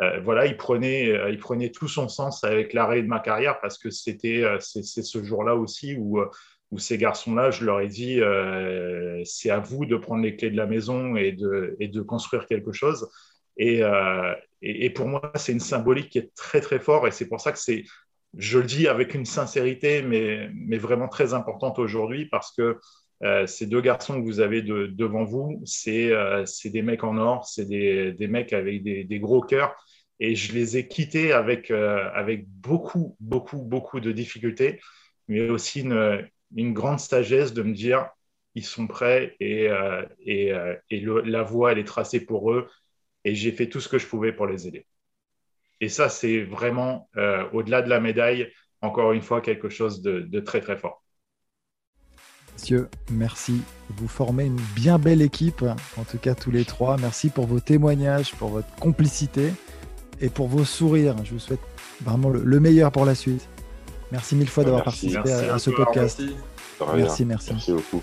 euh, 0.00 0.20
voilà, 0.20 0.46
il 0.46 0.56
prenait, 0.56 1.10
euh, 1.10 1.30
il 1.30 1.38
prenait 1.38 1.70
tout 1.70 1.88
son 1.88 2.08
sens 2.08 2.44
avec 2.44 2.72
l'arrêt 2.72 3.02
de 3.02 3.08
ma 3.08 3.18
carrière 3.18 3.60
parce 3.60 3.76
que 3.76 3.90
c'était 3.90 4.44
c'est 4.60 4.82
ce 4.82 5.22
jour-là 5.22 5.56
aussi 5.56 5.96
où, 5.98 6.20
ces 6.76 6.98
garçons-là, 6.98 7.50
je 7.50 7.64
leur 7.64 7.80
ai 7.80 7.88
dit 7.88 8.20
c'est 9.24 9.50
à 9.50 9.58
vous 9.58 9.84
de 9.84 9.96
prendre 9.96 10.22
les 10.22 10.36
clés 10.36 10.50
de 10.50 10.56
la 10.56 10.66
maison 10.66 11.16
et 11.16 11.32
de, 11.32 12.00
construire 12.02 12.46
quelque 12.46 12.72
chose. 12.72 13.08
Et, 13.56 13.82
et, 14.62 14.90
pour 14.90 15.08
moi, 15.08 15.32
c'est 15.34 15.52
une 15.52 15.60
symbolique 15.60 16.10
qui 16.10 16.18
est 16.18 16.32
très 16.36 16.60
très 16.60 16.78
fort 16.78 17.08
et 17.08 17.10
c'est 17.10 17.26
pour 17.26 17.40
ça 17.40 17.52
que 17.52 17.58
c'est, 17.58 17.84
je 18.36 18.58
le 18.58 18.64
dis 18.64 18.88
avec 18.88 19.14
une 19.14 19.24
sincérité, 19.24 20.02
mais, 20.02 20.50
mais 20.54 20.78
vraiment 20.78 21.08
très 21.08 21.34
importante 21.34 21.78
aujourd'hui 21.78 22.26
parce 22.26 22.52
que 22.52 22.78
euh, 23.24 23.46
ces 23.46 23.66
deux 23.66 23.80
garçons 23.80 24.20
que 24.20 24.24
vous 24.24 24.40
avez 24.40 24.62
devant 24.62 25.24
vous, 25.24 25.62
euh, 25.88 26.46
c'est 26.46 26.70
des 26.70 26.82
mecs 26.82 27.04
en 27.04 27.16
or, 27.18 27.46
c'est 27.46 27.64
des, 27.66 28.12
des, 28.12 28.28
mecs 28.28 28.52
avec 28.52 28.82
des, 28.82 29.18
gros 29.18 29.40
cœurs. 29.40 29.74
Et 30.20 30.34
je 30.34 30.52
les 30.52 30.76
ai 30.76 30.88
quittés 30.88 31.32
avec, 31.32 31.70
euh, 31.70 32.10
avec 32.14 32.48
beaucoup, 32.48 33.16
beaucoup, 33.20 33.58
beaucoup 33.58 34.00
de 34.00 34.12
difficultés, 34.12 34.80
mais 35.28 35.48
aussi 35.48 35.80
une, 35.80 36.28
une 36.56 36.72
grande 36.74 37.00
sagesse 37.00 37.52
de 37.52 37.62
me 37.62 37.72
dire, 37.74 38.08
ils 38.54 38.64
sont 38.64 38.86
prêts 38.86 39.36
et, 39.40 39.68
et, 40.26 40.52
et 40.90 41.00
la 41.24 41.42
voie, 41.42 41.72
elle 41.72 41.78
est 41.78 41.84
tracée 41.84 42.24
pour 42.24 42.52
eux. 42.52 42.68
Et 43.24 43.34
j'ai 43.34 43.52
fait 43.52 43.68
tout 43.68 43.80
ce 43.80 43.88
que 43.88 43.98
je 43.98 44.06
pouvais 44.06 44.32
pour 44.32 44.46
les 44.46 44.66
aider. 44.66 44.86
Et 45.80 45.88
ça, 45.88 46.08
c'est 46.08 46.42
vraiment, 46.42 47.08
au-delà 47.52 47.82
de 47.82 47.88
la 47.88 48.00
médaille, 48.00 48.50
encore 48.80 49.12
une 49.12 49.22
fois, 49.22 49.40
quelque 49.40 49.68
chose 49.68 50.02
de, 50.02 50.20
de 50.20 50.40
très, 50.40 50.60
très 50.60 50.76
fort. 50.76 51.02
Messieurs, 52.58 52.88
merci. 53.12 53.60
Vous 53.96 54.08
formez 54.08 54.44
une 54.44 54.60
bien 54.74 54.98
belle 54.98 55.22
équipe, 55.22 55.64
en 55.96 56.02
tout 56.02 56.18
cas 56.18 56.34
tous 56.34 56.50
les 56.50 56.64
trois. 56.64 56.96
Merci 56.96 57.30
pour 57.30 57.46
vos 57.46 57.60
témoignages, 57.60 58.34
pour 58.34 58.48
votre 58.48 58.68
complicité 58.80 59.52
et 60.20 60.28
pour 60.28 60.48
vos 60.48 60.64
sourires. 60.64 61.14
Je 61.24 61.34
vous 61.34 61.38
souhaite 61.38 61.60
vraiment 62.02 62.30
le, 62.30 62.60
meilleur 62.60 62.90
pour 62.90 63.04
la 63.04 63.14
suite. 63.14 63.48
Merci 64.10 64.34
mille 64.34 64.48
fois 64.48 64.64
d'avoir 64.64 64.82
participé 64.82 65.30
à, 65.30 65.58
ce 65.60 65.70
podcast. 65.70 66.20
Merci, 66.96 67.24
merci. 67.24 67.52
Merci 67.52 67.72
beaucoup. 67.72 68.02